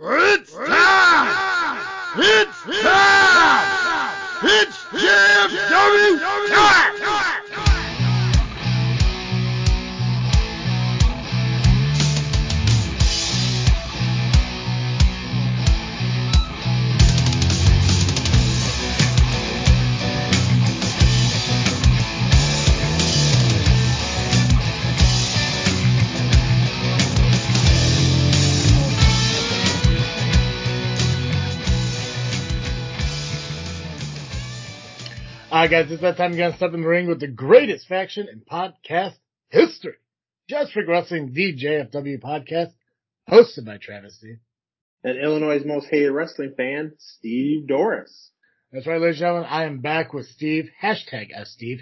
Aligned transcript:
Rrrr! 0.00 0.29
Right, 35.60 35.70
guys, 35.70 35.92
it's 35.92 36.00
that 36.00 36.16
time 36.16 36.32
again. 36.32 36.54
Step 36.56 36.72
in 36.72 36.80
the 36.80 36.88
ring 36.88 37.06
with 37.06 37.20
the 37.20 37.28
greatest 37.28 37.86
faction 37.86 38.28
in 38.32 38.40
podcast 38.40 39.16
history. 39.50 39.96
Just 40.48 40.72
for 40.72 40.82
Wrestling, 40.86 41.34
the 41.34 41.54
JFW 41.54 42.18
podcast, 42.18 42.72
hosted 43.28 43.66
by 43.66 43.76
Travis 43.76 44.18
C. 44.22 44.36
and 45.04 45.18
Illinois' 45.18 45.60
most 45.66 45.88
hated 45.90 46.12
wrestling 46.12 46.54
fan, 46.56 46.94
Steve 46.96 47.66
Doris. 47.66 48.30
That's 48.72 48.86
right, 48.86 48.98
ladies 49.02 49.16
and 49.16 49.26
gentlemen. 49.26 49.48
I 49.50 49.64
am 49.64 49.80
back 49.80 50.14
with 50.14 50.28
Steve. 50.28 50.70
Hashtag 50.82 51.28
S 51.34 51.50
Steve. 51.50 51.80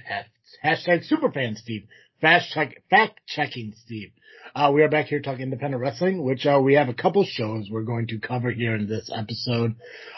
Hashtag 0.65 1.09
Superfan 1.09 1.57
Steve. 1.57 1.87
Fast 2.21 2.51
check, 2.51 2.83
fact 2.91 3.21
checking 3.29 3.75
Steve. 3.85 4.11
Uh, 4.57 4.73
we 4.75 4.83
are 4.83 4.89
back 4.89 5.07
here 5.07 5.21
talking 5.21 5.43
independent 5.43 5.81
wrestling, 5.81 6.25
which, 6.25 6.47
uh, 6.47 6.59
we 6.61 6.75
have 6.75 6.89
a 6.89 6.95
couple 6.95 7.25
shows 7.25 7.69
we're 7.71 7.83
going 7.83 8.09
to 8.09 8.19
cover 8.19 8.51
here 8.51 8.75
in 8.75 8.89
this 8.89 9.09
episode. 9.15 9.77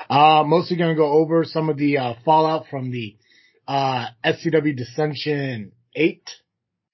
Uh, 0.08 0.44
mostly 0.46 0.78
going 0.78 0.96
to 0.96 0.98
go 0.98 1.12
over 1.12 1.44
some 1.44 1.68
of 1.68 1.76
the, 1.76 1.98
uh, 1.98 2.14
fallout 2.24 2.64
from 2.70 2.90
the, 2.90 3.18
uh, 3.68 4.06
SCW 4.24 4.76
Dissension 4.76 5.72
8 5.94 6.30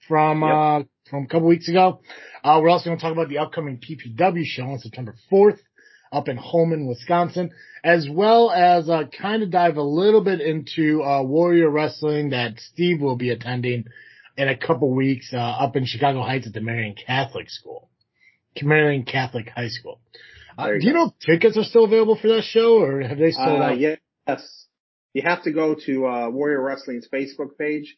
from, 0.09 0.42
Yep. 0.42 0.50
uh, 0.53 0.83
from 1.11 1.25
a 1.25 1.27
couple 1.28 1.48
weeks 1.48 1.69
ago. 1.69 2.00
Uh, 2.45 2.61
we're 2.62 2.69
also 2.69 2.86
going 2.91 2.98
to 2.98 3.03
talk 3.03 3.12
about 3.12 3.28
the 3.28 3.39
upcoming 3.39 3.78
PPW 3.78 4.45
show 4.45 4.64
on 4.64 4.78
September 4.78 5.14
4th 5.31 5.59
up 6.12 6.28
in 6.28 6.37
Holmen, 6.37 6.87
Wisconsin, 6.87 7.50
as 7.83 8.09
well 8.11 8.50
as 8.50 8.89
uh, 8.89 9.03
kind 9.20 9.42
of 9.42 9.50
dive 9.50 9.77
a 9.77 9.83
little 9.83 10.22
bit 10.22 10.41
into 10.41 11.03
uh, 11.03 11.22
Warrior 11.22 11.69
Wrestling 11.70 12.31
that 12.31 12.59
Steve 12.61 13.00
will 13.00 13.17
be 13.17 13.31
attending 13.31 13.84
in 14.37 14.48
a 14.48 14.56
couple 14.56 14.94
weeks 14.94 15.31
uh, 15.33 15.37
up 15.39 15.77
in 15.77 15.84
Chicago 15.87 16.22
Heights 16.22 16.47
at 16.47 16.53
the 16.53 16.61
Marian 16.61 16.94
Catholic 16.94 17.50
School, 17.50 17.89
Marian 18.62 19.05
Catholic 19.05 19.48
High 19.48 19.69
School. 19.69 20.00
Uh, 20.59 20.69
do 20.81 20.87
you 20.87 20.92
know 20.92 21.06
if 21.06 21.19
tickets 21.27 21.56
are 21.59 21.64
still 21.64 21.84
available 21.84 22.17
for 22.20 22.28
that 22.28 22.42
show, 22.44 22.78
or 22.81 23.00
have 23.03 23.19
they 23.19 23.31
sold 23.33 23.61
Uh, 23.61 23.64
out? 23.64 23.78
yes. 23.78 24.66
You 25.17 25.22
have 25.22 25.45
to 25.45 25.50
go 25.50 25.75
to, 25.75 26.06
uh, 26.06 26.28
Warrior 26.28 26.61
Wrestling's 26.61 27.09
Facebook 27.09 27.56
page 27.59 27.97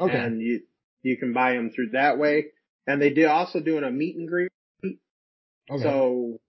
Okay. 0.00 0.18
and 0.18 0.40
you, 0.40 0.62
you 1.00 1.16
can 1.16 1.32
buy 1.32 1.52
them 1.52 1.70
through 1.70 1.90
that 1.90 2.18
way. 2.18 2.46
And 2.88 3.00
they 3.00 3.10
did 3.10 3.26
also 3.26 3.60
doing 3.60 3.84
a 3.84 3.90
meet 3.92 4.16
and 4.16 4.28
greet. 4.28 4.50
okay. 4.84 5.80
So 5.80 6.40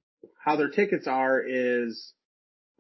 how 0.44 0.56
their 0.56 0.70
tickets 0.70 1.06
are 1.06 1.40
is, 1.48 2.14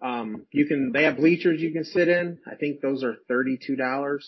um, 0.01 0.47
you 0.51 0.65
can, 0.65 0.91
they 0.91 1.03
have 1.03 1.17
bleachers 1.17 1.61
you 1.61 1.71
can 1.73 1.83
sit 1.83 2.07
in. 2.07 2.39
I 2.51 2.55
think 2.55 2.81
those 2.81 3.03
are 3.03 3.17
$32 3.29 4.19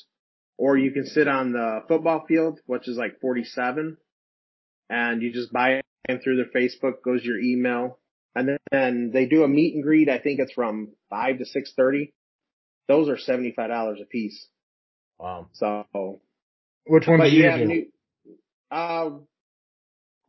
or 0.60 0.78
you 0.78 0.92
can 0.92 1.08
sit 1.08 1.28
on 1.28 1.52
the 1.52 1.80
football 1.88 2.26
field, 2.28 2.60
which 2.68 2.88
is 2.88 2.96
like 2.96 3.20
47 3.22 3.98
and 4.88 5.22
you 5.24 5.34
just 5.34 5.52
buy 5.52 5.82
it 6.08 6.24
through 6.24 6.36
their 6.36 6.62
Facebook, 6.62 7.02
goes 7.04 7.26
your 7.26 7.40
email. 7.40 7.98
And 8.36 8.50
then, 8.50 8.58
then 8.72 9.12
they 9.12 9.26
do 9.26 9.44
a 9.44 9.48
meet 9.48 9.74
and 9.74 9.84
greet. 9.84 10.10
I 10.10 10.20
think 10.20 10.40
it's 10.40 10.54
from 10.54 10.90
five 11.10 11.40
to 11.40 11.46
630. 11.46 12.14
Those 12.90 13.08
are 13.08 13.16
$75 13.16 14.02
a 14.02 14.06
piece. 14.06 14.48
wow. 15.18 15.48
So 15.54 15.86
Which 16.86 17.08
one 17.08 17.20
but 17.20 17.26
did 17.26 17.34
you 17.34 17.44
you 17.44 17.50
have 17.50 17.60
do? 17.60 17.66
new. 17.66 17.86
Uh, 18.72 19.10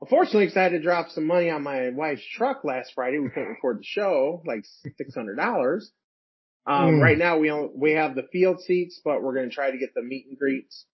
unfortunately, 0.01 0.47
'cause 0.47 0.57
I 0.57 0.63
had 0.65 0.73
to 0.73 0.81
drop 0.81 1.09
some 1.09 1.27
money 1.27 1.51
on 1.51 1.63
my 1.63 1.89
wife's 1.91 2.25
truck 2.25 2.63
last 2.65 2.93
Friday. 2.95 3.19
We 3.19 3.31
couldn't 3.31 3.49
record 3.49 3.79
the 3.81 3.85
show, 3.85 4.43
like 4.47 4.65
six 4.97 5.15
hundred 5.15 5.37
dollars. 5.37 5.91
Um, 6.67 6.97
Mm. 6.99 7.03
right 7.03 7.19
now 7.19 7.39
we 7.39 7.51
only, 7.51 7.71
we 7.75 7.93
have 7.93 8.15
the 8.15 8.25
field 8.31 8.61
seats, 8.61 9.01
but 9.05 9.23
we're 9.23 9.35
gonna 9.35 9.49
try 9.51 9.71
to 9.71 9.79
get 9.79 9.95
the 9.95 10.03
meet 10.03 10.27
and 10.29 10.39
greets. 10.39 10.87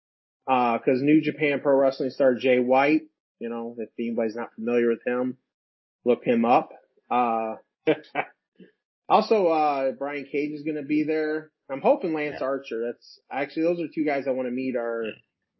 Uh, 0.46 0.78
cause 0.78 1.02
New 1.02 1.20
Japan 1.20 1.60
Pro 1.60 1.76
Wrestling 1.76 2.10
star 2.10 2.34
Jay 2.36 2.60
White, 2.60 3.02
you 3.40 3.48
know, 3.48 3.74
if 3.78 3.88
anybody's 3.98 4.36
not 4.36 4.54
familiar 4.54 4.88
with 4.88 5.04
him, 5.04 5.36
look 6.04 6.24
him 6.24 6.44
up. 6.44 6.70
Uh, 7.10 7.56
also, 9.08 9.48
uh, 9.48 9.92
Brian 9.92 10.24
Cage 10.30 10.52
is 10.52 10.62
gonna 10.62 10.84
be 10.84 11.02
there. 11.02 11.50
I'm 11.70 11.80
hoping 11.80 12.14
Lance 12.14 12.40
Archer. 12.40 12.80
That's 12.86 13.20
actually, 13.30 13.62
those 13.64 13.80
are 13.80 13.88
two 13.92 14.04
guys 14.04 14.24
I 14.26 14.30
want 14.30 14.46
to 14.48 14.52
meet 14.52 14.76
are 14.76 15.04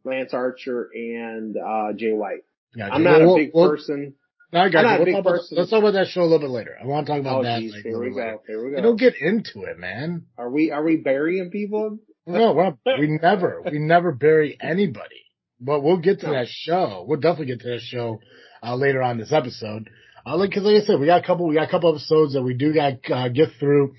Lance 0.03 0.33
Archer 0.33 0.89
and, 0.93 1.55
uh, 1.57 1.93
Jay 1.95 2.11
White. 2.13 2.41
Gotcha. 2.77 2.93
I'm 2.93 3.03
not 3.03 3.19
Well, 3.21 3.33
a 3.35 3.37
big 3.37 3.51
we'll- 3.53 3.69
person. 3.69 4.13
I 4.53 4.69
got 4.69 4.85
I'm 4.85 4.85
you. 4.85 4.87
not 4.89 4.93
a 4.95 4.97
We'll 4.99 5.05
big 5.05 5.13
talk 5.15 5.21
about- 5.21 5.31
person. 5.31 5.57
let's 5.57 5.69
talk 5.69 5.79
about 5.79 5.93
that 5.93 6.07
show 6.07 6.21
a 6.21 6.23
little 6.23 6.39
bit 6.39 6.49
later. 6.49 6.77
I 6.81 6.85
want 6.85 7.05
to 7.05 7.11
talk 7.11 7.19
about 7.19 7.39
Oh 7.39 7.43
that. 7.43 7.59
geez, 7.59 7.73
like, 7.73 7.83
here 7.83 7.99
we 7.99 8.05
little 8.05 8.17
later. 8.17 8.31
go. 8.37 8.41
Here 8.47 8.63
we 8.63 8.69
You 8.69 8.75
go. 8.77 8.81
don't 8.81 8.95
get 8.99 9.15
into 9.19 9.63
it, 9.63 9.77
man. 9.77 10.25
Are 10.37 10.49
we, 10.49 10.71
are 10.71 10.83
we 10.83 10.95
burying 10.97 11.49
people? 11.51 11.99
No, 12.25 12.53
we're 12.53 12.63
not, 12.63 12.77
we 12.99 13.07
never, 13.21 13.61
we 13.69 13.79
never 13.79 14.13
bury 14.13 14.57
anybody. 14.61 15.23
But 15.59 15.81
we'll 15.83 15.97
get 15.97 16.21
to 16.21 16.27
No. 16.27 16.33
that 16.33 16.47
show. 16.47 17.03
We'll 17.07 17.19
definitely 17.19 17.47
get 17.47 17.61
to 17.61 17.69
that 17.71 17.81
show 17.81 18.19
uh, 18.63 18.75
later 18.75 19.01
on 19.01 19.17
this 19.17 19.33
episode. 19.33 19.89
Uh, 20.25 20.37
like, 20.37 20.51
cause 20.53 20.63
like 20.63 20.81
I 20.81 20.85
said, 20.85 20.99
we 20.99 21.05
got 21.07 21.23
a 21.23 21.27
couple, 21.27 21.47
we 21.47 21.55
got 21.55 21.67
a 21.67 21.71
couple 21.71 21.89
episodes 21.89 22.33
that 22.33 22.41
we 22.43 22.53
do 22.53 22.73
got 22.73 22.93
uh, 23.11 23.27
get 23.29 23.49
through. 23.59 23.95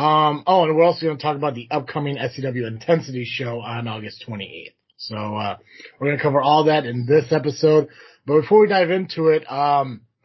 Um, 0.00 0.44
oh, 0.46 0.64
and 0.64 0.74
we're 0.74 0.84
also 0.84 1.04
going 1.04 1.18
to 1.18 1.22
talk 1.22 1.36
about 1.36 1.54
the 1.54 1.68
upcoming 1.70 2.16
SCW 2.16 2.66
Intensity 2.66 3.26
show 3.26 3.60
on 3.60 3.86
August 3.86 4.24
28th. 4.26 4.72
So 4.96 5.14
uh, 5.14 5.58
we're 5.98 6.06
going 6.06 6.16
to 6.16 6.22
cover 6.22 6.40
all 6.40 6.64
that 6.64 6.86
in 6.86 7.04
this 7.04 7.30
episode. 7.30 7.88
But 8.24 8.40
before 8.40 8.62
we 8.62 8.68
dive 8.68 8.90
into 8.90 9.28
it, 9.28 9.44
um, 9.52 10.00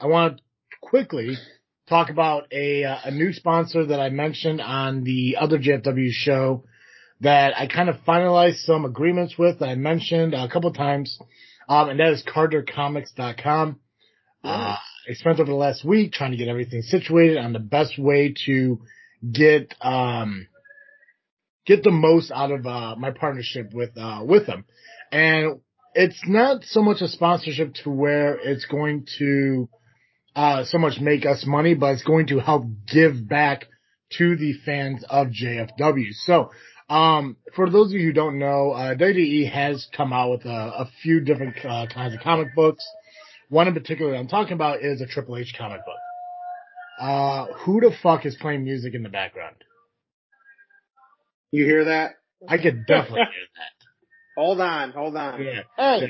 I 0.00 0.08
want 0.08 0.36
to 0.36 0.42
quickly 0.82 1.38
talk 1.88 2.10
about 2.10 2.52
a 2.52 2.84
uh, 2.84 2.98
a 3.04 3.10
new 3.12 3.32
sponsor 3.32 3.86
that 3.86 3.98
I 3.98 4.10
mentioned 4.10 4.60
on 4.60 5.04
the 5.04 5.38
other 5.40 5.58
JFW 5.58 6.10
show 6.10 6.64
that 7.22 7.56
I 7.56 7.66
kind 7.66 7.88
of 7.88 7.96
finalized 8.06 8.66
some 8.66 8.84
agreements 8.84 9.38
with 9.38 9.60
that 9.60 9.70
I 9.70 9.74
mentioned 9.74 10.34
a 10.34 10.50
couple 10.50 10.70
times. 10.74 11.18
Um, 11.66 11.88
and 11.88 11.98
that 11.98 12.12
is 12.12 12.22
CarterComics.com. 12.24 13.80
Uh, 14.44 14.76
I 15.08 15.14
spent 15.14 15.40
over 15.40 15.50
the 15.50 15.56
last 15.56 15.82
week 15.82 16.12
trying 16.12 16.32
to 16.32 16.36
get 16.36 16.48
everything 16.48 16.82
situated 16.82 17.38
on 17.38 17.54
the 17.54 17.58
best 17.58 17.98
way 17.98 18.34
to 18.44 18.80
get, 19.32 19.74
um, 19.80 20.46
get 21.66 21.82
the 21.82 21.90
most 21.90 22.30
out 22.30 22.50
of, 22.50 22.66
uh, 22.66 22.96
my 22.96 23.10
partnership 23.10 23.72
with, 23.72 23.96
uh, 23.96 24.22
with 24.24 24.46
them. 24.46 24.64
And 25.12 25.60
it's 25.94 26.20
not 26.26 26.64
so 26.64 26.82
much 26.82 27.00
a 27.00 27.08
sponsorship 27.08 27.74
to 27.84 27.90
where 27.90 28.34
it's 28.34 28.64
going 28.66 29.06
to, 29.18 29.68
uh, 30.36 30.64
so 30.64 30.78
much 30.78 31.00
make 31.00 31.24
us 31.24 31.44
money, 31.46 31.74
but 31.74 31.92
it's 31.92 32.02
going 32.02 32.26
to 32.26 32.40
help 32.40 32.64
give 32.92 33.28
back 33.28 33.66
to 34.18 34.36
the 34.36 34.52
fans 34.64 35.04
of 35.08 35.28
JFW. 35.28 36.12
So, 36.12 36.50
um, 36.88 37.36
for 37.54 37.70
those 37.70 37.92
of 37.92 37.92
you 37.92 38.08
who 38.08 38.12
don't 38.12 38.38
know, 38.38 38.72
uh, 38.72 38.94
WWE 38.94 39.50
has 39.50 39.88
come 39.96 40.12
out 40.12 40.30
with 40.30 40.44
a, 40.44 40.72
a 40.80 40.90
few 41.02 41.20
different 41.20 41.56
uh, 41.64 41.86
kinds 41.86 42.14
of 42.14 42.20
comic 42.20 42.54
books. 42.54 42.84
One 43.48 43.68
in 43.68 43.74
particular 43.74 44.14
I'm 44.14 44.28
talking 44.28 44.52
about 44.52 44.82
is 44.82 45.00
a 45.00 45.06
Triple 45.06 45.36
H 45.36 45.54
comic 45.56 45.84
book. 45.84 45.96
Uh, 47.00 47.46
who 47.64 47.80
the 47.80 47.90
fuck 48.02 48.24
is 48.24 48.36
playing 48.36 48.64
music 48.64 48.94
in 48.94 49.02
the 49.02 49.08
background? 49.08 49.56
You 51.50 51.64
hear 51.64 51.84
that? 51.86 52.12
I 52.48 52.58
could 52.58 52.86
definitely 52.86 53.20
hear 53.20 53.46
that. 53.56 54.40
Hold 54.40 54.60
on, 54.60 54.90
hold 54.90 55.16
on. 55.16 55.42
Yeah. 55.42 55.62
Hey, 55.76 56.08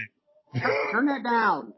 turn, 0.58 0.76
turn 0.92 1.06
that 1.06 1.22
down. 1.22 1.72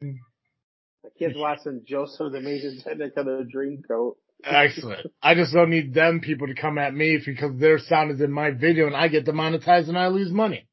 The 0.00 1.10
kid's 1.18 1.36
watching 1.36 1.82
Joseph 1.86 2.32
the 2.32 2.38
Amazing 2.38 2.80
Technicolor 2.84 3.46
Dreamcoat. 3.48 4.14
Excellent. 4.44 5.06
I 5.22 5.34
just 5.34 5.52
don't 5.52 5.70
need 5.70 5.94
them 5.94 6.20
people 6.20 6.46
to 6.48 6.54
come 6.54 6.78
at 6.78 6.94
me 6.94 7.18
because 7.24 7.58
their 7.58 7.78
sound 7.78 8.10
is 8.10 8.20
in 8.20 8.30
my 8.30 8.50
video 8.50 8.86
and 8.86 8.96
I 8.96 9.08
get 9.08 9.24
demonetized 9.24 9.88
and 9.88 9.98
I 9.98 10.08
lose 10.08 10.30
money. 10.30 10.68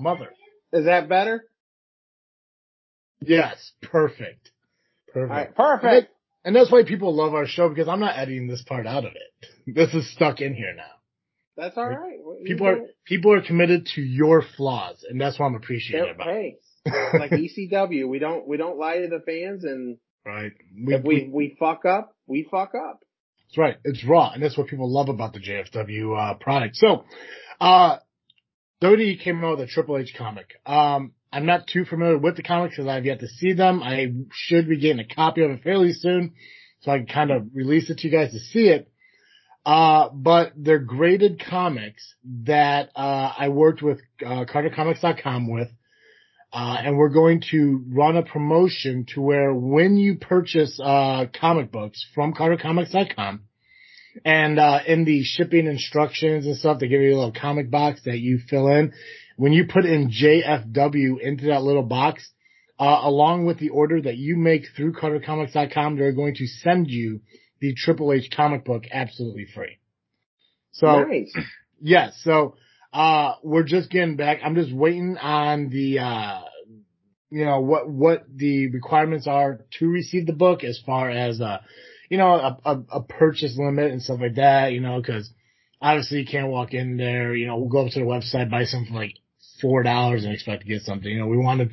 Mother. 0.00 0.28
Is 0.72 0.86
that 0.86 1.08
better? 1.08 1.44
Yes. 3.20 3.72
Perfect. 3.82 4.50
Perfect. 5.12 5.58
All 5.58 5.68
right, 5.70 5.80
perfect. 5.80 6.12
And 6.48 6.56
that's 6.56 6.72
why 6.72 6.82
people 6.82 7.14
love 7.14 7.34
our 7.34 7.46
show 7.46 7.68
because 7.68 7.88
I'm 7.88 8.00
not 8.00 8.16
editing 8.16 8.46
this 8.46 8.62
part 8.62 8.86
out 8.86 9.04
of 9.04 9.12
it. 9.12 9.74
This 9.74 9.92
is 9.92 10.10
stuck 10.10 10.40
in 10.40 10.54
here 10.54 10.72
now. 10.74 10.94
That's 11.58 11.76
all 11.76 11.86
right. 11.86 12.16
People 12.46 12.66
are, 12.68 12.78
people 13.04 13.34
are 13.34 13.42
committed 13.42 13.84
to 13.96 14.00
your 14.00 14.42
flaws 14.56 15.04
and 15.06 15.20
that's 15.20 15.38
what 15.38 15.44
I'm 15.44 15.56
appreciating 15.56 16.14
about 16.14 16.26
Hey, 16.26 16.56
like 16.86 17.32
ECW, 17.32 18.08
we 18.08 18.18
don't 18.18 18.48
we 18.48 18.56
don't 18.56 18.78
lie 18.78 18.96
to 18.96 19.08
the 19.08 19.20
fans, 19.26 19.64
and. 19.64 19.98
Right. 20.24 20.52
if 20.74 21.04
we 21.04 21.28
we 21.30 21.54
fuck 21.60 21.84
up, 21.84 22.16
we 22.26 22.48
fuck 22.50 22.72
up. 22.74 23.00
That's 23.44 23.58
right. 23.58 23.76
It's 23.84 24.02
raw, 24.02 24.30
and 24.30 24.42
that's 24.42 24.56
what 24.56 24.68
people 24.68 24.90
love 24.90 25.10
about 25.10 25.34
the 25.34 25.40
JFW 25.40 26.18
uh, 26.18 26.34
product. 26.36 26.76
So, 26.76 27.04
uh, 27.60 27.98
WWE 28.82 29.22
came 29.22 29.44
out 29.44 29.58
with 29.58 29.68
a 29.68 29.70
Triple 29.70 29.98
H 29.98 30.14
comic. 30.16 30.52
Um, 30.64 31.12
I'm 31.32 31.46
not 31.46 31.66
too 31.66 31.84
familiar 31.84 32.18
with 32.18 32.36
the 32.36 32.42
comics 32.42 32.76
because 32.76 32.88
I've 32.88 33.04
yet 33.04 33.20
to 33.20 33.28
see 33.28 33.52
them. 33.52 33.82
I 33.82 34.12
should 34.32 34.68
be 34.68 34.78
getting 34.78 35.00
a 35.00 35.14
copy 35.14 35.42
of 35.42 35.50
it 35.50 35.62
fairly 35.62 35.92
soon. 35.92 36.32
so 36.80 36.92
I 36.92 36.98
can 36.98 37.06
kind 37.06 37.30
of 37.30 37.48
release 37.54 37.90
it 37.90 37.98
to 37.98 38.08
you 38.08 38.12
guys 38.16 38.32
to 38.32 38.38
see 38.38 38.68
it. 38.68 38.90
Uh, 39.66 40.08
but 40.10 40.52
they're 40.56 40.78
graded 40.78 41.42
comics 41.44 42.14
that, 42.44 42.90
uh, 42.96 43.32
I 43.36 43.48
worked 43.48 43.82
with, 43.82 44.00
uh, 44.24 44.44
CarterComics.com 44.46 45.50
with. 45.52 45.68
Uh, 46.50 46.76
and 46.82 46.96
we're 46.96 47.10
going 47.10 47.42
to 47.50 47.84
run 47.88 48.16
a 48.16 48.22
promotion 48.22 49.04
to 49.12 49.20
where 49.20 49.52
when 49.52 49.98
you 49.98 50.14
purchase, 50.16 50.80
uh, 50.82 51.26
comic 51.38 51.70
books 51.70 52.02
from 52.14 52.32
CarterComics.com 52.32 53.42
and, 54.24 54.58
uh, 54.58 54.80
in 54.86 55.04
the 55.04 55.22
shipping 55.24 55.66
instructions 55.66 56.46
and 56.46 56.56
stuff, 56.56 56.78
they 56.78 56.88
give 56.88 57.02
you 57.02 57.12
a 57.12 57.18
little 57.18 57.32
comic 57.38 57.70
box 57.70 58.00
that 58.04 58.18
you 58.20 58.38
fill 58.48 58.68
in. 58.68 58.94
When 59.38 59.52
you 59.52 59.66
put 59.66 59.84
in 59.84 60.10
JFW 60.10 61.20
into 61.20 61.46
that 61.46 61.62
little 61.62 61.84
box, 61.84 62.28
uh, 62.76 63.02
along 63.04 63.46
with 63.46 63.60
the 63.60 63.68
order 63.68 64.02
that 64.02 64.16
you 64.16 64.36
make 64.36 64.64
through 64.74 64.94
CarterComics.com, 64.94 65.96
they're 65.96 66.10
going 66.10 66.34
to 66.34 66.46
send 66.48 66.88
you 66.90 67.20
the 67.60 67.72
Triple 67.72 68.12
H 68.12 68.30
comic 68.34 68.64
book 68.64 68.82
absolutely 68.90 69.46
free. 69.54 69.78
So, 70.72 71.04
nice. 71.04 71.32
yes, 71.80 72.20
so, 72.24 72.56
uh, 72.92 73.34
we're 73.44 73.62
just 73.62 73.92
getting 73.92 74.16
back. 74.16 74.40
I'm 74.44 74.56
just 74.56 74.74
waiting 74.74 75.16
on 75.18 75.68
the, 75.68 76.00
uh, 76.00 76.40
you 77.30 77.44
know, 77.44 77.60
what, 77.60 77.88
what 77.88 78.24
the 78.34 78.68
requirements 78.70 79.28
are 79.28 79.60
to 79.78 79.86
receive 79.86 80.26
the 80.26 80.32
book 80.32 80.64
as 80.64 80.80
far 80.84 81.10
as, 81.10 81.40
uh, 81.40 81.58
you 82.10 82.18
know, 82.18 82.32
a, 82.32 82.58
a, 82.64 82.82
a 82.94 83.02
purchase 83.04 83.56
limit 83.56 83.92
and 83.92 84.02
stuff 84.02 84.18
like 84.20 84.34
that, 84.34 84.72
you 84.72 84.80
know, 84.80 85.00
cause 85.00 85.30
obviously 85.80 86.18
you 86.18 86.26
can't 86.26 86.48
walk 86.48 86.74
in 86.74 86.96
there, 86.96 87.36
you 87.36 87.46
know, 87.46 87.56
we'll 87.56 87.68
go 87.68 87.86
up 87.86 87.92
to 87.92 88.00
the 88.00 88.04
website, 88.04 88.50
buy 88.50 88.64
something 88.64 88.92
for 88.92 88.98
like 88.98 89.14
four 89.60 89.82
dollars 89.82 90.24
and 90.24 90.32
expect 90.32 90.62
to 90.62 90.68
get 90.68 90.82
something. 90.82 91.10
You 91.10 91.20
know, 91.20 91.26
we 91.26 91.36
want 91.36 91.60
to, 91.60 91.68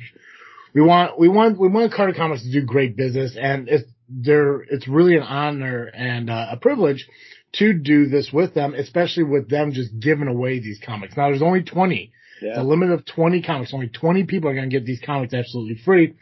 we 0.74 0.82
want, 0.82 1.18
we 1.18 1.28
want, 1.28 1.58
we 1.58 1.68
want 1.68 1.92
Carter 1.92 2.12
Comics 2.14 2.42
to 2.42 2.52
do 2.52 2.62
great 2.62 2.96
business 2.96 3.36
and 3.40 3.68
it's, 3.68 3.84
they're, 4.08 4.60
it's 4.62 4.86
really 4.86 5.16
an 5.16 5.22
honor 5.22 5.84
and 5.86 6.30
uh, 6.30 6.48
a 6.52 6.56
privilege 6.56 7.08
to 7.54 7.72
do 7.72 8.06
this 8.06 8.30
with 8.32 8.54
them, 8.54 8.74
especially 8.74 9.24
with 9.24 9.48
them 9.48 9.72
just 9.72 9.98
giving 9.98 10.28
away 10.28 10.58
these 10.60 10.78
comics. 10.84 11.16
Now 11.16 11.28
there's 11.28 11.42
only 11.42 11.62
20. 11.62 12.12
It's 12.40 12.42
Yeah. 12.42 12.60
a 12.60 12.64
limit 12.64 12.90
of 12.90 13.04
20 13.06 13.42
comics. 13.42 13.72
Only 13.72 13.88
20 13.88 14.24
people 14.24 14.50
are 14.50 14.54
going 14.54 14.68
to 14.68 14.76
get 14.76 14.84
these 14.84 15.00
comics 15.04 15.32
absolutely 15.32 15.76
free. 15.84 16.14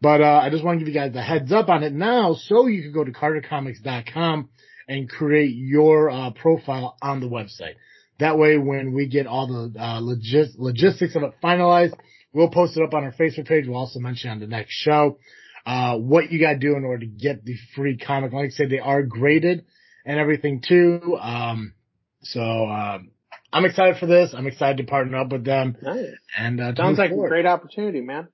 But, 0.00 0.20
uh, 0.20 0.40
I 0.44 0.50
just 0.50 0.64
want 0.64 0.78
to 0.78 0.84
give 0.84 0.94
you 0.94 1.00
guys 1.00 1.12
the 1.12 1.20
heads 1.22 1.50
up 1.50 1.68
on 1.68 1.82
it 1.82 1.92
now 1.92 2.34
so 2.34 2.66
you 2.68 2.82
can 2.82 2.92
go 2.92 3.02
to 3.04 3.10
cartercomics.com 3.10 4.48
and 4.88 5.08
create 5.08 5.54
your, 5.56 6.08
uh, 6.10 6.30
profile 6.30 6.96
on 7.02 7.20
the 7.20 7.26
website. 7.28 7.74
That 8.18 8.36
way, 8.38 8.56
when 8.58 8.92
we 8.94 9.06
get 9.06 9.26
all 9.26 9.46
the, 9.46 9.78
uh, 9.78 10.00
logis- 10.00 10.58
logistics 10.58 11.14
of 11.14 11.22
it 11.22 11.32
finalized, 11.42 11.94
we'll 12.32 12.50
post 12.50 12.76
it 12.76 12.82
up 12.82 12.94
on 12.94 13.04
our 13.04 13.12
Facebook 13.12 13.46
page. 13.46 13.66
We'll 13.66 13.76
also 13.78 14.00
mention 14.00 14.30
on 14.30 14.40
the 14.40 14.46
next 14.46 14.72
show, 14.72 15.18
uh, 15.64 15.96
what 15.98 16.30
you 16.32 16.40
gotta 16.40 16.58
do 16.58 16.76
in 16.76 16.84
order 16.84 17.00
to 17.00 17.06
get 17.06 17.44
the 17.44 17.54
free 17.76 17.96
comic. 17.96 18.32
Like 18.32 18.46
I 18.46 18.48
said, 18.50 18.70
they 18.70 18.78
are 18.80 19.02
graded 19.02 19.64
and 20.04 20.18
everything 20.18 20.62
too. 20.66 21.16
Um, 21.20 21.74
so, 22.22 22.40
um, 22.42 23.10
I'm 23.52 23.64
excited 23.64 23.96
for 23.98 24.06
this. 24.06 24.34
I'm 24.34 24.46
excited 24.46 24.78
to 24.78 24.84
partner 24.84 25.18
up 25.18 25.30
with 25.32 25.44
them 25.44 25.76
Nice. 25.80 26.06
and, 26.36 26.60
uh, 26.60 26.74
Sounds 26.74 26.98
like 26.98 27.10
forward. 27.10 27.26
a 27.26 27.30
great 27.30 27.46
opportunity, 27.46 28.00
man. 28.00 28.28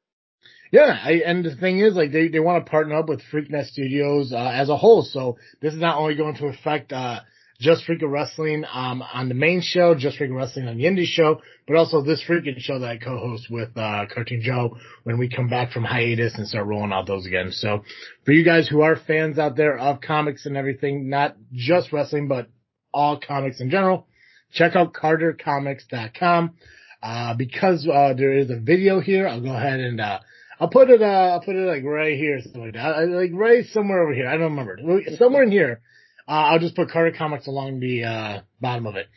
Yeah, 0.73 0.99
I, 1.05 1.23
and 1.25 1.45
the 1.45 1.55
thing 1.55 1.79
is, 1.79 1.95
like, 1.95 2.11
they, 2.11 2.27
they 2.29 2.41
want 2.41 2.65
to 2.65 2.69
partner 2.71 2.97
up 2.97 3.09
with 3.09 3.23
Freaknet 3.33 3.67
Studios, 3.67 4.33
uh, 4.33 4.39
as 4.39 4.69
a 4.71 4.77
whole. 4.77 5.03
So 5.03 5.37
this 5.61 5.73
is 5.73 5.79
not 5.81 5.99
only 5.99 6.17
going 6.17 6.35
to 6.37 6.47
affect, 6.47 6.93
uh, 6.93 7.21
just 7.61 7.87
Freakin' 7.87 8.11
Wrestling, 8.11 8.65
um, 8.73 9.03
on 9.03 9.29
the 9.29 9.35
main 9.35 9.61
show, 9.61 9.95
just 9.95 10.19
Freakin' 10.19 10.37
Wrestling 10.37 10.69
on 10.69 10.77
the 10.77 10.85
indie 10.85 11.07
show, 11.07 11.41
but 11.67 11.77
also 11.77 12.03
this 12.03 12.23
freaking 12.29 12.59
show 12.59 12.79
that 12.81 12.91
I 12.91 12.97
co-host 12.99 13.49
with, 13.51 13.77
uh, 13.77 14.07
Cartoon 14.13 14.41
Joe 14.43 14.77
when 15.05 15.19
we 15.19 15.29
come 15.29 15.49
back 15.49 15.73
from 15.73 15.85
hiatus 15.85 16.35
and 16.37 16.47
start 16.49 16.67
rolling 16.67 16.93
out 16.93 17.07
those 17.07 17.27
again. 17.27 17.53
So 17.53 17.85
for 18.25 18.33
you 18.33 18.45
guys 18.45 18.69
who 18.69 18.83
are 18.83 18.97
fans 18.97 19.39
out 19.39 19.57
there 19.57 19.79
of 19.79 20.01
comics 20.01 20.47
and 20.47 20.57
everything, 20.57 21.09
not 21.09 21.37
just 21.53 21.93
wrestling, 21.93 22.29
but 22.29 22.49
all 22.93 23.21
comics 23.21 23.61
in 23.61 23.71
general, 23.71 24.09
check 24.53 24.77
out 24.77 24.93
cartercomics.com. 24.93 26.55
Uh, 27.03 27.35
because, 27.35 27.87
uh, 27.87 28.15
there 28.17 28.33
is 28.33 28.51
a 28.51 28.59
video 28.59 28.99
here, 28.99 29.29
I'll 29.29 29.41
go 29.41 29.55
ahead 29.55 29.79
and, 29.79 30.01
uh, 30.01 30.21
I'll 30.59 30.69
put 30.71 30.89
it, 30.89 31.03
uh, 31.03 31.05
I'll 31.05 31.41
put 31.41 31.57
it 31.57 31.67
like 31.67 31.85
right 31.85 32.17
here, 32.17 32.41
something 32.41 32.63
like 32.63 32.75
that. 32.75 33.09
Like 33.09 33.31
right 33.35 33.67
somewhere 33.67 34.03
over 34.03 34.15
here. 34.15 34.29
I 34.29 34.37
don't 34.37 34.57
remember. 34.57 34.79
Somewhere 35.19 35.43
in 35.43 35.51
here. 35.51 35.81
Uh, 36.27 36.31
I'll 36.31 36.59
just 36.59 36.77
put 36.77 36.91
Carter 36.91 37.15
Comics 37.17 37.47
along 37.47 37.81
the, 37.81 38.05
uh, 38.05 38.41
bottom 38.61 38.87
of 38.87 38.97
it. 38.97 39.09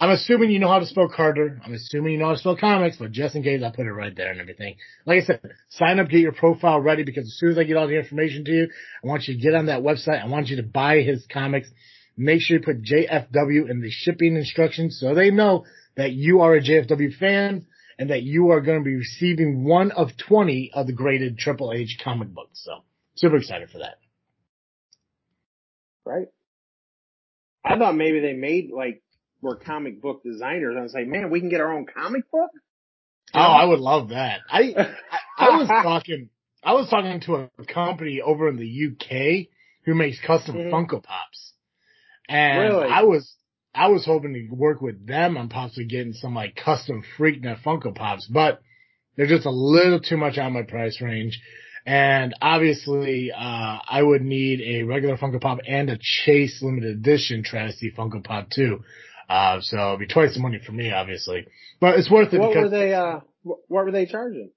I'm 0.00 0.10
assuming 0.10 0.50
you 0.50 0.58
know 0.58 0.68
how 0.68 0.78
to 0.78 0.86
spell 0.86 1.10
Carter. 1.14 1.60
I'm 1.62 1.74
assuming 1.74 2.14
you 2.14 2.18
know 2.18 2.26
how 2.26 2.32
to 2.32 2.38
spell 2.38 2.56
comics, 2.56 2.96
but 2.96 3.12
just 3.12 3.36
in 3.36 3.42
case, 3.42 3.60
I'll 3.62 3.70
put 3.70 3.86
it 3.86 3.92
right 3.92 4.16
there 4.16 4.32
and 4.32 4.40
everything. 4.40 4.76
Like 5.04 5.22
I 5.22 5.26
said, 5.26 5.40
sign 5.68 6.00
up, 6.00 6.08
get 6.08 6.20
your 6.20 6.32
profile 6.32 6.80
ready 6.80 7.02
because 7.02 7.26
as 7.26 7.36
soon 7.38 7.50
as 7.50 7.58
I 7.58 7.64
get 7.64 7.76
all 7.76 7.86
the 7.86 7.98
information 7.98 8.46
to 8.46 8.50
you, 8.50 8.68
I 9.04 9.06
want 9.06 9.28
you 9.28 9.34
to 9.34 9.40
get 9.40 9.54
on 9.54 9.66
that 9.66 9.82
website. 9.82 10.22
I 10.22 10.26
want 10.26 10.48
you 10.48 10.56
to 10.56 10.62
buy 10.62 11.00
his 11.02 11.26
comics. 11.30 11.68
Make 12.16 12.40
sure 12.40 12.56
you 12.56 12.62
put 12.62 12.82
JFW 12.82 13.68
in 13.68 13.82
the 13.82 13.90
shipping 13.90 14.36
instructions 14.36 14.98
so 14.98 15.14
they 15.14 15.30
know 15.30 15.66
that 15.96 16.12
you 16.12 16.40
are 16.40 16.54
a 16.54 16.62
JFW 16.62 17.14
fan 17.18 17.66
and 17.98 18.08
that 18.08 18.22
you 18.22 18.52
are 18.52 18.62
going 18.62 18.78
to 18.78 18.84
be 18.84 18.96
receiving 18.96 19.64
one 19.64 19.90
of 19.90 20.16
20 20.28 20.70
of 20.72 20.86
the 20.86 20.94
graded 20.94 21.36
Triple 21.36 21.74
H 21.74 21.98
comic 22.02 22.28
books. 22.28 22.62
So 22.64 22.84
super 23.16 23.36
excited 23.36 23.68
for 23.68 23.78
that. 23.80 23.98
Right. 26.06 26.28
I 27.64 27.78
thought 27.78 27.94
maybe 27.96 28.20
they 28.20 28.32
made 28.32 28.70
like 28.70 29.02
were 29.42 29.56
comic 29.56 30.00
book 30.00 30.22
designers. 30.22 30.76
I 30.78 30.82
was 30.82 30.94
like, 30.94 31.06
man, 31.06 31.30
we 31.30 31.40
can 31.40 31.48
get 31.48 31.60
our 31.60 31.72
own 31.72 31.86
comic 31.86 32.30
book. 32.30 32.50
Oh, 33.34 33.38
I 33.38 33.64
would 33.64 33.78
love 33.80 34.08
that. 34.10 34.40
I, 34.50 34.74
I, 34.76 35.18
I 35.38 35.58
was 35.58 35.68
talking, 35.68 36.28
I 36.62 36.74
was 36.74 36.88
talking 36.88 37.20
to 37.22 37.48
a 37.58 37.64
company 37.64 38.20
over 38.20 38.48
in 38.48 38.56
the 38.56 38.66
UK 38.90 39.46
who 39.84 39.94
makes 39.94 40.20
custom 40.20 40.56
Mhm. 40.56 40.70
Funko 40.70 41.02
Pops. 41.02 41.52
And 42.28 42.60
Really? 42.60 42.88
I 42.88 43.02
was, 43.02 43.34
I 43.74 43.88
was 43.88 44.04
hoping 44.04 44.34
to 44.34 44.54
work 44.54 44.80
with 44.80 45.06
them 45.06 45.36
on 45.36 45.48
possibly 45.48 45.84
getting 45.84 46.12
some 46.12 46.34
like 46.34 46.56
custom 46.56 47.02
Freaknet 47.16 47.62
Funko 47.62 47.94
Pops, 47.94 48.26
but 48.26 48.60
they're 49.16 49.26
just 49.26 49.46
a 49.46 49.50
little 49.50 50.00
too 50.00 50.16
much 50.16 50.38
out 50.38 50.48
of 50.48 50.52
my 50.52 50.62
price 50.62 51.00
range. 51.00 51.40
And 51.86 52.34
obviously, 52.42 53.32
uh, 53.32 53.78
I 53.88 54.02
would 54.02 54.22
need 54.22 54.60
a 54.60 54.82
regular 54.84 55.16
Funko 55.16 55.40
Pop 55.40 55.58
and 55.66 55.90
a 55.90 55.98
Chase 56.00 56.62
limited 56.62 56.96
edition 56.96 57.42
Travesty 57.42 57.92
Funko 57.96 58.22
Pop 58.22 58.50
too. 58.50 58.84
Uh, 59.28 59.60
so 59.60 59.94
it'd 59.94 60.00
be 60.00 60.06
twice 60.12 60.34
the 60.34 60.40
money 60.40 60.58
for 60.64 60.72
me, 60.72 60.92
obviously, 60.92 61.46
but 61.80 61.98
it's 61.98 62.10
worth 62.10 62.34
it 62.34 62.40
what 62.40 62.54
were 62.54 62.68
they? 62.68 62.92
Uh, 62.94 63.20
what 63.42 63.60
were 63.68 63.92
they 63.92 64.06
charging? 64.06 64.50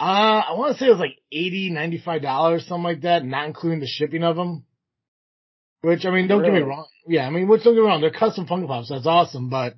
uh, 0.00 0.02
I 0.02 0.52
want 0.54 0.72
to 0.72 0.78
say 0.78 0.86
it 0.86 0.90
was 0.90 0.98
like 0.98 1.18
eighty, 1.30 1.70
ninety-five 1.70 2.22
dollars, 2.22 2.66
something 2.66 2.84
like 2.84 3.02
that, 3.02 3.24
not 3.24 3.46
including 3.46 3.80
the 3.80 3.86
shipping 3.86 4.24
of 4.24 4.36
them. 4.36 4.64
Which 5.82 6.06
I 6.06 6.10
mean, 6.10 6.26
don't 6.26 6.42
get 6.42 6.52
me 6.52 6.60
wrong. 6.60 6.86
Yeah, 7.06 7.26
I 7.26 7.30
mean, 7.30 7.48
which 7.48 7.64
don't 7.64 7.74
get 7.74 7.80
me 7.80 7.86
wrong, 7.86 8.00
they're 8.00 8.10
custom 8.10 8.46
Funko 8.46 8.66
Pops. 8.66 8.88
That's 8.88 9.06
awesome, 9.06 9.50
but 9.50 9.74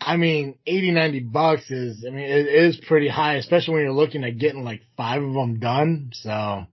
I 0.00 0.16
mean, 0.16 0.58
80, 0.66 0.90
90 0.92 1.20
bucks 1.20 1.70
is, 1.70 2.04
I 2.06 2.10
mean, 2.10 2.24
it 2.24 2.46
is 2.46 2.76
pretty 2.76 3.08
high, 3.08 3.34
especially 3.34 3.74
when 3.74 3.82
you're 3.84 3.92
looking 3.92 4.24
at 4.24 4.38
getting 4.38 4.64
like 4.64 4.82
five 4.96 5.22
of 5.22 5.32
them 5.32 5.60
done. 5.60 6.10
So 6.12 6.66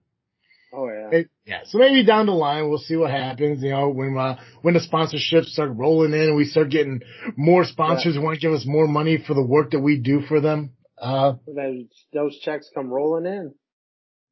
Oh 0.72 0.88
yeah. 0.88 1.18
it, 1.18 1.30
yeah, 1.44 1.60
so 1.64 1.78
maybe 1.78 2.04
down 2.04 2.26
the 2.26 2.32
line 2.32 2.68
we'll 2.68 2.78
see 2.78 2.96
what 2.96 3.10
happens. 3.10 3.62
You 3.62 3.70
know, 3.70 3.88
when 3.88 4.16
uh, 4.16 4.36
when 4.62 4.74
the 4.74 4.80
sponsorships 4.80 5.46
start 5.46 5.70
rolling 5.74 6.12
in 6.12 6.20
and 6.20 6.36
we 6.36 6.44
start 6.44 6.70
getting 6.70 7.00
more 7.36 7.64
sponsors 7.64 8.14
who 8.14 8.22
want 8.22 8.36
to 8.36 8.40
give 8.40 8.52
us 8.52 8.64
more 8.66 8.86
money 8.86 9.18
for 9.26 9.34
the 9.34 9.44
work 9.44 9.72
that 9.72 9.80
we 9.80 9.98
do 9.98 10.20
for 10.20 10.40
them. 10.40 10.70
Uh, 10.96 11.34
Those, 11.46 11.86
those 12.12 12.38
checks 12.40 12.70
come 12.72 12.88
rolling 12.88 13.26
in. 13.26 13.54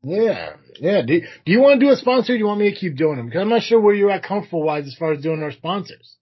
Yeah, 0.03 0.57
yeah. 0.79 1.03
Do, 1.03 1.21
do 1.21 1.53
you 1.53 1.61
want 1.61 1.81
to 1.81 1.87
do 1.87 1.91
a 1.91 1.97
sponsor? 1.97 2.35
Or 2.35 2.37
do 2.37 2.39
you 2.39 2.47
want 2.47 2.61
me 2.61 2.73
to 2.73 2.79
keep 2.79 2.97
doing 2.97 3.17
them? 3.17 3.27
Because 3.27 3.41
I'm 3.41 3.49
not 3.49 3.63
sure 3.63 3.81
where 3.81 3.95
you're 3.95 4.11
at 4.11 4.23
comfortable 4.23 4.63
wise 4.63 4.87
as 4.87 4.95
far 4.95 5.13
as 5.13 5.23
doing 5.23 5.43
our 5.43 5.51
sponsors. 5.51 6.18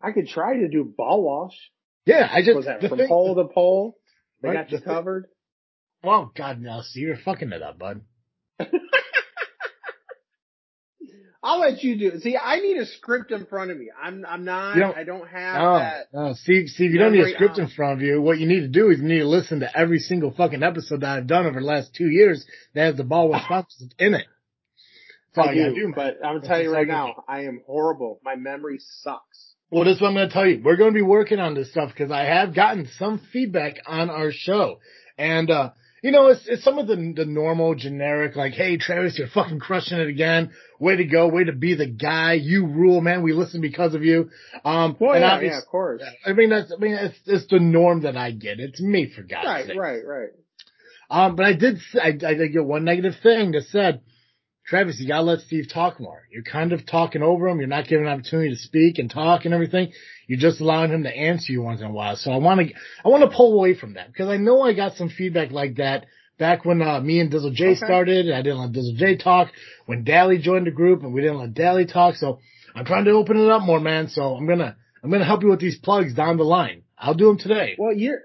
I 0.00 0.12
could 0.12 0.28
try 0.28 0.58
to 0.58 0.68
do 0.68 0.84
ball 0.84 1.22
wash. 1.22 1.56
Yeah, 2.06 2.28
I 2.30 2.42
just 2.42 2.56
Was 2.56 2.66
that 2.66 2.80
from 2.88 2.98
thing- 2.98 3.08
pole 3.08 3.34
to 3.34 3.44
pole? 3.52 3.96
They 4.42 4.48
Right, 4.50 4.54
got 4.54 4.70
you 4.70 4.78
the 4.78 4.84
thing- 4.84 4.94
covered. 4.94 5.26
Oh 6.04 6.30
God, 6.36 6.60
no! 6.60 6.80
See, 6.82 7.00
you're 7.00 7.16
fucking 7.16 7.52
it 7.52 7.62
up, 7.62 7.78
bud. 7.78 8.02
I'll 11.40 11.60
let 11.60 11.82
you 11.84 11.96
do. 11.96 12.08
it. 12.08 12.22
See, 12.22 12.36
I 12.36 12.58
need 12.60 12.76
a 12.78 12.86
script 12.86 13.30
in 13.30 13.46
front 13.46 13.70
of 13.70 13.78
me. 13.78 13.90
I'm, 14.00 14.26
I'm 14.28 14.44
not. 14.44 14.74
Don't- 14.76 14.96
I 14.96 15.04
don't 15.04 15.26
have 15.28 15.60
No, 15.62 15.78
that. 15.78 16.06
Oh, 16.12 16.26
no. 16.28 16.32
Steve, 16.34 16.68
Steve, 16.68 16.90
you 16.90 16.98
don't 16.98 17.12
need 17.12 17.24
a 17.24 17.30
script 17.32 17.54
on. 17.54 17.60
in 17.60 17.64
uh-uh. 17.66 17.74
front 17.76 17.92
of 17.94 18.02
you. 18.02 18.20
What 18.20 18.38
you 18.38 18.46
need 18.48 18.60
to 18.60 18.68
do 18.68 18.90
is 18.90 18.98
you 18.98 19.04
need 19.06 19.20
to 19.20 19.28
listen 19.28 19.60
to 19.60 19.78
every 19.78 19.98
single 20.00 20.32
fucking 20.32 20.62
episode 20.64 21.02
that 21.02 21.16
I've 21.16 21.26
done 21.28 21.46
over 21.46 21.60
the 21.60 21.66
last 21.66 21.94
two 21.94 22.08
years 22.08 22.44
that 22.74 22.86
has 22.86 22.96
the 22.96 23.04
ball 23.04 23.30
with 23.30 23.40
sponsors 23.42 23.88
ah. 23.92 24.04
in 24.04 24.14
it. 24.14 24.26
That's 25.34 25.48
I 25.48 25.54
do, 25.54 25.74
do, 25.74 25.92
but 25.94 26.16
I'm 26.24 26.38
gonna 26.38 26.48
tell 26.48 26.60
you 26.60 26.72
right 26.72 26.86
now, 26.88 27.22
I 27.28 27.44
am 27.44 27.62
horrible. 27.66 28.20
My 28.24 28.34
memory 28.34 28.78
sucks. 29.02 29.54
Well, 29.70 29.84
this 29.84 29.96
is 29.96 30.00
what 30.00 30.08
I'm 30.08 30.14
going 30.14 30.28
to 30.28 30.32
tell 30.32 30.46
you. 30.46 30.62
We're 30.64 30.76
going 30.76 30.92
to 30.92 30.98
be 30.98 31.02
working 31.02 31.38
on 31.40 31.54
this 31.54 31.70
stuff 31.70 31.90
because 31.90 32.10
I 32.10 32.24
have 32.24 32.54
gotten 32.54 32.88
some 32.98 33.20
feedback 33.32 33.74
on 33.86 34.08
our 34.08 34.30
show. 34.32 34.80
And, 35.18 35.50
uh, 35.50 35.72
you 36.02 36.10
know, 36.10 36.28
it's, 36.28 36.40
it's 36.46 36.64
some 36.64 36.78
of 36.78 36.86
the, 36.86 36.96
the 37.14 37.26
normal 37.26 37.74
generic, 37.74 38.34
like, 38.34 38.54
hey, 38.54 38.78
Travis, 38.78 39.18
you're 39.18 39.28
fucking 39.28 39.60
crushing 39.60 39.98
it 39.98 40.08
again. 40.08 40.52
Way 40.78 40.96
to 40.96 41.04
go. 41.04 41.28
Way 41.28 41.44
to 41.44 41.52
be 41.52 41.74
the 41.74 41.86
guy. 41.86 42.34
You 42.34 42.66
rule, 42.66 43.02
man. 43.02 43.22
We 43.22 43.34
listen 43.34 43.60
because 43.60 43.94
of 43.94 44.02
you. 44.02 44.30
Um, 44.64 44.96
Well, 44.98 45.12
and 45.12 45.22
yeah, 45.22 45.40
yeah, 45.40 45.58
of 45.58 45.66
course. 45.66 46.02
I 46.24 46.32
mean, 46.32 46.48
that's, 46.48 46.72
I 46.72 46.80
mean, 46.80 46.94
it's, 46.94 47.18
it's 47.26 47.46
the 47.50 47.58
norm 47.58 48.02
that 48.02 48.16
I 48.16 48.30
get. 48.30 48.60
It's 48.60 48.80
me 48.80 49.12
for 49.14 49.22
God's 49.22 49.46
Right, 49.46 49.66
sake. 49.66 49.78
right, 49.78 50.06
right. 50.06 50.28
Um, 51.10 51.36
but 51.36 51.44
I 51.44 51.52
did, 51.54 51.78
I, 51.94 52.08
I 52.08 52.34
did 52.34 52.52
get 52.52 52.64
one 52.64 52.84
negative 52.84 53.14
thing 53.22 53.52
that 53.52 53.64
said, 53.70 54.00
Travis, 54.68 55.00
you 55.00 55.08
gotta 55.08 55.22
let 55.22 55.40
Steve 55.40 55.66
talk 55.72 55.98
more. 55.98 56.24
You're 56.30 56.42
kind 56.42 56.72
of 56.74 56.84
talking 56.84 57.22
over 57.22 57.48
him. 57.48 57.58
You're 57.58 57.68
not 57.68 57.88
giving 57.88 58.06
an 58.06 58.12
opportunity 58.12 58.50
to 58.50 58.56
speak 58.56 58.98
and 58.98 59.10
talk 59.10 59.46
and 59.46 59.54
everything. 59.54 59.92
You're 60.26 60.38
just 60.38 60.60
allowing 60.60 60.90
him 60.92 61.04
to 61.04 61.16
answer 61.16 61.52
you 61.52 61.62
once 61.62 61.80
in 61.80 61.86
a 61.86 61.92
while. 61.92 62.16
So 62.16 62.30
I 62.30 62.36
want 62.36 62.60
to, 62.60 62.74
I 63.04 63.08
want 63.08 63.22
to 63.28 63.34
pull 63.34 63.54
away 63.54 63.74
from 63.74 63.94
that 63.94 64.08
because 64.08 64.28
I 64.28 64.36
know 64.36 64.60
I 64.60 64.74
got 64.74 64.96
some 64.96 65.08
feedback 65.08 65.52
like 65.52 65.76
that 65.76 66.04
back 66.38 66.66
when 66.66 66.82
uh, 66.82 67.00
me 67.00 67.18
and 67.20 67.32
Dizzle 67.32 67.52
J 67.54 67.68
Okay. 67.68 67.76
started. 67.76 68.30
I 68.30 68.42
didn't 68.42 68.58
let 68.58 68.72
Dizzle 68.72 68.96
J 68.96 69.16
talk. 69.16 69.48
When 69.86 70.04
Dally 70.04 70.36
joined 70.36 70.66
the 70.66 70.70
group 70.70 71.02
and 71.02 71.14
we 71.14 71.22
didn't 71.22 71.38
let 71.38 71.54
Dally 71.54 71.86
talk. 71.86 72.16
So 72.16 72.40
I'm 72.74 72.84
trying 72.84 73.06
to 73.06 73.12
open 73.12 73.38
it 73.38 73.48
up 73.50 73.62
more, 73.62 73.80
man. 73.80 74.08
So 74.08 74.34
I'm 74.36 74.46
gonna, 74.46 74.76
I'm 75.02 75.10
gonna 75.10 75.24
help 75.24 75.42
you 75.42 75.48
with 75.48 75.60
these 75.60 75.78
plugs 75.78 76.12
down 76.12 76.36
the 76.36 76.44
line. 76.44 76.82
I'll 76.98 77.14
do 77.14 77.28
them 77.28 77.38
today. 77.38 77.76
Well, 77.78 77.94
you're 77.96 78.18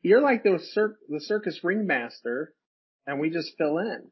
you're 0.00 0.22
like 0.22 0.44
the 0.44 0.58
cir- 0.72 0.96
the 1.10 1.20
circus 1.20 1.60
ringmaster, 1.62 2.54
and 3.06 3.20
we 3.20 3.28
just 3.28 3.52
fill 3.58 3.76
in. 3.78 4.10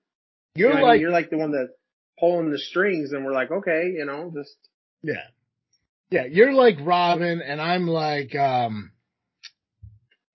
You're 0.55 0.71
You 0.71 0.75
know 0.75 0.81
what 0.83 0.89
I 0.89 0.91
mean? 0.91 0.91
like, 0.91 1.01
you're 1.01 1.11
like 1.13 1.31
the 1.31 1.39
one 1.39 1.53
that's 1.53 1.71
pulling 2.19 2.51
the 2.51 2.59
strings, 2.59 3.13
and 3.13 3.25
we're 3.25 3.33
like, 3.33 3.51
okay, 3.51 3.93
you 3.97 4.05
know, 4.05 4.31
just 4.35 4.57
yeah, 5.03 5.27
yeah, 6.11 6.25
you're 6.25 6.53
like 6.53 6.77
Robin, 6.83 7.41
and 7.41 7.61
I'm 7.61 7.87
like 7.87 8.35
um 8.35 8.93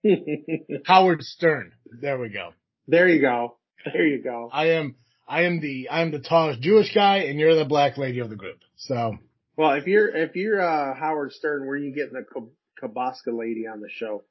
Howard 0.86 1.22
Stern. 1.24 1.74
There 2.02 2.20
we 2.20 2.30
go. 2.30 2.52
there 2.88 3.08
you 3.08 3.22
go, 3.22 3.58
there 3.86 4.06
you 4.06 4.22
go. 4.22 4.50
I 4.52 4.72
am, 4.72 4.96
I 5.28 5.44
am 5.44 5.60
the, 5.62 5.90
I 5.90 6.02
am 6.02 6.12
the 6.12 6.20
tallest 6.20 6.62
Jewish 6.62 6.94
guy, 6.94 7.18
and 7.20 7.40
you're 7.40 7.56
the 7.56 7.66
black 7.66 7.98
lady 7.98 8.20
of 8.20 8.30
the 8.30 8.36
group. 8.36 8.60
So 8.78 9.18
Well, 9.56 9.74
if 9.74 9.88
you're 9.88 10.16
if 10.16 10.36
you're 10.36 10.62
uh, 10.62 10.96
Howard 10.96 11.32
Stern, 11.34 11.66
where 11.66 11.76
are 11.76 11.78
you 11.78 11.94
getting 11.94 12.14
the 12.14 12.26
Kab- 12.32 12.52
Kabaska 12.82 13.38
lady 13.38 13.68
on 13.68 13.82
the 13.82 13.90
show? 13.90 14.24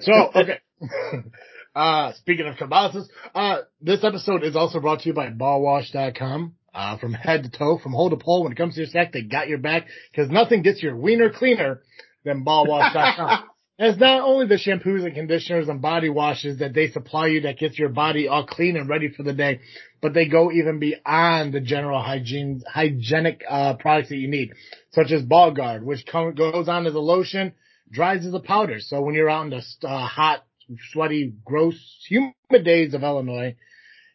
So, 0.00 0.12
okay. 0.34 0.58
uh, 1.74 2.12
speaking 2.14 2.46
of 2.46 2.56
kielbasa's, 2.56 3.08
uh, 3.34 3.58
this 3.80 4.04
episode 4.04 4.44
is 4.44 4.56
also 4.56 4.80
brought 4.80 5.00
to 5.00 5.08
you 5.08 5.14
by 5.14 5.30
ballwash.com. 5.30 6.54
Uh, 6.72 6.96
from 6.98 7.12
head 7.12 7.42
to 7.42 7.50
toe, 7.50 7.78
from 7.82 7.90
hole 7.92 8.10
to 8.10 8.16
pole, 8.16 8.44
when 8.44 8.52
it 8.52 8.54
comes 8.54 8.74
to 8.74 8.80
your 8.80 8.88
sack, 8.88 9.12
they 9.12 9.22
got 9.22 9.48
your 9.48 9.58
back, 9.58 9.88
because 10.12 10.30
nothing 10.30 10.62
gets 10.62 10.80
your 10.80 10.94
wiener 10.94 11.28
cleaner 11.28 11.82
than 12.24 12.44
ballwash.com. 12.44 13.44
It's 13.82 13.98
not 13.98 14.20
only 14.20 14.44
the 14.44 14.56
shampoos 14.56 15.06
and 15.06 15.14
conditioners 15.14 15.70
and 15.70 15.80
body 15.80 16.10
washes 16.10 16.58
that 16.58 16.74
they 16.74 16.88
supply 16.88 17.28
you 17.28 17.40
that 17.40 17.58
gets 17.58 17.78
your 17.78 17.88
body 17.88 18.28
all 18.28 18.44
clean 18.44 18.76
and 18.76 18.90
ready 18.90 19.08
for 19.08 19.22
the 19.22 19.32
day, 19.32 19.60
but 20.02 20.12
they 20.12 20.28
go 20.28 20.52
even 20.52 20.80
beyond 20.80 21.54
the 21.54 21.62
general 21.62 22.02
hygiene, 22.02 22.60
hygienic, 22.70 23.42
uh, 23.48 23.76
products 23.76 24.10
that 24.10 24.18
you 24.18 24.28
need, 24.28 24.52
such 24.90 25.10
as 25.12 25.22
Ball 25.22 25.52
Guard, 25.52 25.82
which 25.82 26.04
come, 26.04 26.34
goes 26.34 26.68
on 26.68 26.86
as 26.86 26.92
a 26.92 27.00
lotion, 27.00 27.54
dries 27.90 28.26
as 28.26 28.34
a 28.34 28.40
powder. 28.40 28.80
So 28.80 29.00
when 29.00 29.14
you're 29.14 29.30
out 29.30 29.44
in 29.44 29.50
the 29.50 29.88
uh, 29.88 30.06
hot, 30.06 30.44
sweaty, 30.92 31.32
gross, 31.44 31.76
humid 32.08 32.64
days 32.64 32.94
of 32.94 33.02
Illinois, 33.02 33.56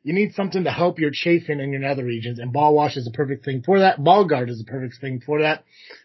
you 0.03 0.13
need 0.13 0.33
something 0.33 0.63
to 0.63 0.71
help 0.71 0.99
your 0.99 1.11
chafing 1.11 1.59
in 1.59 1.71
your 1.71 1.81
nether 1.81 2.05
regions, 2.05 2.39
and 2.39 2.53
ball 2.53 2.75
wash 2.75 2.95
is 2.95 3.07
a 3.07 3.11
perfect 3.11 3.43
thing 3.43 3.63
for 3.65 3.79
that. 3.79 4.03
Ball 4.03 4.25
guard 4.25 4.49
is 4.49 4.61
a 4.61 4.69
perfect 4.69 5.01
thing 5.01 5.19
for 5.25 5.41
that 5.41 5.63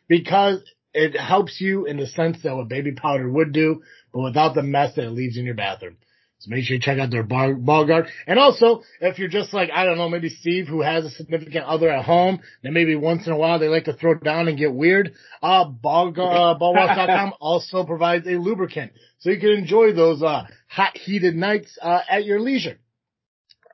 because 0.08 0.62
it 0.94 1.18
helps 1.18 1.60
you 1.60 1.84
in 1.86 1.98
the 1.98 2.06
sense 2.06 2.42
that 2.42 2.56
what 2.56 2.68
baby 2.68 2.92
powder 2.92 3.30
would 3.30 3.52
do, 3.52 3.82
but 4.12 4.22
without 4.22 4.54
the 4.54 4.62
mess 4.62 4.94
that 4.94 5.04
it 5.04 5.10
leaves 5.10 5.36
in 5.36 5.44
your 5.44 5.54
bathroom. 5.54 5.96
So 6.40 6.48
make 6.50 6.64
sure 6.64 6.74
you 6.76 6.80
check 6.80 6.98
out 6.98 7.10
their 7.10 7.22
ball, 7.22 7.54
ball 7.54 7.86
guard. 7.86 8.06
And 8.26 8.38
also, 8.38 8.82
if 9.00 9.18
you're 9.18 9.28
just 9.28 9.52
like, 9.52 9.70
I 9.70 9.84
don't 9.84 9.98
know, 9.98 10.08
maybe 10.08 10.30
Steve 10.30 10.68
who 10.68 10.80
has 10.80 11.04
a 11.04 11.10
significant 11.10 11.66
other 11.66 11.90
at 11.90 12.04
home, 12.04 12.40
then 12.62 12.72
maybe 12.72 12.96
once 12.96 13.26
in 13.26 13.32
a 13.32 13.36
while 13.36 13.58
they 13.58 13.68
like 13.68 13.84
to 13.84 13.92
throw 13.92 14.14
down 14.14 14.48
and 14.48 14.56
get 14.56 14.72
weird, 14.72 15.12
uh, 15.42 15.66
ball, 15.66 16.14
uh, 16.18 17.30
also 17.40 17.84
provides 17.84 18.26
a 18.26 18.38
lubricant. 18.38 18.92
So 19.18 19.28
you 19.28 19.38
can 19.38 19.50
enjoy 19.50 19.92
those, 19.92 20.22
uh, 20.22 20.46
hot 20.66 20.96
heated 20.96 21.36
nights, 21.36 21.78
uh, 21.80 22.00
at 22.08 22.24
your 22.24 22.40
leisure. 22.40 22.78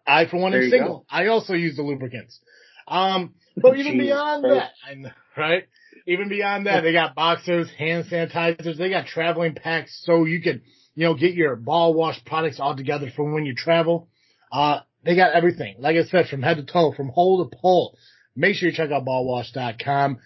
I, 0.05 0.27
for 0.27 0.39
one, 0.39 0.51
There 0.53 0.63
am 0.63 0.71
single. 0.71 0.99
go. 0.99 1.07
I 1.09 1.29
also 1.29 1.55
use 1.55 1.77
the 1.77 1.83
lubricants. 1.83 2.41
Um, 2.89 3.35
but 3.57 3.79
even 3.79 3.93
Jesus 3.93 4.07
beyond 4.07 4.45
that, 4.45 4.71
know, 4.97 5.11
right? 5.37 5.65
Even 6.07 6.29
beyond 6.29 6.67
that, 6.67 6.83
they 6.83 6.93
got 6.93 7.15
boxers, 7.15 7.71
hand 7.79 8.07
sanitizers, 8.11 8.77
they 8.77 8.91
got 8.91 9.07
traveling 9.07 9.55
packs 9.55 10.03
so 10.05 10.25
you 10.25 10.41
can, 10.41 10.63
you 10.97 11.05
know, 11.05 11.15
get 11.15 11.35
your 11.35 11.55
ball 11.55 11.95
wash 11.95 12.25
products 12.25 12.59
all 12.59 12.75
together 12.75 13.13
for 13.15 13.31
when 13.33 13.45
you 13.47 13.55
travel. 13.55 14.09
Uh, 14.51 14.81
they 15.05 15.15
got 15.15 15.35
everything. 15.35 15.77
Like 15.79 15.97
I 15.97 16.03
said, 16.05 16.27
from 16.27 16.43
head 16.43 16.57
to 16.57 16.65
toe, 16.65 16.93
from 16.97 17.11
hole 17.11 17.49
to 17.49 17.57
pole. 17.57 17.97
Make 18.35 18.57
sure 18.57 18.71
you 18.71 18.75
check 18.75 18.91
out 18.91 19.05
ballwash.com. 19.05 20.19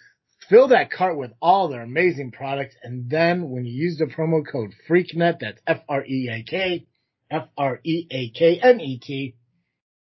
Fill 0.49 0.69
that 0.69 0.91
cart 0.91 1.19
with 1.19 1.33
all 1.43 1.69
their 1.69 1.83
amazing 1.83 2.33
products. 2.33 2.75
And 2.83 3.11
then 3.11 3.50
when 3.50 3.67
you 3.67 3.73
use 3.73 3.99
the 3.99 4.07
promo 4.07 4.43
code 4.50 4.71
FREAKNET, 4.89 5.41
that's 5.41 5.61
F-R-E-A-K, 5.67 6.87
F-R-E-A-K-N-E-T, 7.31 7.85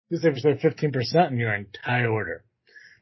you 0.09 0.17
save 0.17 0.37
yourself 0.37 0.59
15% 0.59 1.31
in 1.31 1.37
your 1.37 1.53
entire 1.53 2.09
order. 2.09 2.43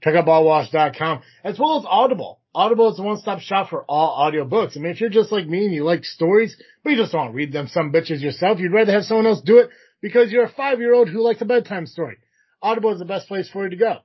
Check 0.04 0.16
out 0.16 0.26
ballwash.com 0.26 1.22
as 1.44 1.58
well 1.58 1.80
as 1.80 1.86
Audible. 1.88 2.42
Audible 2.58 2.92
is 2.92 2.98
a 2.98 3.04
one-stop 3.04 3.40
shop 3.40 3.70
for 3.70 3.84
all 3.84 4.18
audiobooks. 4.20 4.76
I 4.76 4.80
mean, 4.80 4.92
if 4.92 5.00
you're 5.00 5.12
just 5.12 5.32
like 5.32 5.46
me 5.46 5.66
and 5.66 5.76
you 5.76 5.84
like 5.84 6.04
stories, 6.04 6.58
but 6.84 6.90
you 6.90 6.98
just 6.98 7.12
don't 7.12 7.36
read 7.36 7.54
them 7.54 7.68
some 7.68 7.92
bitches 7.92 8.20
yourself, 8.20 8.58
you'd 8.58 8.74
rather 8.74 8.94
have 8.94 9.04
someone 9.04 9.28
else 9.28 9.42
do 9.42 9.60
it 9.60 9.70
because 10.02 10.32
you're 10.32 10.46
a 10.46 10.50
five-year-old 10.50 11.08
who 11.08 11.22
likes 11.22 11.40
a 11.40 11.46
bedtime 11.46 11.86
story. 11.86 12.18
Audible 12.60 12.92
is 12.94 12.98
the 12.98 13.06
best 13.06 13.28
place 13.28 13.48
for 13.48 13.66
you 13.66 13.70
to 13.70 13.76
go. 13.76 13.98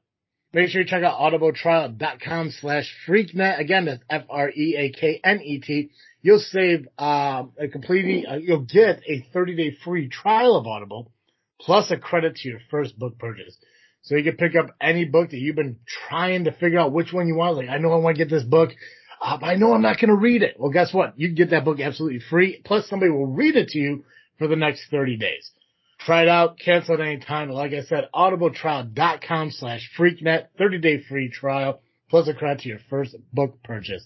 Make 0.53 0.69
sure 0.69 0.83
you 0.83 0.87
check 0.87 1.03
out 1.03 1.19
audibletrial.com 1.19 2.51
slash 2.61 2.95
freaknet. 3.09 3.59
Again, 3.59 3.87
that's 3.87 4.03
F-R-E-A-K-N-E-T. 4.11 5.91
You'll 6.21 6.39
save, 6.39 6.89
um, 6.99 7.53
a 7.59 7.69
completely, 7.69 8.27
uh, 8.27 8.37
you'll 8.37 8.67
get 8.67 9.01
a 9.09 9.27
30 9.33 9.57
day 9.57 9.77
free 9.83 10.11
trial 10.11 10.57
of 10.57 10.67
Audible 10.67 11.11
plus 11.59 11.91
a 11.91 11.97
credit 11.97 12.37
to 12.37 12.51
your 12.51 12.61
first 12.71 12.99
book 12.99 13.19
purchase. 13.19 13.57
So 14.03 14.17
you 14.17 14.25
can 14.25 14.37
pick 14.37 14.57
up 14.57 14.75
any 14.81 15.05
book 15.05 15.31
that 15.31 15.39
you've 15.39 15.57
been 15.57 15.79
trying 16.09 16.45
to 16.45 16.53
figure 16.53 16.81
out 16.81 16.93
which 16.93 17.13
one 17.13 17.29
you 17.29 17.37
want. 17.37 17.57
Like, 17.57 17.69
I 17.69 17.79
know 17.79 17.93
I 17.93 17.97
want 17.97 18.17
to 18.17 18.25
get 18.25 18.31
this 18.31 18.43
book, 18.43 18.71
uh, 19.21 19.39
but 19.39 19.47
I 19.47 19.55
know 19.55 19.73
I'm 19.73 19.83
not 19.83 20.01
going 20.01 20.09
to 20.09 20.17
read 20.17 20.43
it. 20.43 20.57
Well, 20.59 20.73
guess 20.73 20.93
what? 20.93 21.19
You 21.19 21.29
can 21.29 21.37
get 21.37 21.51
that 21.51 21.65
book 21.65 21.79
absolutely 21.79 22.19
free. 22.19 22.61
Plus 22.65 22.89
somebody 22.89 23.13
will 23.13 23.29
read 23.29 23.55
it 23.55 23.69
to 23.69 23.79
you 23.79 24.05
for 24.39 24.49
the 24.49 24.57
next 24.57 24.91
30 24.91 25.19
days. 25.19 25.53
Try 26.01 26.23
it 26.23 26.29
out, 26.29 26.59
cancel 26.59 26.95
at 26.95 27.01
any 27.01 27.21
time. 27.21 27.49
Like 27.51 27.73
I 27.73 27.83
said, 27.83 28.09
audibletrial.com 28.13 29.53
slash 29.53 29.89
freaknet, 29.97 30.47
30 30.59 30.79
day 30.81 31.01
free 31.09 31.31
trial, 31.31 31.81
plus 32.11 32.27
a 32.27 32.35
credit 32.35 32.63
to 32.63 32.71
your 32.71 32.81
first 32.91 33.15
book 33.33 33.63
purchase. 33.63 34.05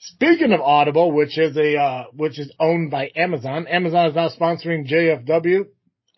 Speaking 0.00 0.52
of 0.52 0.60
Audible, 0.60 1.12
which 1.12 1.38
is 1.38 1.56
a, 1.56 1.76
uh, 1.76 2.04
which 2.12 2.40
is 2.40 2.52
owned 2.58 2.90
by 2.90 3.12
Amazon, 3.14 3.68
Amazon 3.68 4.08
is 4.08 4.16
now 4.16 4.30
sponsoring 4.30 4.90
JFW 4.90 5.66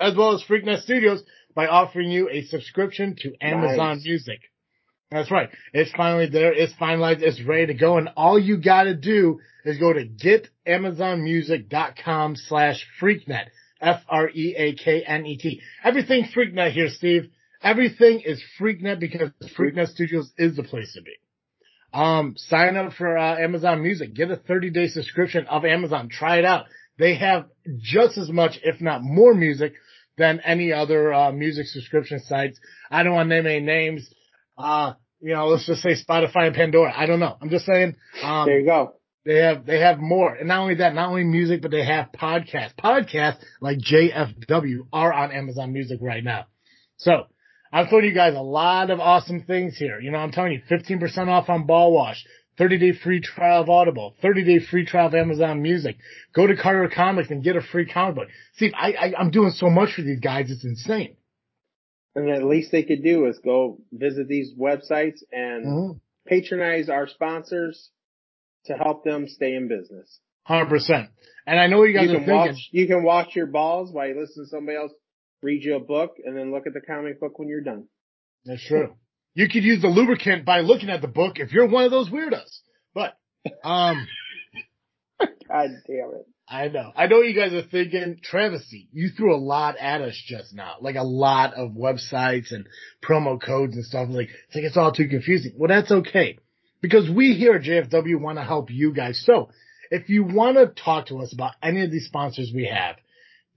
as 0.01 0.17
well 0.17 0.35
as 0.35 0.43
Freaknet 0.43 0.83
Studios 0.83 1.23
by 1.55 1.67
offering 1.67 2.11
you 2.11 2.29
a 2.31 2.43
subscription 2.43 3.17
to 3.21 3.33
Amazon 3.41 3.97
Nice. 3.97 4.05
Music. 4.05 4.41
That's 5.11 5.31
right. 5.31 5.49
It's 5.73 5.93
finally 5.93 6.27
there. 6.27 6.53
It's 6.53 6.75
finalized. 6.75 7.23
It's 7.23 7.41
ready 7.43 7.67
to 7.67 7.75
go. 7.75 7.99
And 7.99 8.11
all 8.17 8.39
you 8.39 8.57
gotta 8.57 8.95
do 8.95 9.41
is 9.65 9.79
go 9.79 9.93
to 9.93 10.07
getamazonmusic.com 10.07 12.37
slash 12.37 12.87
freaknet. 13.01 13.47
F-R-E-A-K-N-E-T. 13.81 15.61
Everything 15.85 16.25
freaknet 16.35 16.73
here, 16.73 16.89
Steve. 16.89 17.31
Everything 17.63 18.21
is 18.21 18.43
freaknet 18.59 19.01
because 19.01 19.31
Freaknet 19.57 19.89
Studios 19.89 20.33
is 20.37 20.57
the 20.57 20.63
place 20.63 20.93
to 20.95 21.03
be. 21.03 21.13
Um, 21.93 22.35
sign 22.37 22.77
up 22.77 22.93
for 22.95 23.17
uh, 23.17 23.39
Amazon 23.39 23.83
Music. 23.83 24.15
Get 24.15 24.31
a 24.31 24.37
30 24.37 24.71
day 24.71 24.89
subscription 24.89 25.47
of 25.47 25.65
Amazon. 25.65 26.09
Try 26.09 26.39
it 26.39 26.45
out. 26.45 26.67
They 26.99 27.17
have 27.17 27.47
just 27.79 28.19
as 28.19 28.31
much, 28.31 28.59
if 28.63 28.81
not 28.81 29.03
more 29.03 29.35
music 29.35 29.75
than 30.17 30.41
any 30.41 30.73
other 30.73 31.13
uh, 31.13 31.33
music 31.33 31.67
subscription 31.67 32.21
sites. 32.21 32.59
I 32.91 33.03
don't 33.03 33.15
want 33.15 33.29
to 33.31 33.35
name 33.37 33.47
any 33.47 33.61
names. 33.61 34.09
Uh, 34.57 34.95
you 35.21 35.35
know, 35.35 35.47
let's 35.49 35.67
just 35.67 35.83
say 35.83 35.95
Spotify 35.95 36.47
and 36.47 36.55
Pandora. 36.55 36.93
I 36.97 37.07
don't 37.07 37.21
know. 37.21 37.37
I'm 37.41 37.51
just 37.51 37.65
saying. 37.67 37.97
Um, 38.23 38.47
There 38.47 38.61
you 38.61 38.67
go. 38.67 38.95
they 39.25 39.39
have 39.39 39.65
they 39.67 39.81
have 39.81 39.99
more, 39.99 40.35
and 40.35 40.49
not 40.49 40.61
only 40.61 40.77
that, 40.77 40.95
not 40.95 41.09
only 41.09 41.25
music, 41.25 41.63
but 41.63 41.71
they 41.71 41.85
have 41.85 42.11
podcasts. 42.13 42.75
Podcasts 42.79 43.39
like 43.61 43.79
JFW 43.79 44.87
are 44.93 45.13
on 45.13 45.33
Amazon 45.33 45.73
Music 45.73 45.99
right 46.03 46.23
now. 46.23 46.47
So 46.99 47.25
I'm 47.73 47.89
throwing 47.89 48.05
you 48.05 48.15
guys 48.15 48.35
a 48.35 48.41
lot 48.41 48.91
of 48.91 49.01
awesome 49.01 49.43
things 49.43 49.77
here. 49.77 49.99
You 49.99 50.11
know, 50.13 50.19
I'm 50.19 50.31
telling 50.31 50.53
you, 50.53 50.61
15% 50.71 51.29
off 51.29 51.49
on 51.49 51.67
Ball 51.67 51.93
Wash, 51.93 52.25
30 52.59 52.79
day 52.79 52.93
free 52.93 53.21
trial 53.21 53.63
of 53.63 53.71
Audible, 53.71 54.15
30 54.23 54.45
day 54.45 54.59
free 54.65 54.85
trial 54.85 55.09
of 55.09 55.15
Amazon 55.15 55.63
Music. 55.63 55.97
Go 56.35 56.47
to 56.47 56.57
Carter 56.57 56.91
Comics 56.95 57.31
and 57.31 57.43
get 57.43 57.57
a 57.57 57.61
free 57.61 57.87
comic 57.87 58.17
book. 58.17 58.29
See, 58.57 58.73
I, 58.73 58.93
I 58.93 59.13
I'm 59.19 59.31
doing 59.31 59.51
so 59.51 59.69
much 59.71 59.95
for 59.95 60.03
these 60.03 60.21
guys, 60.21 60.51
it's 60.51 60.65
insane. 60.65 61.17
And 62.15 62.29
the 62.29 62.47
least 62.47 62.71
they 62.71 62.85
could 62.85 63.03
do 63.03 63.27
is 63.27 63.39
go 63.45 63.79
visit 63.93 64.29
these 64.29 64.53
websites 64.59 65.19
and 65.33 65.65
Mm-hmm. 65.67 65.99
patronize 66.29 66.89
our 66.89 67.09
sponsors 67.09 67.91
to 68.67 68.75
help 68.75 69.05
them 69.05 69.27
stay 69.29 69.55
in 69.55 69.69
business. 69.69 70.21
Hundred 70.45 70.69
percent. 70.69 71.09
And 71.47 71.59
I 71.59 71.67
know 71.67 71.83
you 71.85 71.95
guys 71.95 72.09
You 72.09 72.17
are 72.17 72.21
can 72.21 72.35
watch, 72.35 72.69
you 72.71 72.87
can 72.87 73.03
watch 73.03 73.35
your 73.35 73.47
balls 73.47 73.93
while 73.93 74.07
you 74.07 74.19
listen 74.21 74.45
to 74.45 74.49
somebody 74.49 74.79
else 74.79 74.93
read 75.43 75.63
you 75.63 75.77
a 75.77 75.81
book 75.81 76.17
and 76.25 76.37
then 76.37 76.53
look 76.53 76.67
at 76.67 76.73
the 76.73 76.81
comic 76.81 77.21
book 77.21 77.39
when 77.39 77.49
you're 77.49 77.61
done. 77.61 77.87
That's 78.47 78.65
true. 78.67 78.95
You 79.35 79.49
could 79.49 79.65
use 79.65 79.83
the 79.83 79.89
lubricant 79.89 80.45
by 80.45 80.61
looking 80.61 80.91
at 80.91 81.01
the 81.03 81.09
book 81.09 81.39
if 81.39 81.53
you're 81.53 81.69
one 81.69 81.85
of 81.85 81.91
those 81.91 82.09
weirdos. 82.09 82.61
But, 82.95 83.17
um, 83.65 84.07
God 85.19 85.71
damn 85.87 86.11
it. 86.15 86.29
I 86.47 86.69
know. 86.69 86.93
I 86.95 87.07
know 87.07 87.23
you 87.23 87.35
guys 87.35 87.53
are 87.53 87.67
thinking, 87.67 88.19
Travesty, 88.23 88.89
you 88.93 89.09
threw 89.09 89.35
a 89.35 89.39
lot 89.39 89.77
at 89.79 90.03
us 90.03 90.21
just 90.27 90.55
now. 90.55 90.77
Like 90.81 90.97
a 90.97 91.03
lot 91.03 91.55
of 91.55 91.71
websites 91.71 92.53
and 92.53 92.67
promo 93.03 93.41
codes 93.43 93.75
and 93.77 93.85
stuff. 93.85 94.09
Like, 94.11 94.29
it's 94.29 94.55
like 94.55 94.65
it's 94.65 94.77
all 94.77 94.93
too 94.93 95.09
confusing. 95.09 95.55
Well, 95.57 95.69
that's 95.69 95.91
okay. 95.91 96.39
Because 96.83 97.09
we 97.09 97.33
here 97.33 97.55
at 97.55 97.63
JFW 97.63 98.21
want 98.21 98.37
to 98.39 98.45
help 98.45 98.71
you 98.71 98.93
guys. 98.93 99.23
So, 99.25 99.49
if 99.91 100.09
you 100.11 100.25
want 100.25 100.57
to 100.59 100.67
talk 100.67 101.07
to 101.07 101.21
us 101.21 101.33
about 101.33 101.55
any 101.63 101.83
of 101.83 101.91
these 101.91 102.07
sponsors 102.07 102.53
we 102.55 102.67
have, 102.67 102.97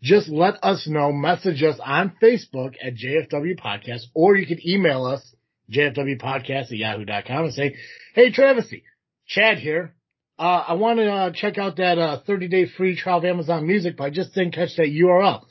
just 0.02 0.30
let 0.30 0.64
us 0.64 0.88
know, 0.88 1.12
message 1.12 1.64
us 1.64 1.80
on 1.84 2.14
Facebook 2.22 2.76
at 2.82 2.94
JFW 2.96 3.60
Podcast, 3.60 4.04
or 4.14 4.36
you 4.36 4.46
can 4.46 4.66
email 4.66 5.06
us, 5.06 5.36
jfwpodcast 5.72 6.72
at 6.72 6.72
yahoo.com 6.72 7.46
and 7.46 7.54
say, 7.54 7.76
hey, 8.14 8.32
Travesty, 8.32 8.84
Chad 9.28 9.60
here. 9.60 9.94
Uh, 10.40 10.64
I 10.68 10.74
want 10.74 11.00
to 11.00 11.12
uh, 11.12 11.32
check 11.34 11.58
out 11.58 11.78
that 11.78 11.98
uh, 11.98 12.20
30 12.26 12.48
day 12.48 12.68
free 12.68 12.96
trial 12.96 13.18
of 13.18 13.26
Amazon 13.26 13.66
Music, 13.66 13.98
but 13.98 14.06
I 14.06 14.10
just 14.12 14.36
didn't 14.36 14.54
catch 14.54 14.76
that 14.78 14.88
URL. 14.88 15.42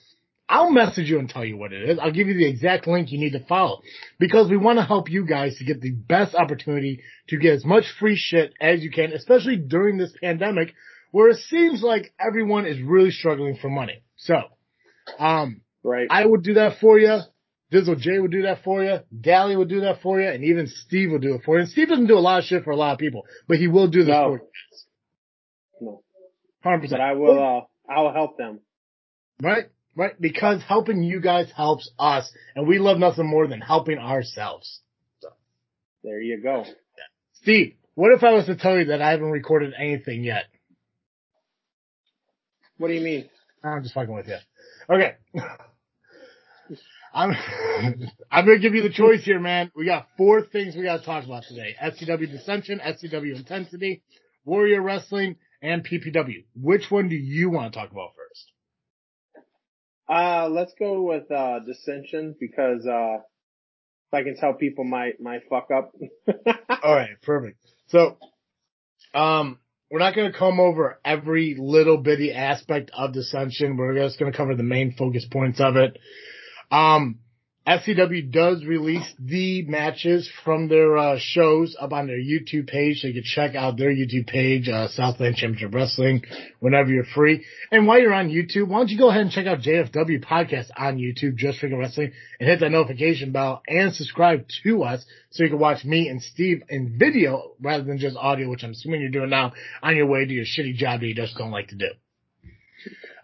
I'll 0.48 0.70
message 0.70 1.10
you 1.10 1.18
and 1.18 1.28
tell 1.28 1.44
you 1.44 1.56
what 1.56 1.72
it 1.72 1.90
is. 1.90 1.98
I'll 1.98 2.12
give 2.12 2.28
you 2.28 2.34
the 2.34 2.48
exact 2.48 2.86
link 2.86 3.10
you 3.10 3.18
need 3.18 3.32
to 3.32 3.44
follow 3.46 3.80
because 4.20 4.48
we 4.48 4.56
want 4.56 4.78
to 4.78 4.84
help 4.84 5.10
you 5.10 5.26
guys 5.26 5.56
to 5.58 5.64
get 5.64 5.80
the 5.80 5.90
best 5.90 6.36
opportunity 6.36 7.02
to 7.30 7.36
get 7.36 7.54
as 7.54 7.64
much 7.64 7.84
free 7.98 8.16
shit 8.16 8.54
as 8.60 8.80
you 8.80 8.92
can, 8.92 9.12
especially 9.12 9.56
during 9.56 9.96
this 9.98 10.12
pandemic 10.22 10.72
where 11.10 11.30
it 11.30 11.38
seems 11.48 11.82
like 11.82 12.12
everyone 12.20 12.64
is 12.64 12.80
really 12.80 13.10
struggling 13.10 13.56
for 13.56 13.68
money. 13.68 14.04
So, 14.16 14.36
um, 15.18 15.62
Right. 15.86 16.08
I 16.10 16.26
would 16.26 16.42
do 16.42 16.54
that 16.54 16.78
for 16.80 16.98
you. 16.98 17.20
Dizzle 17.72 17.98
J 17.98 18.18
would 18.20 18.30
do 18.30 18.42
that 18.42 18.62
for 18.62 18.82
you. 18.84 18.98
Dally 19.20 19.56
would 19.56 19.68
do 19.68 19.80
that 19.80 20.00
for 20.00 20.20
you. 20.20 20.28
And 20.28 20.44
even 20.44 20.66
Steve 20.68 21.10
will 21.10 21.18
do 21.18 21.34
it 21.34 21.42
for 21.44 21.56
you. 21.56 21.62
And 21.62 21.68
Steve 21.70 21.88
doesn't 21.88 22.06
do 22.06 22.16
a 22.16 22.20
lot 22.20 22.38
of 22.38 22.44
shit 22.44 22.62
for 22.64 22.70
a 22.70 22.76
lot 22.76 22.92
of 22.92 22.98
people, 22.98 23.24
but 23.48 23.58
he 23.58 23.66
will 23.66 23.88
do 23.88 24.00
this 24.04 24.08
No. 24.08 24.24
for 24.28 24.32
you. 24.38 24.40
no. 25.80 26.02
100%. 26.64 26.90
But 26.90 27.00
I 27.00 27.12
will, 27.14 27.66
uh, 27.88 27.92
I'll 27.92 28.12
help 28.12 28.38
them. 28.38 28.60
Right? 29.42 29.64
Right? 29.96 30.20
Because 30.20 30.62
helping 30.62 31.02
you 31.02 31.20
guys 31.20 31.50
helps 31.56 31.90
us. 31.98 32.30
And 32.54 32.66
we 32.68 32.78
love 32.78 32.98
nothing 32.98 33.26
more 33.28 33.46
than 33.48 33.60
helping 33.60 33.98
ourselves. 33.98 34.80
So. 35.20 35.28
There 36.04 36.20
you 36.20 36.40
go. 36.42 36.64
Steve, 37.42 37.74
what 37.94 38.12
if 38.12 38.22
I 38.22 38.32
was 38.32 38.46
to 38.46 38.56
tell 38.56 38.78
you 38.78 38.86
that 38.86 39.02
I 39.02 39.10
haven't 39.10 39.30
recorded 39.30 39.72
anything 39.78 40.22
yet? 40.22 40.44
What 42.78 42.88
do 42.88 42.94
you 42.94 43.00
mean? 43.00 43.28
I'm 43.64 43.82
just 43.82 43.94
fucking 43.94 44.14
with 44.14 44.28
you. 44.28 44.36
Okay. 44.88 45.14
I'm 47.16 47.30
I'm 48.30 48.46
gonna 48.46 48.58
give 48.58 48.74
you 48.74 48.82
the 48.82 48.92
choice 48.92 49.24
here, 49.24 49.40
man. 49.40 49.72
We 49.74 49.86
got 49.86 50.06
four 50.18 50.42
things 50.42 50.76
we 50.76 50.82
gotta 50.82 51.04
talk 51.04 51.24
about 51.24 51.44
today. 51.48 51.74
SCW 51.82 52.30
Dissension, 52.30 52.78
SCW 52.78 53.34
Intensity, 53.34 54.02
Warrior 54.44 54.82
Wrestling, 54.82 55.36
and 55.62 55.84
PPW. 55.84 56.44
Which 56.54 56.90
one 56.90 57.08
do 57.08 57.16
you 57.16 57.50
want 57.50 57.72
to 57.72 57.78
talk 57.78 57.90
about 57.90 58.10
first? 58.16 58.52
Uh, 60.08 60.48
let's 60.48 60.72
go 60.78 61.02
with, 61.02 61.28
uh, 61.32 61.58
dissension 61.60 62.36
because, 62.38 62.86
uh, 62.86 63.16
if 63.16 64.14
I 64.14 64.22
can 64.22 64.36
tell 64.36 64.52
people 64.52 64.84
my, 64.84 65.12
my 65.18 65.38
fuck 65.50 65.68
up. 65.76 65.92
All 66.82 66.94
right, 66.94 67.20
perfect. 67.22 67.58
So, 67.88 68.16
um, 69.14 69.58
we're 69.90 69.98
not 69.98 70.14
going 70.14 70.30
to 70.30 70.38
come 70.38 70.60
over 70.60 71.00
every 71.04 71.56
little 71.58 71.96
bitty 71.98 72.32
aspect 72.32 72.92
of 72.96 73.14
Dissension. 73.14 73.76
We're 73.76 73.94
just 73.94 74.18
going 74.18 74.30
to 74.30 74.36
cover 74.36 74.54
the 74.54 74.62
main 74.62 74.94
focus 74.96 75.26
points 75.28 75.60
of 75.60 75.76
it. 75.76 75.98
Um, 76.70 77.20
SCW 77.66 78.30
does 78.30 78.64
release 78.64 79.12
the 79.18 79.62
matches 79.62 80.30
from 80.44 80.68
their 80.68 80.96
uh, 80.96 81.18
shows 81.18 81.76
up 81.80 81.92
on 81.92 82.06
their 82.06 82.16
YouTube 82.16 82.68
page, 82.68 83.00
so 83.00 83.08
you 83.08 83.14
can 83.14 83.24
check 83.24 83.56
out 83.56 83.76
their 83.76 83.90
YouTube 83.90 84.28
page, 84.28 84.68
uh, 84.68 84.86
Southland 84.86 85.34
Championship 85.34 85.74
Wrestling, 85.74 86.22
whenever 86.60 86.90
you're 86.90 87.02
free. 87.02 87.44
And 87.72 87.88
while 87.88 87.98
you're 87.98 88.14
on 88.14 88.28
YouTube, 88.28 88.68
why 88.68 88.78
don't 88.78 88.90
you 88.90 88.98
go 88.98 89.10
ahead 89.10 89.22
and 89.22 89.32
check 89.32 89.48
out 89.48 89.62
JFW 89.62 90.24
Podcast 90.24 90.70
on 90.76 90.98
YouTube, 90.98 91.34
Just 91.34 91.60
Freaking 91.60 91.80
Wrestling, 91.80 92.12
and 92.38 92.48
hit 92.48 92.60
that 92.60 92.70
notification 92.70 93.32
bell 93.32 93.62
and 93.66 93.92
subscribe 93.92 94.46
to 94.62 94.84
us 94.84 95.04
so 95.30 95.42
you 95.42 95.50
can 95.50 95.58
watch 95.58 95.84
me 95.84 96.08
and 96.08 96.22
Steve 96.22 96.62
in 96.68 96.96
video 96.96 97.56
rather 97.60 97.82
than 97.82 97.98
just 97.98 98.16
audio, 98.16 98.48
which 98.48 98.62
I'm 98.62 98.70
assuming 98.70 99.00
you're 99.00 99.10
doing 99.10 99.30
now 99.30 99.54
on 99.82 99.96
your 99.96 100.06
way 100.06 100.24
to 100.24 100.32
your 100.32 100.44
shitty 100.44 100.76
job 100.76 101.00
that 101.00 101.06
you 101.06 101.16
just 101.16 101.36
don't 101.36 101.50
like 101.50 101.68
to 101.68 101.74
do. 101.74 101.88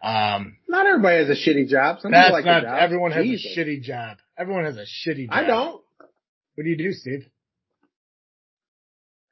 Um, 0.02 0.56
Not 0.68 0.86
everybody 0.86 1.18
has 1.18 1.28
a 1.28 1.40
shitty 1.40 1.68
job. 1.68 2.00
Some 2.00 2.10
that's 2.10 2.32
like 2.32 2.44
not, 2.44 2.62
jobs. 2.62 2.78
everyone 2.80 3.12
has 3.12 3.24
Jesus. 3.24 3.56
a 3.56 3.60
shitty 3.60 3.82
job. 3.82 4.18
Everyone 4.36 4.64
has 4.64 4.76
a 4.76 4.84
shitty 4.84 5.28
job. 5.28 5.38
I 5.38 5.44
don't. 5.44 5.80
What 6.54 6.64
do 6.64 6.68
you 6.70 6.76
do, 6.76 6.92
Steve? 6.92 7.26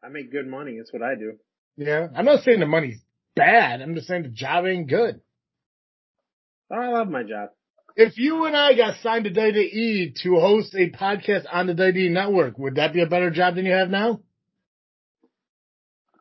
I 0.03 0.09
make 0.09 0.33
good 0.33 0.47
money. 0.47 0.77
That's 0.79 0.93
what 0.93 1.03
I 1.03 1.15
do. 1.15 1.35
Yeah. 1.77 2.09
I'm 2.15 2.25
not 2.25 2.43
saying 2.45 2.61
the 2.61 2.67
money's 2.67 3.01
bad. 3.37 3.83
I'm 3.83 3.95
just 3.95 4.07
saying 4.07 4.23
the 4.23 4.29
job 4.29 4.65
ain't 4.67 4.89
good. 4.89 5.21
I 6.71 6.89
love 6.89 7.09
my 7.09 7.23
job. 7.23 7.51
If 7.97 8.17
you 8.17 8.45
and 8.47 8.57
I 8.57 8.75
got 8.75 8.95
signed 9.03 9.25
to 9.25 9.31
WWE 9.31 10.15
to 10.23 10.37
host 10.37 10.75
a 10.75 10.91
podcast 10.91 11.45
on 11.53 11.67
the 11.67 11.75
WWE 11.75 12.11
network, 12.11 12.57
would 12.59 12.77
that 12.77 12.93
be 12.93 13.03
a 13.03 13.07
better 13.07 13.31
job 13.31 13.57
than 13.57 13.67
you 13.67 13.73
have 13.73 13.91
now? 13.91 14.21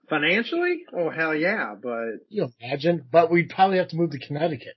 Financially? 0.09 0.85
Oh 0.93 1.09
hell 1.09 1.35
yeah, 1.35 1.75
but 1.81 2.25
You 2.29 2.49
imagine? 2.61 3.05
But 3.11 3.31
we'd 3.31 3.49
probably 3.49 3.77
have 3.77 3.89
to 3.89 3.95
move 3.95 4.11
to 4.11 4.19
Connecticut. 4.19 4.75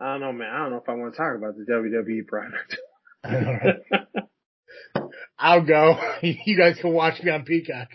I 0.00 0.12
don't 0.12 0.20
know, 0.20 0.32
man. 0.32 0.48
I 0.50 0.58
don't 0.58 0.70
know 0.70 0.78
if 0.78 0.88
I 0.88 0.94
want 0.94 1.12
to 1.12 1.18
talk 1.18 1.36
about 1.36 1.56
the 1.56 1.64
WWE 1.64 2.26
product. 2.26 2.76
Alright. 3.26 5.10
I'll 5.38 5.64
go. 5.66 6.00
You 6.22 6.56
guys 6.56 6.78
can 6.80 6.92
watch 6.92 7.22
me 7.22 7.30
on 7.30 7.44
Peacock. 7.44 7.88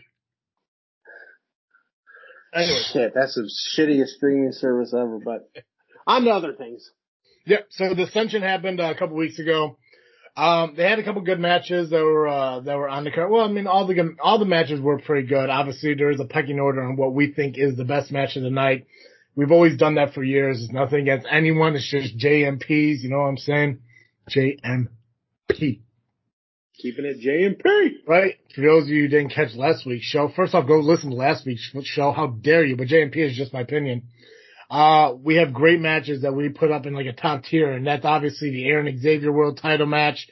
Anyway. 2.54 2.82
Shit, 2.92 3.14
that's 3.16 3.36
the 3.36 3.50
shittiest 3.78 4.18
streaming 4.18 4.52
service 4.52 4.94
ever. 4.94 5.20
But 5.24 5.50
on 6.08 6.24
to 6.26 6.30
other 6.30 6.54
things. 6.54 6.92
Yep. 7.46 7.68
So 7.72 7.94
Dissension 7.96 8.42
happened 8.42 8.80
uh, 8.80 8.94
a 8.96 8.98
couple 8.98 9.16
weeks 9.16 9.40
ago. 9.40 9.78
Um, 10.36 10.74
they 10.76 10.84
had 10.84 10.98
a 10.98 11.04
couple 11.04 11.22
good 11.22 11.40
matches 11.40 11.92
that 11.92 12.02
were 12.02 12.28
uh, 12.28 12.60
that 12.62 12.76
were 12.76 12.90
on 12.90 13.04
the 13.04 13.12
card. 13.12 13.30
Well, 13.30 13.46
I 13.46 13.52
mean, 13.52 13.68
all 13.68 13.86
the 13.86 14.16
all 14.20 14.40
the 14.40 14.46
matches 14.46 14.82
were 14.82 15.00
pretty 15.00 15.28
good. 15.28 15.50
Obviously, 15.50 15.94
there 15.94 16.10
is 16.10 16.20
a 16.20 16.26
pecking 16.26 16.60
order 16.60 16.82
on 16.82 16.96
what 16.96 17.14
we 17.14 17.32
think 17.32 17.58
is 17.58 17.78
the 17.78 17.86
best 17.86 18.12
match 18.12 18.36
of 18.36 18.42
the 18.44 18.50
night. 18.50 18.88
We've 19.36 19.52
always 19.52 19.78
done 19.78 19.96
that 19.96 20.14
for 20.14 20.24
years. 20.24 20.62
It's 20.62 20.74
nothing 20.74 21.02
against 21.02 21.28
anyone. 21.30 21.76
It's 21.76 21.90
just 21.90 22.18
JMPs. 22.18 23.02
You 23.02 23.10
know 23.10 23.20
what 23.20 23.28
I'm 23.28 23.38
saying? 23.38 23.80
JMP. 24.30 25.82
Keeping 26.80 27.06
it 27.06 27.22
JMP. 27.22 28.08
Right? 28.08 28.36
For 28.56 28.62
those 28.62 28.84
of 28.84 28.90
you 28.90 29.04
who 29.04 29.08
didn't 29.10 29.34
catch 29.34 29.54
last 29.56 29.86
week's 29.86 30.06
show, 30.06 30.30
first 30.36 30.56
off, 30.56 30.68
go 30.68 30.80
listen 30.80 31.12
to 31.12 31.16
last 31.16 31.46
week's 31.46 31.72
show. 31.84 32.12
How 32.12 32.28
dare 32.28 32.66
you? 32.66 32.76
But 32.76 32.88
JMP 32.88 33.18
is 33.18 33.38
just 33.38 33.54
my 33.54 33.62
opinion. 33.62 34.04
Uh, 34.74 35.14
we 35.14 35.36
have 35.36 35.54
great 35.54 35.80
matches 35.80 36.24
that 36.24 36.34
we 36.34 36.50
put 36.50 36.72
up 36.72 36.88
in 36.88 36.96
like 36.96 37.06
a 37.06 37.14
top 37.14 37.44
tier, 37.44 37.72
and 37.72 37.86
that's 37.86 38.06
obviously 38.06 38.50
the 38.50 38.66
Aaron 38.66 39.00
Xavier 39.00 39.32
World 39.32 39.60
Title 39.62 39.86
match. 39.86 40.28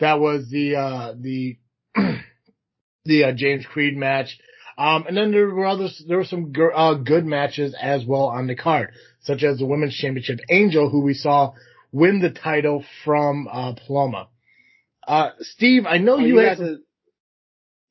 That 0.00 0.18
was 0.18 0.48
the 0.50 0.76
uh, 0.76 1.12
the 1.20 1.58
the 3.04 3.24
uh, 3.24 3.32
James 3.32 3.66
Creed 3.66 3.94
match. 3.94 4.38
Um, 4.78 5.04
and 5.06 5.14
then 5.14 5.30
there 5.30 5.54
were 5.54 5.66
others. 5.66 6.02
There 6.08 6.16
were 6.16 6.24
some 6.24 6.54
uh, 6.74 6.94
good 6.94 7.26
matches 7.26 7.76
as 7.78 8.02
well 8.06 8.28
on 8.28 8.46
the 8.46 8.56
card, 8.56 8.92
such 9.24 9.42
as 9.42 9.58
the 9.58 9.66
Women's 9.66 9.94
Championship 9.94 10.40
Angel, 10.50 10.88
who 10.88 11.02
we 11.02 11.12
saw 11.12 11.52
win 11.92 12.20
the 12.20 12.30
title 12.30 12.82
from 13.04 13.46
uh, 13.46 13.74
Paloma. 13.86 14.28
Uh, 15.06 15.32
Steve, 15.40 15.84
I 15.84 15.98
know 15.98 16.14
Oh, 16.14 16.20
you, 16.20 16.28
you 16.28 16.38
had 16.38 16.56
had 16.56 16.58
to. 16.58 16.76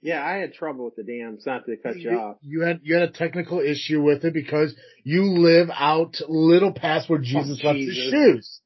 Yeah, 0.04 0.26
I 0.26 0.38
had 0.38 0.54
trouble 0.54 0.86
with 0.86 0.96
the 0.96 1.04
dams. 1.04 1.46
Not 1.46 1.66
to 1.68 1.78
cut 1.78 1.98
you, 1.98 2.12
off. 2.12 2.38
you 2.42 2.62
had 2.62 2.80
you 2.84 2.96
had 2.96 3.04
a 3.04 3.12
technical 3.12 3.60
issue 3.60 4.02
with 4.02 4.26
it 4.26 4.34
because 4.34 4.74
you 5.04 5.24
live 5.24 5.70
out 5.74 6.16
little 6.28 6.72
past 6.74 7.08
where 7.10 7.20
Jesus 7.20 7.64
left 7.64 7.78
his 7.78 7.98
Oh, 8.08 8.10
shoes. 8.12 8.62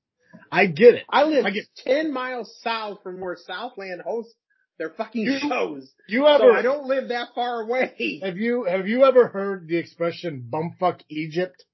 I 0.51 0.67
get 0.67 0.95
it. 0.95 1.03
I 1.09 1.23
live 1.23 1.45
I 1.45 1.49
get- 1.51 1.65
ten 1.75 2.13
miles 2.13 2.57
south 2.61 2.99
from 3.03 3.19
where 3.19 3.35
Southland 3.35 4.01
hosts 4.01 4.33
their 4.77 4.89
fucking 4.91 5.23
You- 5.25 5.39
shows. 5.39 5.93
You 6.07 6.21
So 6.21 6.27
ever 6.27 6.51
I 6.53 6.61
don't 6.61 6.85
live 6.87 7.09
that 7.09 7.29
far 7.35 7.61
away. 7.61 8.19
have 8.23 8.37
you 8.37 8.63
have 8.63 8.87
you 8.87 9.03
ever 9.03 9.27
heard 9.27 9.67
the 9.67 9.77
expression 9.77 10.47
bumfuck 10.49 11.01
Egypt? 11.09 11.65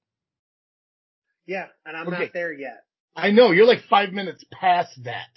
Yeah, 1.46 1.68
and 1.86 1.96
I'm 1.98 2.08
Okay. 2.08 2.20
not 2.26 2.34
there 2.34 2.54
yet. 2.54 2.84
I 3.16 3.30
know 3.32 3.52
you're 3.52 3.66
like 3.68 3.84
five 3.90 4.12
minutes 4.12 4.44
past 4.52 5.04
that. 5.04 5.30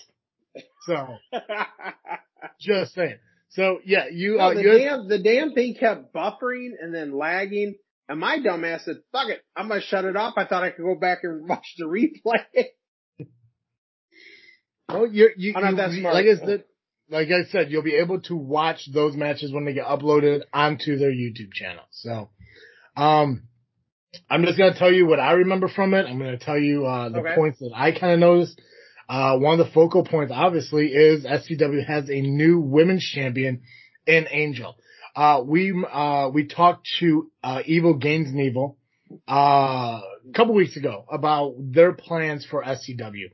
So 0.87 1.19
just 2.61 2.95
saying. 2.95 3.19
So 3.55 3.79
yeah, 3.85 4.05
you 4.12 4.37
No, 4.37 4.45
uh, 4.51 4.55
the 4.55 4.62
you 4.62 4.79
damn 4.79 5.09
the 5.09 5.19
damn 5.19 5.53
thing 5.53 5.75
kept 5.79 6.12
buffering 6.14 6.71
and 6.81 6.95
then 6.95 7.17
lagging, 7.17 7.77
and 8.09 8.19
my 8.21 8.38
dumbass 8.38 8.83
said, 8.85 8.97
"Fuck 9.12 9.29
it, 9.31 9.40
I'm 9.57 9.69
gonna 9.69 9.81
shut 9.81 10.05
it 10.05 10.17
off." 10.17 10.35
I 10.37 10.45
thought 10.45 10.64
I 10.64 10.71
could 10.71 10.83
go 10.85 10.97
back 10.97 11.19
and 11.23 11.49
watch 11.49 11.75
the 11.79 11.85
replay. 11.87 12.67
well, 14.88 15.07
you're, 15.07 15.31
you, 15.37 15.55
you- 15.57 15.77
that 15.77 15.93
you- 15.93 16.01
smart. 16.01 16.14
like 16.14 16.27
I 16.27 16.37
said, 16.45 16.64
like 17.11 17.29
I 17.29 17.45
said, 17.51 17.71
you'll 17.71 17.83
be 17.83 17.95
able 17.97 18.21
to 18.23 18.37
watch 18.37 18.88
those 18.93 19.14
matches 19.14 19.53
when 19.53 19.64
they 19.64 19.73
get 19.75 19.87
uploaded 19.87 20.43
onto 20.53 20.97
their 20.97 21.12
YouTube 21.12 21.53
channel. 21.53 21.85
So, 21.90 22.31
um, 22.97 23.45
I'm 24.31 24.45
just 24.45 24.59
gonna 24.59 24.75
tell 24.77 24.93
you 24.93 25.07
what 25.07 25.21
I 25.21 25.33
remember 25.33 25.69
from 25.69 25.95
it. 25.95 26.07
I'm 26.07 26.19
gonna 26.19 26.38
tell 26.38 26.59
you 26.59 26.87
uh, 26.87 27.09
the 27.11 27.19
Okay. 27.21 27.35
points 27.35 27.59
that 27.61 27.73
I 27.75 27.93
kind 27.93 28.14
of 28.14 28.19
noticed. 28.21 28.61
Uh, 29.09 29.38
one 29.38 29.61
of 29.61 29.67
the 29.67 29.73
focal 29.73 30.05
points, 30.05 30.33
obviously, 30.35 30.88
is 30.88 31.25
SCW 31.25 31.87
has 31.87 32.09
a 32.09 32.21
new 32.21 32.61
women's 32.61 33.05
champion 33.05 33.62
in 34.07 34.27
Angel. 34.31 34.77
Uh, 35.14 35.43
we 35.45 35.73
uh, 35.93 36.31
we 36.33 36.47
talked 36.47 36.88
to 36.99 37.31
uh, 37.43 37.61
Evil 37.67 37.95
Gains 37.95 38.29
and 38.29 38.40
Evil, 38.40 38.79
uh, 39.29 40.01
a 40.29 40.33
couple 40.35 40.55
weeks 40.55 40.77
ago 40.77 41.05
about 41.11 41.55
their 41.59 41.93
plans 41.93 42.45
for 42.45 42.64
SCW. 42.64 43.31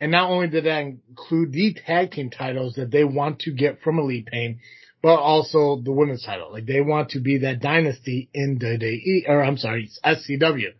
And 0.00 0.10
not 0.10 0.30
only 0.30 0.48
did 0.48 0.64
that 0.64 0.80
include 0.80 1.52
the 1.52 1.74
tag 1.86 2.10
team 2.10 2.30
titles 2.30 2.74
that 2.74 2.90
they 2.90 3.04
want 3.04 3.40
to 3.40 3.52
get 3.52 3.80
from 3.82 3.98
Elite 4.00 4.26
Pain, 4.26 4.58
but 5.00 5.16
also 5.16 5.80
the 5.82 5.92
women's 5.92 6.24
title. 6.24 6.52
Like 6.52 6.66
they 6.66 6.80
want 6.80 7.10
to 7.10 7.20
be 7.20 7.38
that 7.38 7.60
dynasty 7.60 8.28
in 8.34 8.58
the, 8.58 8.76
the 8.78 9.24
or 9.28 9.42
I'm 9.42 9.56
sorry, 9.58 9.90
SCW. 10.04 10.72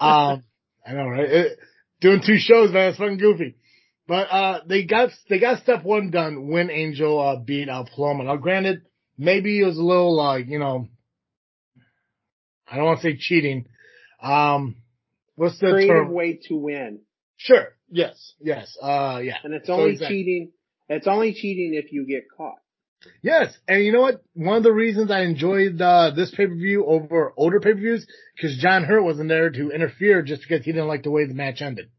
Um, 0.00 0.44
I 0.86 0.92
know, 0.92 1.08
right? 1.08 1.28
It, 1.28 1.58
doing 2.00 2.22
two 2.24 2.38
shows, 2.38 2.72
man. 2.72 2.90
It's 2.90 2.98
fucking 2.98 3.18
goofy. 3.18 3.56
But, 4.06 4.28
uh, 4.30 4.60
they 4.66 4.84
got, 4.84 5.10
they 5.28 5.38
got 5.38 5.62
step 5.62 5.84
one 5.84 6.10
done 6.10 6.48
when 6.48 6.70
Angel, 6.70 7.20
uh, 7.20 7.36
beat 7.36 7.68
out 7.68 7.90
Paloma. 7.94 8.24
Now 8.24 8.36
granted, 8.36 8.82
maybe 9.18 9.60
it 9.60 9.64
was 9.66 9.76
a 9.76 9.82
little, 9.82 10.16
like, 10.16 10.46
you 10.48 10.58
know, 10.58 10.88
I 12.70 12.76
don't 12.76 12.84
want 12.86 13.00
to 13.00 13.02
say 13.02 13.16
cheating. 13.18 13.66
Um, 14.22 14.76
what's 15.36 15.58
the 15.58 15.70
Creative 15.70 15.94
term? 15.94 16.12
way 16.12 16.40
to 16.48 16.54
win. 16.54 17.00
Sure. 17.36 17.68
Yes. 17.90 18.32
Yes. 18.40 18.76
Uh, 18.82 19.20
yeah. 19.22 19.36
And 19.44 19.54
it's 19.54 19.66
So 19.66 19.74
only 19.74 19.92
exactly. 19.92 20.16
cheating. 20.16 20.52
It's 20.88 21.06
only 21.06 21.34
cheating 21.34 21.74
if 21.74 21.92
you 21.92 22.06
get 22.06 22.24
caught. 22.34 22.58
Yes, 23.22 23.56
and 23.66 23.84
you 23.84 23.92
know 23.92 24.00
what? 24.00 24.22
One 24.34 24.56
of 24.56 24.62
the 24.62 24.72
reasons 24.72 25.10
I 25.10 25.22
enjoyed 25.22 25.80
uh, 25.80 26.12
this 26.14 26.30
pay 26.34 26.46
per 26.46 26.54
view 26.54 26.84
over 26.86 27.32
older 27.36 27.60
pay 27.60 27.72
per 27.72 27.78
views 27.78 28.06
because 28.36 28.56
John 28.58 28.84
Hurt 28.84 29.02
wasn't 29.02 29.28
there 29.28 29.50
to 29.50 29.70
interfere 29.70 30.22
just 30.22 30.42
because 30.42 30.64
he 30.64 30.72
didn't 30.72 30.88
like 30.88 31.02
the 31.02 31.10
way 31.10 31.26
the 31.26 31.34
match 31.34 31.60
ended. 31.62 31.90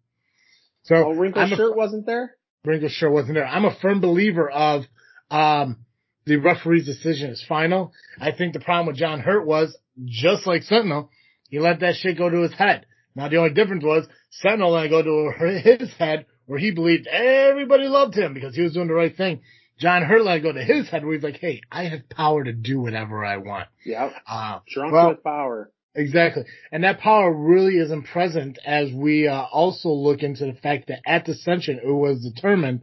So 0.83 0.95
Oh, 0.95 1.13
Wrinkle 1.13 1.41
I'm 1.41 1.53
a- 1.53 1.55
shirt 1.55 1.75
wasn't 1.75 2.05
there? 2.05 2.35
Wrinkle 2.65 2.89
shirt 2.89 3.11
wasn't 3.11 3.35
there. 3.35 3.45
I'm 3.47 3.65
a 3.65 3.75
firm 3.81 4.01
believer 4.01 4.49
of 4.49 4.83
um, 5.31 5.85
the 6.25 6.37
referee's 6.37 6.85
decision 6.85 7.29
is 7.31 7.43
final. 7.47 7.93
I 8.19 8.31
think 8.31 8.53
the 8.53 8.59
problem 8.59 8.87
with 8.87 8.97
John 8.97 9.19
Hurt 9.19 9.45
was 9.45 9.77
just 10.05 10.45
like 10.47 10.63
Sentinel, 10.63 11.09
he 11.49 11.59
let 11.59 11.79
that 11.81 11.95
shit 11.95 12.17
go 12.17 12.29
to 12.29 12.41
his 12.41 12.53
head. 12.53 12.85
Now 13.15 13.27
the 13.29 13.37
only 13.37 13.53
difference 13.53 13.83
was 13.83 14.07
Sentinel 14.31 14.71
let 14.71 14.85
it 14.85 14.89
go 14.89 15.01
to 15.01 15.59
his 15.63 15.91
head 15.93 16.25
where 16.45 16.59
he 16.59 16.71
believed 16.71 17.07
everybody 17.07 17.83
loved 17.87 18.15
him 18.17 18.33
because 18.33 18.55
he 18.55 18.61
was 18.61 18.73
doing 18.73 18.87
the 18.87 18.93
right 18.93 19.15
thing. 19.15 19.41
John 19.79 20.03
Hurt 20.03 20.23
let 20.23 20.37
it 20.37 20.41
go 20.41 20.51
to 20.51 20.63
his 20.63 20.89
head 20.89 21.05
where 21.05 21.13
he's 21.13 21.23
like, 21.23 21.37
hey, 21.39 21.61
I 21.71 21.85
have 21.85 22.09
power 22.09 22.43
to 22.43 22.51
do 22.51 22.81
whatever 22.81 23.23
I 23.23 23.37
want. 23.37 23.67
Yeah. 23.85 24.11
Uh, 24.27 24.59
Drunk 24.67 24.91
well, 24.93 25.09
with 25.09 25.23
power. 25.23 25.71
Exactly. 25.95 26.43
And 26.71 26.83
that 26.83 26.99
power 26.99 27.33
really 27.33 27.77
isn't 27.77 28.03
present 28.03 28.59
as 28.65 28.91
we 28.93 29.27
uh, 29.27 29.41
also 29.51 29.89
look 29.89 30.21
into 30.21 30.45
the 30.45 30.53
fact 30.53 30.87
that 30.89 30.99
at 31.05 31.25
Dissension, 31.25 31.79
it 31.83 31.91
was 31.91 32.21
determined 32.23 32.81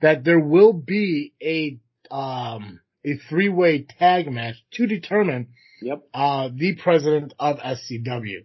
that 0.00 0.24
there 0.24 0.40
will 0.40 0.72
be 0.72 1.34
a, 1.42 1.78
um, 2.10 2.80
a 3.04 3.16
three-way 3.28 3.86
tag 3.98 4.30
match 4.30 4.56
to 4.72 4.86
determine, 4.86 5.48
Yep. 5.82 6.02
uh, 6.12 6.48
the 6.54 6.76
president 6.76 7.32
of 7.38 7.56
SCW. 7.58 8.44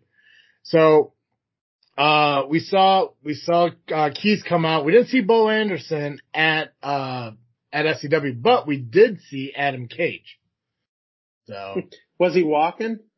So, 0.63 1.13
uh, 1.97 2.43
we 2.49 2.59
saw, 2.59 3.09
we 3.23 3.33
saw, 3.33 3.69
uh, 3.93 4.09
Keith 4.13 4.43
come 4.47 4.65
out. 4.65 4.85
We 4.85 4.91
didn't 4.91 5.07
see 5.07 5.21
Bo 5.21 5.49
Anderson 5.49 6.19
at, 6.33 6.73
uh, 6.83 7.31
at 7.75 7.97
SCW, 7.97 8.41
but 8.41 8.65
we 8.65 8.77
did 8.77 9.19
see 9.29 9.53
Adam 9.55 9.87
Cage. 9.87 10.39
So. 11.45 11.81
Was 12.19 12.33
he 12.33 12.43
walking? 12.43 12.99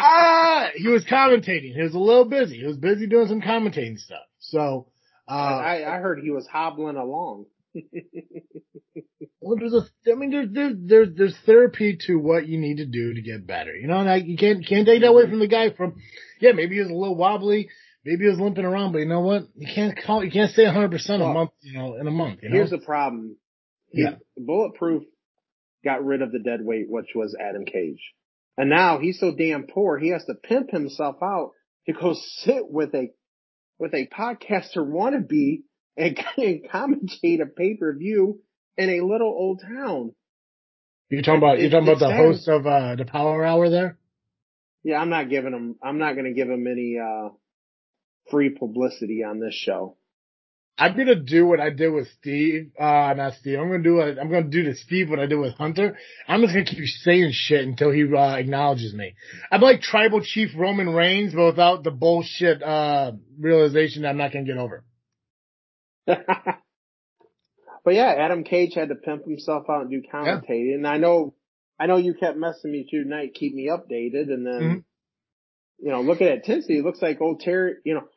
Ah, 0.00 0.68
he 0.76 0.88
was 0.88 1.04
commentating. 1.04 1.74
He 1.74 1.82
was 1.82 1.92
a 1.92 1.98
little 1.98 2.24
busy. 2.24 2.58
He 2.58 2.64
was 2.64 2.76
busy 2.76 3.08
doing 3.08 3.26
some 3.26 3.42
commentating 3.42 3.98
stuff. 3.98 4.22
So, 4.38 4.86
uh, 5.28 5.32
I, 5.32 5.96
I 5.96 5.98
heard 5.98 6.20
he 6.22 6.30
was 6.30 6.46
hobbling 6.46 6.96
along. 6.96 7.46
well, 9.40 9.58
there's 9.58 9.74
a, 9.74 10.10
I 10.10 10.14
mean, 10.14 10.30
there's, 10.30 10.48
there's, 10.52 10.74
there's, 10.78 11.08
there's 11.16 11.36
therapy 11.44 11.98
to 12.06 12.14
what 12.14 12.46
you 12.46 12.58
need 12.58 12.76
to 12.76 12.86
do 12.86 13.12
to 13.12 13.20
get 13.20 13.46
better. 13.46 13.74
You 13.74 13.88
know, 13.88 13.98
and 13.98 14.08
I, 14.08 14.16
you 14.16 14.36
can't, 14.36 14.64
can't 14.64 14.86
take 14.86 15.00
that 15.02 15.08
away 15.08 15.28
from 15.28 15.40
the 15.40 15.48
guy 15.48 15.70
from, 15.70 15.96
yeah, 16.40 16.52
maybe 16.52 16.76
he 16.76 16.80
was 16.80 16.90
a 16.90 16.94
little 16.94 17.16
wobbly. 17.16 17.68
Maybe 18.04 18.24
he 18.24 18.30
was 18.30 18.38
limping 18.38 18.64
around, 18.64 18.92
but 18.92 19.00
you 19.00 19.06
know 19.06 19.20
what? 19.20 19.42
You 19.56 19.68
can't 19.74 19.98
call, 20.06 20.24
you 20.24 20.30
can't 20.30 20.52
stay 20.52 20.64
100% 20.64 21.10
a 21.10 21.18
month, 21.18 21.50
you 21.60 21.76
know, 21.76 21.96
in 21.96 22.06
a 22.06 22.12
month, 22.12 22.40
you 22.42 22.50
know? 22.50 22.54
Here's 22.54 22.70
the 22.70 22.78
problem. 22.78 23.36
Yeah. 23.92 24.16
Bulletproof 24.36 25.04
got 25.84 26.04
rid 26.04 26.22
of 26.22 26.32
the 26.32 26.38
dead 26.38 26.60
weight, 26.62 26.86
which 26.88 27.08
was 27.14 27.36
Adam 27.38 27.64
Cage. 27.64 28.02
And 28.56 28.70
now 28.70 28.98
he's 28.98 29.20
so 29.20 29.34
damn 29.34 29.66
poor, 29.66 29.98
he 29.98 30.10
has 30.10 30.24
to 30.24 30.34
pimp 30.34 30.70
himself 30.70 31.16
out 31.22 31.52
to 31.86 31.92
go 31.92 32.14
sit 32.38 32.64
with 32.68 32.94
a, 32.94 33.08
with 33.78 33.94
a 33.94 34.08
podcaster 34.08 34.78
wannabe 34.78 35.62
and, 35.96 36.18
and 36.36 36.68
commentate 36.68 37.40
a 37.40 37.46
pay-per-view 37.46 38.40
in 38.76 38.90
a 38.90 39.00
little 39.04 39.28
old 39.28 39.60
town. 39.62 40.12
you're 41.08 41.22
talking 41.22 41.38
about, 41.38 41.60
you're 41.60 41.70
talking 41.70 41.88
about 41.88 42.00
the 42.00 42.10
it's 42.10 42.44
host 42.44 42.48
of, 42.48 42.66
uh, 42.66 42.96
the 42.96 43.04
Power 43.04 43.44
Hour 43.44 43.70
there? 43.70 43.98
Yeah, 44.84 44.98
I'm 44.98 45.10
not 45.10 45.28
giving 45.28 45.52
him, 45.52 45.76
I'm 45.82 45.98
not 45.98 46.14
going 46.14 46.26
to 46.26 46.32
give 46.32 46.48
him 46.48 46.66
any, 46.66 46.96
uh, 46.98 47.30
free 48.30 48.50
publicity 48.50 49.24
on 49.24 49.40
this 49.40 49.54
show. 49.54 49.96
I'm 50.80 50.96
gonna 50.96 51.16
do 51.16 51.44
what 51.44 51.58
I 51.60 51.70
did 51.70 51.88
with 51.92 52.08
Steve. 52.20 52.70
Uh, 52.78 53.12
not 53.16 53.34
Steve. 53.40 53.58
I'm 53.58 53.68
gonna 53.68 53.82
do 53.82 53.96
what 53.96 54.18
I'm 54.18 54.30
gonna 54.30 54.44
do 54.48 54.62
to 54.64 54.76
Steve 54.76 55.10
what 55.10 55.18
I 55.18 55.26
did 55.26 55.36
with 55.36 55.54
Hunter. 55.54 55.96
I'm 56.28 56.40
just 56.42 56.52
gonna 56.54 56.64
keep 56.64 56.84
saying 57.02 57.32
shit 57.32 57.66
until 57.66 57.90
he 57.90 58.04
uh, 58.14 58.34
acknowledges 58.36 58.94
me. 58.94 59.14
I'm 59.50 59.60
like 59.60 59.80
Tribal 59.80 60.20
Chief 60.22 60.50
Roman 60.56 60.90
Reigns, 60.90 61.34
but 61.34 61.46
without 61.46 61.82
the 61.82 61.90
bullshit 61.90 62.62
uh 62.62 63.12
realization 63.40 64.02
that 64.02 64.10
I'm 64.10 64.16
not 64.18 64.32
gonna 64.32 64.44
get 64.44 64.56
over. 64.56 64.84
but 66.06 67.94
yeah, 67.94 68.14
Adam 68.16 68.44
Cage 68.44 68.74
had 68.74 68.90
to 68.90 68.94
pimp 68.94 69.24
himself 69.24 69.64
out 69.68 69.82
and 69.82 69.90
do 69.90 70.02
commentating. 70.12 70.74
And 70.74 70.86
I 70.86 70.98
know, 70.98 71.34
I 71.78 71.86
know 71.86 71.96
you 71.96 72.14
kept 72.14 72.38
messing 72.38 72.70
me 72.70 72.86
through 72.88 73.04
tonight, 73.04 73.34
keep 73.34 73.54
me 73.54 73.68
updated. 73.68 74.32
And 74.32 74.46
then, 74.46 74.62
Mhm. 74.62 74.84
you 75.80 75.90
know, 75.90 76.02
looking 76.02 76.28
at 76.28 76.44
Tennessee, 76.44 76.78
it 76.78 76.84
looks 76.84 77.02
like 77.02 77.20
old 77.20 77.40
Terry, 77.40 77.74
you 77.84 77.94
know, 77.94 78.08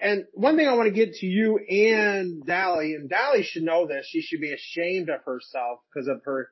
and 0.00 0.24
one 0.32 0.56
thing 0.56 0.66
I 0.68 0.74
want 0.74 0.88
to 0.88 0.94
get 0.94 1.14
to 1.14 1.26
you 1.26 1.58
and 1.58 2.44
Dally, 2.44 2.94
and 2.94 3.08
Dally 3.08 3.42
should 3.42 3.62
know 3.64 3.86
this. 3.86 4.06
She 4.08 4.22
should 4.22 4.40
be 4.40 4.52
ashamed 4.52 5.08
of 5.10 5.20
herself 5.24 5.80
because 5.92 6.08
of 6.08 6.22
her, 6.24 6.48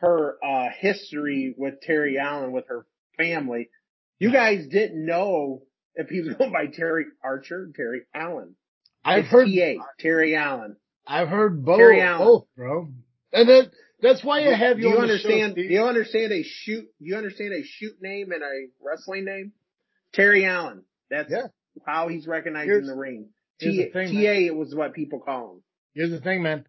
her, 0.00 0.36
uh, 0.44 0.68
history 0.78 1.54
with 1.56 1.80
Terry 1.82 2.18
Allen, 2.18 2.52
with 2.52 2.66
her 2.68 2.86
family. 3.18 3.68
You 4.18 4.32
guys 4.32 4.66
didn't 4.68 5.04
know 5.04 5.62
if 5.94 6.08
he 6.08 6.20
was 6.22 6.34
going 6.36 6.52
by 6.52 6.66
Terry 6.66 7.04
Archer, 7.22 7.70
Terry 7.76 8.02
Allen. 8.14 8.56
I've 9.04 9.24
It's 9.24 9.28
heard, 9.28 9.46
TA, 9.48 9.84
Terry 10.00 10.34
Allen. 10.36 10.76
I've 11.06 11.28
heard 11.28 11.64
both, 11.64 11.78
Terry 11.78 12.00
Allen. 12.00 12.26
both, 12.26 12.46
bro. 12.56 12.88
And 13.32 13.48
that, 13.48 13.70
that's 14.00 14.24
why 14.24 14.40
I 14.46 14.54
have 14.54 14.76
do 14.78 14.82
you 14.82 14.88
you 14.88 14.94
on 14.94 15.06
the 15.06 15.12
understand? 15.14 15.52
show, 15.52 15.54
do 15.56 15.62
you 15.62 15.82
understand 15.84 16.32
a 16.32 16.42
shoot? 16.42 16.86
You 16.98 17.16
understand 17.16 17.52
a 17.52 17.62
shoot 17.64 17.96
name 18.00 18.32
and 18.32 18.42
a 18.42 18.66
wrestling 18.82 19.24
name? 19.24 19.52
Terry 20.12 20.46
Allen. 20.46 20.82
That's 21.10 21.30
Yeah. 21.30 21.48
How 21.84 22.08
he's 22.08 22.26
recognized 22.26 22.66
Here's- 22.68 22.82
in 22.82 22.86
the 22.88 22.94
ring. 22.96 23.28
T- 23.58 23.84
the 23.84 23.90
thing, 23.90 24.12
TA 24.12 24.32
it 24.46 24.54
was 24.54 24.74
what 24.74 24.92
people 24.92 25.18
call 25.20 25.54
him. 25.54 25.62
Here's 25.94 26.10
the 26.10 26.20
thing, 26.20 26.42
man. 26.42 26.66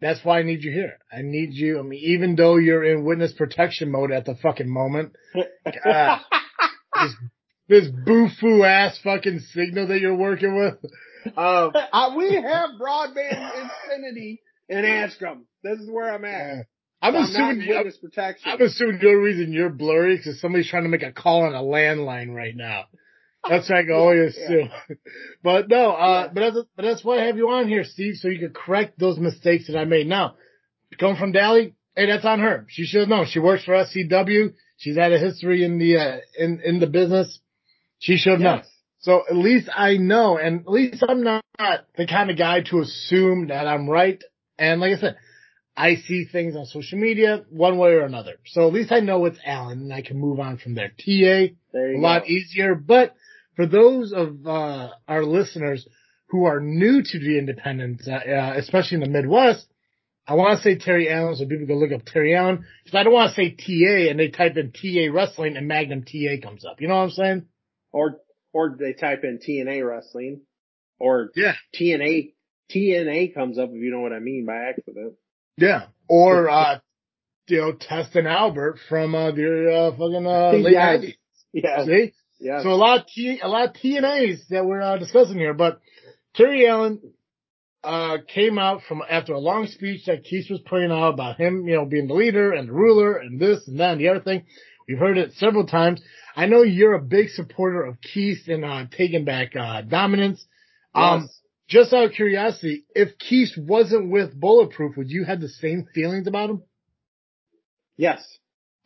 That's 0.00 0.24
why 0.24 0.38
I 0.38 0.42
need 0.42 0.62
you 0.62 0.72
here. 0.72 0.98
I 1.12 1.20
need 1.22 1.52
you. 1.52 1.78
I 1.78 1.82
mean, 1.82 2.00
even 2.02 2.36
though 2.36 2.56
you're 2.56 2.84
in 2.84 3.04
witness 3.04 3.32
protection 3.34 3.90
mode 3.90 4.12
at 4.12 4.24
the 4.24 4.34
fucking 4.34 4.68
moment, 4.68 5.12
God. 5.84 6.20
this 7.68 7.86
boo-foo 7.88 8.62
ass 8.64 8.98
fucking 9.02 9.40
signal 9.52 9.88
that 9.88 10.00
you're 10.00 10.14
working 10.16 10.56
with. 10.58 10.76
uh, 11.36 11.70
uh, 11.92 12.14
we 12.16 12.34
have 12.34 12.70
broadband 12.80 13.50
infinity 13.90 14.40
in 14.68 14.84
Ashcombe. 14.84 15.44
This 15.62 15.78
is 15.80 15.90
where 15.90 16.12
I'm 16.12 16.24
at. 16.24 16.66
I'm 17.02 17.14
I'm 17.14 17.22
assuming 17.24 17.60
you, 17.62 17.74
witness 17.76 17.96
protection. 17.98 18.52
I'm 18.52 18.62
assuming 18.62 18.98
the 19.00 19.08
only 19.08 19.18
reason 19.20 19.52
you're 19.52 19.68
blurry 19.70 20.14
is 20.14 20.20
because 20.20 20.40
somebody's 20.40 20.68
trying 20.70 20.84
to 20.84 20.88
make 20.88 21.02
a 21.02 21.12
call 21.12 21.42
on 21.42 21.54
a 21.54 21.60
landline 21.62 22.34
right 22.34 22.56
now. 22.56 22.84
That's 23.48 23.68
what 23.68 23.78
I 23.78 23.82
can 23.82 23.92
always 23.92 24.36
Yeah. 24.38 24.44
assume. 24.44 24.70
But 25.42 25.68
no, 25.68 25.92
uh, 25.92 26.28
but 26.32 26.40
that's, 26.40 26.66
but 26.76 26.82
that's 26.82 27.04
why 27.04 27.18
I 27.20 27.26
have 27.26 27.36
you 27.36 27.48
on 27.50 27.68
here, 27.68 27.84
Steve, 27.84 28.16
so 28.16 28.28
you 28.28 28.38
could 28.38 28.54
correct 28.54 28.98
those 28.98 29.18
mistakes 29.18 29.66
that 29.68 29.76
I 29.76 29.84
made. 29.84 30.06
Now, 30.06 30.34
coming 30.98 31.16
from 31.16 31.32
Dally, 31.32 31.74
hey, 31.94 32.06
that's 32.06 32.24
on 32.24 32.40
her. 32.40 32.66
She 32.68 32.84
should 32.84 33.00
have 33.00 33.08
known. 33.08 33.26
She 33.26 33.38
works 33.38 33.64
for 33.64 33.74
SCW. 33.74 34.54
She's 34.78 34.96
had 34.96 35.12
a 35.12 35.18
history 35.18 35.64
in 35.64 35.78
the, 35.78 35.96
uh, 35.98 36.16
in, 36.38 36.60
in 36.64 36.80
the 36.80 36.86
business. 36.86 37.38
She 37.98 38.16
should 38.16 38.32
have 38.32 38.40
known. 38.40 38.58
Yes. 38.58 38.68
So 39.00 39.22
at 39.30 39.36
least 39.36 39.68
I 39.74 39.96
know, 39.98 40.36
and 40.36 40.60
at 40.62 40.68
least 40.68 41.04
I'm 41.08 41.22
not 41.22 41.44
the 41.96 42.06
kind 42.06 42.30
of 42.30 42.36
guy 42.36 42.62
to 42.70 42.80
assume 42.80 43.48
that 43.48 43.66
I'm 43.68 43.88
right. 43.88 44.22
And 44.58 44.80
like 44.80 44.96
I 44.96 45.00
said, 45.00 45.16
I 45.76 45.96
see 45.96 46.24
things 46.24 46.56
on 46.56 46.64
social 46.66 46.98
media 46.98 47.44
one 47.50 47.78
way 47.78 47.90
or 47.90 48.00
another. 48.04 48.34
So 48.46 48.66
at 48.66 48.72
least 48.72 48.90
I 48.92 49.00
know 49.00 49.24
it's 49.26 49.38
Alan 49.46 49.80
and 49.82 49.92
I 49.92 50.02
can 50.02 50.18
move 50.18 50.40
on 50.40 50.56
from 50.58 50.74
there. 50.74 50.88
TA, 50.88 51.54
There 51.72 51.94
a 51.94 52.00
lot 52.00 52.28
easier. 52.28 52.74
But 52.74 53.14
for 53.56 53.66
those 53.66 54.12
of 54.12 54.46
uh, 54.46 54.90
our 55.08 55.24
listeners 55.24 55.86
who 56.28 56.44
are 56.44 56.60
new 56.60 57.02
to 57.02 57.18
the 57.18 57.38
independents, 57.38 58.06
uh, 58.08 58.12
uh, 58.12 58.54
especially 58.56 58.96
in 58.96 59.00
the 59.00 59.08
Midwest, 59.08 59.66
I 60.26 60.34
want 60.34 60.56
to 60.58 60.62
say 60.62 60.76
Terry 60.76 61.08
Allen 61.10 61.36
so 61.36 61.46
people 61.46 61.66
can 61.66 61.78
look 61.78 61.92
up 61.92 62.04
Terry 62.04 62.34
Allen 62.34 62.64
because 62.84 62.98
I 62.98 63.04
don't 63.04 63.12
want 63.12 63.30
to 63.30 63.34
say 63.36 63.50
TA 63.50 64.10
and 64.10 64.18
they 64.18 64.28
type 64.28 64.56
in 64.56 64.72
TA 64.72 65.12
wrestling 65.12 65.56
and 65.56 65.68
Magnum 65.68 66.02
TA 66.02 66.40
comes 66.42 66.64
up. 66.64 66.80
You 66.80 66.88
know 66.88 66.96
what 66.96 67.02
I'm 67.04 67.10
saying? 67.10 67.46
Or 67.92 68.18
or 68.52 68.76
they 68.78 68.92
type 68.94 69.22
in 69.22 69.38
TNA 69.38 69.86
wrestling, 69.86 70.40
or 70.98 71.30
Yeah. 71.36 71.54
TNA 71.78 72.32
TNA 72.74 73.34
comes 73.34 73.58
up 73.58 73.68
if 73.70 73.76
you 73.80 73.90
know 73.90 74.00
what 74.00 74.12
I 74.12 74.18
mean 74.18 74.44
by 74.46 74.56
accident. 74.70 75.14
Yeah. 75.56 75.86
Or, 76.08 76.48
uh, 76.50 76.80
you 77.48 77.58
know, 77.58 77.72
Test 77.72 78.16
and 78.16 78.26
Albert 78.26 78.78
from, 78.88 79.14
uh, 79.14 79.30
the, 79.30 79.72
uh, 79.72 79.90
fucking, 79.92 80.26
uh, 80.26 80.50
late 80.64 80.72
Yes. 80.72 81.00
90s. 81.04 81.14
Yeah. 81.52 81.84
See? 81.84 82.12
So 82.62 82.70
a 82.70 82.74
lot 82.74 83.00
of 83.00 83.06
T, 83.06 83.40
a 83.42 83.48
lot 83.48 83.68
of 83.68 83.74
TNAs 83.74 84.48
that 84.48 84.64
we're 84.66 84.82
uh, 84.82 84.98
discussing 84.98 85.36
here, 85.38 85.54
but 85.54 85.80
Terry 86.34 86.66
Allen 86.68 87.00
uh, 87.82 88.18
came 88.28 88.58
out 88.58 88.82
from 88.88 89.02
after 89.08 89.32
a 89.32 89.38
long 89.38 89.66
speech 89.66 90.06
that 90.06 90.24
Keith 90.24 90.50
was 90.50 90.60
putting 90.66 90.90
out 90.90 91.14
about 91.14 91.36
him, 91.38 91.66
you 91.66 91.74
know, 91.76 91.86
being 91.86 92.08
the 92.08 92.14
leader 92.14 92.52
and 92.52 92.68
the 92.68 92.72
ruler 92.72 93.16
and 93.16 93.40
this 93.40 93.66
and 93.68 93.80
that 93.80 93.92
and 93.92 94.00
the 94.00 94.08
other 94.08 94.20
thing. 94.20 94.44
We've 94.88 94.98
heard 94.98 95.18
it 95.18 95.32
several 95.34 95.66
times. 95.66 96.00
I 96.36 96.46
know 96.46 96.62
you're 96.62 96.94
a 96.94 97.00
big 97.02 97.30
supporter 97.30 97.84
of 97.84 98.00
Keith 98.00 98.46
and 98.48 98.64
uh, 98.64 98.84
taking 98.90 99.24
back 99.24 99.56
uh, 99.56 99.82
dominance. 99.82 100.44
Um, 100.94 101.22
Yes. 101.22 101.40
just 101.68 101.92
out 101.92 102.04
of 102.04 102.12
curiosity, 102.12 102.84
if 102.94 103.18
Keith 103.18 103.56
wasn't 103.56 104.10
with 104.10 104.38
Bulletproof, 104.38 104.96
would 104.96 105.10
you 105.10 105.24
have 105.24 105.40
the 105.40 105.48
same 105.48 105.86
feelings 105.94 106.26
about 106.26 106.50
him? 106.50 106.62
yes. 107.96 108.22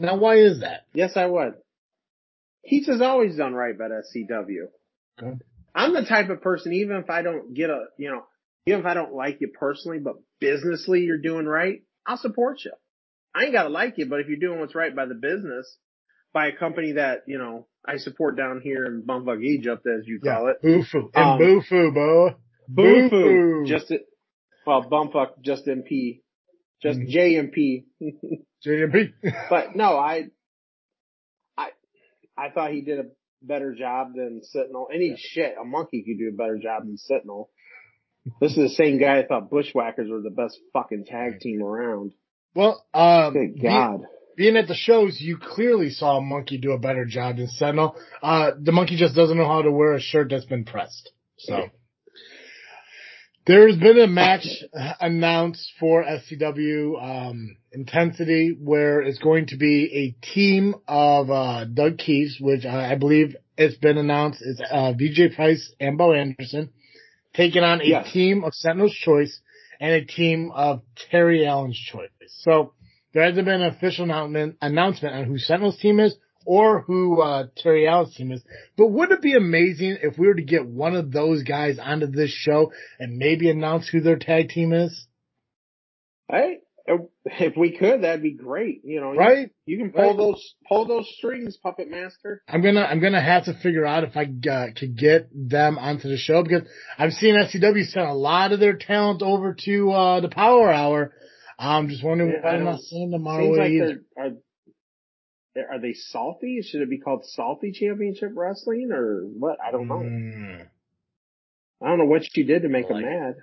Now, 0.01 0.17
why 0.17 0.37
is 0.37 0.61
that? 0.61 0.87
Yes, 0.95 1.17
I 1.17 1.27
would. 1.27 1.55
Keats 2.69 2.89
has 2.89 3.01
always 3.01 3.37
done 3.37 3.55
right 3.55 3.77
by 3.77 3.87
SCW. 3.89 4.67
Okay. 5.23 5.39
I'm 5.75 5.95
the 5.95 6.05
type 6.05 6.31
of 6.31 6.43
person, 6.43 6.73
even 6.73 6.97
if 6.97 7.09
I 7.11 7.23
don't 7.23 7.55
get 7.55 7.71
a, 7.71 7.85
you 7.99 8.11
know, 8.11 8.23
even 8.67 8.81
if 8.81 8.87
I 8.87 8.95
don't 8.95 9.15
like 9.15 9.39
you 9.41 9.49
personally, 9.49 9.99
but 9.99 10.17
businessly 10.41 11.01
you're 11.01 11.19
doing 11.21 11.47
right, 11.47 11.83
I'll 12.07 12.17
support 12.19 12.59
you. 12.65 12.73
I 13.35 13.45
ain't 13.45 13.53
gotta 13.53 13.69
like 13.69 13.95
you, 13.97 14.07
but 14.07 14.21
if 14.21 14.27
you're 14.29 14.39
doing 14.39 14.59
what's 14.61 14.75
right 14.75 14.95
by 14.95 15.07
the 15.07 15.15
business, 15.15 15.77
by 16.33 16.49
a 16.49 16.57
company 16.57 16.93
that, 16.93 17.23
you 17.27 17.39
know, 17.39 17.67
I 17.87 17.97
support 17.97 18.37
down 18.37 18.61
here 18.63 18.85
in 18.85 19.03
Bumfuck 19.03 19.43
Egypt, 19.43 19.87
as 19.87 20.07
you 20.07 20.21
call 20.21 20.49
it. 20.49 20.57
And 21.15 21.25
Um, 21.25 21.39
boo-foo, 21.39 21.93
boy. 21.93 22.35
Boo-foo. 22.69 23.11
Boo-foo. 23.11 23.65
Just, 23.67 23.91
it- 23.91 24.07
well, 24.67 24.83
Bumfuck, 24.91 25.41
just 25.43 25.67
MP. 25.67 26.23
Just 26.83 26.99
Mhm. 27.01 27.11
JMP. 27.13 27.85
JMP. 28.67 29.13
But 29.49 29.77
no, 29.77 29.97
I, 29.97 30.29
I 32.41 32.51
thought 32.51 32.73
he 32.73 32.81
did 32.81 32.99
a 33.01 33.05
better 33.43 33.75
job 33.75 34.15
than 34.15 34.41
Sentinel. 34.43 34.89
Any 34.93 35.17
shit, 35.19 35.55
a 35.61 35.65
monkey 35.65 36.03
could 36.07 36.19
do 36.19 36.29
a 36.33 36.37
better 36.37 36.59
job 36.59 36.85
than 36.87 36.97
Sentinel. 36.97 37.51
This 38.41 38.53
is 38.53 38.57
the 38.57 38.69
same 38.71 38.99
guy 38.99 39.17
that 39.17 39.29
thought 39.29 39.51
Bushwhackers 39.51 40.11
were 40.11 40.21
the 40.21 40.31
best 40.31 40.59
fucking 40.73 41.05
tag 41.07 41.41
team 41.41 41.63
around. 41.63 42.13
well, 42.55 42.85
um, 42.93 43.33
Good 43.33 43.63
God. 43.63 44.03
being 44.37 44.57
at 44.57 44.69
the 44.69 44.75
shows, 44.75 45.21
you 45.21 45.39
clearly 45.39 45.91
saw 45.91 46.19
a 46.19 46.21
monkey 46.21 46.59
do 46.59 46.73
a 46.73 46.79
better 46.79 47.05
job 47.05 47.37
than 47.37 47.49
Sentinel. 47.49 47.97
Uh, 48.23 48.53
the 48.61 48.73
monkey 48.73 48.97
just 48.97 49.15
doesn't 49.15 49.37
know 49.37 49.47
how 49.47 49.63
to 49.63 49.71
wear 49.73 49.95
a 49.95 50.01
shirt 50.01 50.29
that's 50.31 50.45
been 50.45 50.65
pressed. 50.65 51.11
So. 51.39 51.71
There's 53.51 53.77
been 53.77 53.99
a 53.99 54.07
match 54.07 54.47
announced 55.01 55.73
for 55.81 56.05
SCW 56.05 57.03
um, 57.03 57.57
Intensity 57.73 58.57
where 58.57 59.03
it's 59.03 59.19
going 59.19 59.47
to 59.47 59.57
be 59.57 60.15
a 60.23 60.25
team 60.25 60.77
of 60.87 61.33
uh, 61.33 61.65
Doug 61.65 61.99
Keys, 61.99 62.37
which 62.41 62.65
I, 62.65 62.93
I 62.93 62.95
believe 62.95 63.35
it's 63.59 63.77
been 63.77 63.99
announced 63.99 64.41
is 64.41 64.63
uh, 64.71 64.93
VJ 64.93 65.35
Price 65.35 65.73
and 65.81 65.99
Bo 65.99 66.13
Anderson, 66.13 66.71
taking 67.35 67.65
on 67.65 67.81
a 67.81 67.85
Yes. 67.87 68.13
team 68.13 68.45
of 68.45 68.55
Sentinel's 68.55 68.95
Choice 68.95 69.41
and 69.81 69.95
a 69.95 70.05
team 70.05 70.53
of 70.55 70.83
Terry 71.11 71.45
Allen's 71.45 71.77
Choice. 71.77 72.09
So 72.43 72.75
there 73.13 73.25
hasn't 73.25 73.47
been 73.47 73.63
an 73.63 73.75
official 73.75 74.05
announcement 74.05 74.59
announcement 74.63 75.17
on 75.17 75.25
who 75.25 75.39
Sentinel's 75.39 75.81
team 75.81 75.99
is 75.99 76.15
or 76.47 76.81
who 76.83 77.21
uh, 77.21 77.47
Terry 77.57 77.87
Allen's 77.87 78.15
team 78.15 78.33
is. 78.33 78.43
But 78.77 78.89
wouldn't 78.89 79.19
it 79.19 79.23
be 79.23 79.35
amazing 79.35 79.99
if 80.03 80.19
we 80.19 80.27
were 80.27 80.35
to 80.35 80.43
get 80.43 80.67
one 80.67 80.97
of 80.97 81.13
those 81.13 81.43
guys 81.43 81.79
onto 81.79 82.07
this 82.07 82.31
show 82.31 82.73
and 82.99 83.19
maybe 83.19 83.51
announce 83.51 83.89
who 83.89 84.01
their 84.01 84.19
tag 84.19 84.49
team 84.49 84.73
is? 84.73 85.07
Hey, 86.31 86.59
if 87.25 87.57
we 87.57 87.77
could, 87.77 88.03
that'd 88.03 88.23
be 88.23 88.33
great. 88.33 88.81
You 88.85 89.01
know, 89.01 89.15
Right? 89.15 89.51
You, 89.67 89.79
can 89.79 89.91
pull 89.93 90.03
Right. 90.09 90.17
those, 90.17 90.55
pull 90.69 90.87
those 90.87 91.09
strings, 91.19 91.57
Puppet 91.57 91.91
Master. 91.91 92.43
I'm 92.49 92.63
gonna 92.63 92.83
I'm 92.83 93.01
gonna 93.01 93.21
have 93.21 93.45
to 93.45 93.55
figure 93.55 93.85
out 93.87 94.05
if 94.05 94.17
I 94.17 94.23
uh, 94.51 94.67
could 94.77 94.97
get 94.97 95.29
them 95.33 95.79
onto 95.79 96.09
the 96.09 96.17
show 96.17 96.43
because 96.43 96.63
I've 96.99 97.13
seen 97.13 97.35
SCW 97.35 97.85
send 97.87 98.07
a 98.09 98.15
lot 98.15 98.53
of 98.53 98.61
their 98.61 98.77
talent 98.77 99.23
over 99.23 99.57
to 99.67 99.91
uh, 99.93 100.21
the 100.21 100.29
Power 100.29 100.73
Hour. 100.73 101.13
I'm 101.59 101.89
just 101.89 102.03
wondering 102.03 102.31
Yeah, 102.33 102.43
why 102.43 102.57
I'm 102.57 102.65
not 102.65 102.81
sending 102.81 103.11
them 103.11 103.27
our 103.27 103.43
way 103.43 103.59
like 103.59 103.71
either. 103.71 104.01
they're, 104.17 104.25
are, 104.27 104.31
are 105.57 105.79
they 105.81 105.93
salty? 105.95 106.63
Should 106.63 106.83
it 106.83 106.91
be 106.91 106.99
called 106.99 107.25
Salty 107.27 107.73
Championship 107.73 108.33
Wrestling 108.35 108.91
or 108.93 109.23
what? 109.23 109.59
I 109.61 109.71
don't 109.71 109.89
know. 109.89 109.97
Mm. 109.99 110.67
I 111.83 111.89
don't 111.89 111.99
know 111.99 112.05
what 112.05 112.37
you 112.37 112.45
did 112.45 112.63
to 112.63 112.69
make 112.69 112.89
Like- 112.91 113.03
them 113.05 113.13
mad. 113.21 113.35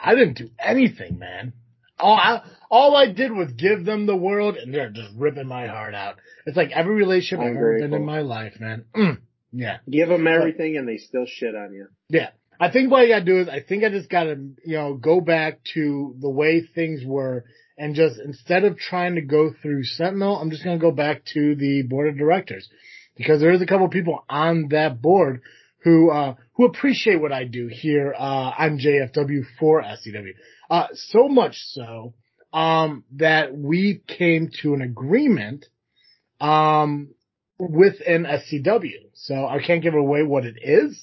I 0.00 0.14
didn't 0.14 0.38
do 0.38 0.50
anything, 0.58 1.18
man. 1.18 1.52
All 1.98 2.14
I, 2.14 2.42
all 2.70 2.94
I 2.94 3.10
did 3.10 3.32
was 3.32 3.50
give 3.52 3.84
them 3.84 4.06
the 4.06 4.14
world, 4.16 4.56
and 4.56 4.72
they're 4.72 4.90
just 4.90 5.10
ripping 5.16 5.48
my 5.48 5.66
heart 5.66 5.94
out. 5.94 6.16
It's 6.46 6.56
like 6.56 6.70
every 6.70 6.94
relationship 6.94 7.44
I've 7.44 7.56
ever 7.56 7.78
been 7.80 7.92
in 7.92 8.04
my 8.04 8.20
life, 8.20 8.60
man. 8.60 8.84
Mm. 8.94 9.18
Yeah, 9.50 9.78
Give 9.90 10.08
them 10.08 10.26
everything 10.28 10.76
and 10.76 10.86
they 10.86 10.98
still 10.98 11.24
shit 11.26 11.54
on 11.56 11.72
you. 11.72 11.88
yeah. 12.08 12.30
I 12.60 12.70
think 12.70 12.90
what 12.90 13.02
I 13.02 13.08
gotta 13.08 13.24
do 13.24 13.38
is, 13.40 13.48
I 13.48 13.60
think 13.60 13.84
I 13.84 13.88
just 13.88 14.10
gotta, 14.10 14.34
you 14.64 14.76
know, 14.76 14.94
go 14.94 15.20
back 15.20 15.60
to 15.74 16.14
the 16.20 16.28
way 16.28 16.60
things 16.60 17.02
were, 17.04 17.44
and 17.78 17.94
just 17.94 18.18
instead 18.18 18.64
of 18.64 18.76
trying 18.76 19.14
to 19.14 19.20
go 19.22 19.52
through 19.62 19.84
Sentinel, 19.84 20.36
I'm 20.38 20.50
just 20.50 20.64
gonna 20.64 20.78
go 20.78 20.90
back 20.90 21.24
to 21.34 21.54
the 21.54 21.82
board 21.82 22.08
of 22.08 22.18
directors 22.18 22.68
because 23.16 23.40
there 23.40 23.52
is 23.52 23.62
a 23.62 23.66
couple 23.66 23.88
people 23.88 24.24
on 24.28 24.68
that 24.70 25.00
board 25.00 25.42
who 25.84 26.10
uh 26.10 26.34
who 26.54 26.64
appreciate 26.66 27.20
what 27.20 27.32
I 27.32 27.44
do 27.44 27.68
here 27.68 28.12
uh 28.18 28.50
on 28.58 28.78
JFW 28.78 29.42
for 29.58 29.82
SCW. 29.82 30.32
Uh 30.68 30.88
so 30.92 31.28
much 31.28 31.56
so 31.68 32.14
um 32.52 33.04
that 33.12 33.56
we 33.56 34.02
came 34.06 34.50
to 34.62 34.74
an 34.74 34.82
agreement 34.82 35.66
um 36.40 37.08
within 37.58 38.24
SCW. 38.24 39.08
So 39.14 39.46
I 39.46 39.60
can't 39.64 39.82
give 39.82 39.94
away 39.94 40.22
what 40.22 40.44
it 40.44 40.56
is. 40.60 41.00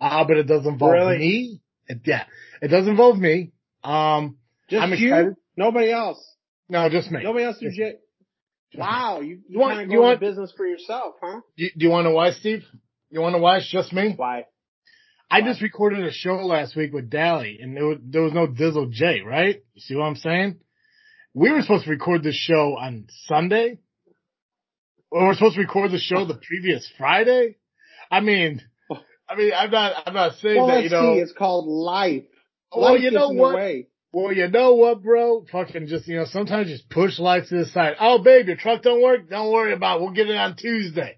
Uh 0.00 0.24
but 0.24 0.36
it 0.36 0.44
does 0.46 0.66
involve 0.66 0.92
Really? 0.92 1.18
me. 1.18 1.60
It, 1.88 2.00
yeah. 2.04 2.24
It 2.60 2.68
does 2.68 2.86
involve 2.86 3.18
me. 3.18 3.52
Um 3.82 4.36
Just 4.68 4.82
I'm 4.82 4.92
you? 4.94 5.36
Excited. 5.56 5.64
Nobody 5.64 5.92
else. 5.92 6.24
no, 6.68 6.88
just 6.88 7.10
me. 7.10 7.22
Nobody 7.22 7.44
else 7.44 7.58
do 7.58 7.66
Just- 7.66 7.76
shit. 7.76 8.00
Wow, 8.74 9.20
you, 9.20 9.28
You 9.28 9.42
you, 9.48 9.58
want- 9.58 9.74
kind 9.78 9.92
you 9.92 10.00
want- 10.00 10.20
business 10.20 10.52
for 10.56 10.66
yourself, 10.66 11.14
huh? 11.22 11.40
Do, 11.58 11.66
do 11.76 11.84
you 11.84 11.90
want 11.90 12.04
to 12.06 12.08
know 12.10 12.14
why, 12.16 12.30
Steve? 12.30 12.64
You 13.10 13.20
want 13.20 13.34
to 13.34 13.38
know 13.38 13.42
why 13.42 13.58
it's 13.58 13.70
just 13.70 13.92
me? 13.92 14.14
Why? 14.16 14.46
I 15.30 15.42
just 15.42 15.60
recorded 15.60 16.04
a 16.06 16.12
show 16.12 16.36
last 16.36 16.74
week 16.76 16.92
with 16.92 17.10
Dally, 17.10 17.58
and 17.60 17.76
there 17.76 17.84
was, 17.86 17.98
there 18.02 18.22
was 18.22 18.32
no 18.32 18.46
Dizzle 18.46 18.90
J, 18.90 19.20
right? 19.20 19.62
You 19.74 19.80
see 19.80 19.94
what 19.94 20.04
I'm 20.04 20.16
saying? 20.16 20.60
We 21.34 21.50
were 21.50 21.60
supposed 21.62 21.84
to 21.84 21.90
record 21.90 22.22
this 22.22 22.34
show 22.34 22.76
on 22.78 23.06
Sunday. 23.26 23.78
Or 25.10 25.26
we're 25.26 25.34
supposed 25.34 25.56
to 25.56 25.60
record 25.60 25.90
the 25.90 25.98
show 25.98 26.24
the 26.24 26.34
previous 26.46 26.90
Friday. 26.96 27.56
I 28.10 28.20
mean, 28.20 28.62
oh. 28.90 29.00
I 29.28 29.36
mean, 29.36 29.52
I'm 29.54 29.70
not, 29.70 29.92
I'm 30.06 30.14
not 30.14 30.36
saying 30.36 30.56
Well, 30.56 30.66
that, 30.68 30.84
you 30.84 30.90
know. 30.90 31.14
see. 31.14 31.20
It's 31.20 31.32
called 31.32 31.66
life. 31.66 32.24
well, 32.74 32.92
life 32.92 33.02
you 33.02 33.10
know 33.10 33.30
in 33.30 33.36
the 33.36 33.42
what? 33.42 33.54
way. 33.54 33.88
Well, 34.12 34.32
you 34.32 34.48
know 34.48 34.74
what, 34.74 35.02
bro? 35.02 35.46
Fucking 35.50 35.86
just, 35.86 36.06
you 36.06 36.16
know, 36.16 36.26
sometimes 36.26 36.68
just 36.68 36.88
push 36.90 37.18
life 37.18 37.48
to 37.48 37.56
the 37.56 37.66
side. 37.66 37.96
Oh, 37.98 38.18
babe, 38.22 38.46
your 38.46 38.56
truck 38.56 38.82
don't 38.82 39.02
work? 39.02 39.30
Don't 39.30 39.50
worry 39.50 39.72
about 39.72 39.98
it. 39.98 40.02
We'll 40.02 40.12
get 40.12 40.28
it 40.28 40.36
on 40.36 40.54
Tuesday. 40.56 41.16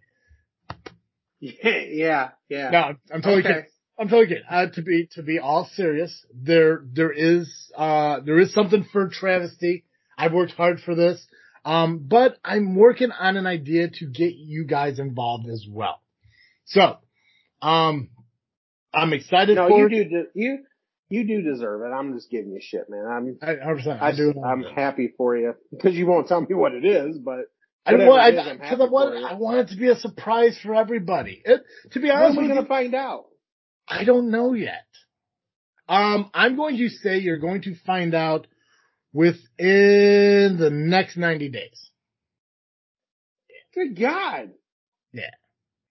Yeah, 1.41 1.53
yeah, 1.89 2.29
yeah. 2.49 2.71
No, 2.71 2.95
I'm 3.13 3.23
totally 3.23 3.41
okay. 3.41 3.49
kidding. 3.49 3.65
I'm 3.99 4.09
totally 4.09 4.27
kidding. 4.29 4.45
Uh, 4.49 4.67
to 4.67 4.83
be 4.83 5.09
to 5.13 5.23
be 5.23 5.39
all 5.39 5.69
serious, 5.75 6.25
there 6.33 6.85
there 6.93 7.13
is 7.13 7.53
uh 7.77 8.21
there 8.21 8.39
is 8.39 8.53
something 8.53 8.87
for 8.93 9.09
travesty. 9.09 9.85
I've 10.17 10.33
worked 10.33 10.53
hard 10.53 10.81
for 10.81 10.95
this, 10.95 11.25
um, 11.65 12.07
but 12.09 12.39
I'm 12.45 12.77
working 12.77 13.11
on 13.11 13.37
an 13.37 13.47
idea 13.47 13.89
to 13.89 14.07
get 14.07 14.35
you 14.37 14.65
guys 14.65 14.99
involved 14.99 15.49
as 15.49 15.67
well. 15.69 16.01
So, 16.67 16.99
um, 17.61 18.11
I'm 18.93 19.13
excited 19.13 19.57
No, 19.57 19.69
for 19.69 19.91
you 19.91 20.05
do, 20.09 20.27
you, 20.35 20.59
you 21.15 21.27
do 21.27 21.43
deserve 21.43 21.83
it. 21.83 21.95
I'm 21.95 22.15
just 22.15 22.31
giving 22.31 22.53
you 22.53 22.61
shit, 22.61 22.89
man. 22.89 23.07
I'm, 23.07 23.39
I, 23.43 23.53
I, 23.53 24.09
I 24.09 24.17
do. 24.17 24.35
I'm 24.45 24.63
happy 24.63 25.13
for 25.17 25.37
you 25.37 25.55
because 25.71 25.95
you 25.95 26.07
won't 26.07 26.29
tell 26.29 26.41
me 26.41 26.55
what 26.55 26.73
it 26.73 26.85
is, 26.85 27.19
but 27.19 27.51
I 27.87 27.95
want, 27.95 28.35
it 28.35 28.39
is, 28.39 28.47
I, 28.61 28.69
cause 28.69 28.81
I 28.81 28.91
want, 28.91 29.13
for 29.13 29.19
you. 29.19 29.61
I 29.61 29.65
to 29.65 29.77
be 29.77 29.89
a 29.89 29.97
surprise 29.97 30.59
for 30.63 30.75
everybody. 30.75 31.43
It, 31.45 31.63
to 31.93 32.01
be 32.01 32.11
honest 32.11 32.39
we're 32.39 32.49
gonna 32.49 32.67
find 32.67 32.95
out? 32.95 33.27
I 33.87 34.05
don't 34.05 34.31
know 34.31 34.55
yet. 34.55 34.87
Um, 35.89 36.31
I'm 36.33 36.57
going 36.57 36.79
to 36.79 36.89
say 36.89 37.19
you're 37.19 37.39
going 37.39 37.63
to 37.63 37.75
find 37.87 38.15
out 38.15 38.47
within 39.13 40.57
the 40.59 40.71
next 40.73 41.17
90 41.17 41.51
days. 41.51 41.91
Good 43.75 44.01
God. 44.01 44.51
Yeah. 45.13 45.31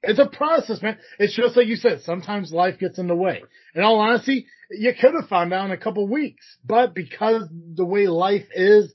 It's 0.01 0.19
a 0.19 0.27
process, 0.27 0.81
man. 0.81 0.97
It's 1.17 1.35
just 1.35 1.55
like 1.55 1.67
you 1.67 1.77
said, 1.77 2.01
sometimes 2.01 2.51
life 2.51 2.77
gets 2.79 2.99
in 2.99 3.07
the 3.07 3.15
way. 3.15 3.41
In 3.73 3.83
all 3.83 3.99
honesty, 3.99 4.47
you 4.77 4.93
could 4.99 5.13
have 5.13 5.29
found 5.29 5.53
out 5.53 5.65
in 5.65 5.71
a 5.71 5.77
couple 5.77 6.07
weeks, 6.07 6.45
but 6.65 6.93
because 6.93 7.47
the 7.75 7.85
way 7.85 8.07
life 8.07 8.45
is, 8.53 8.93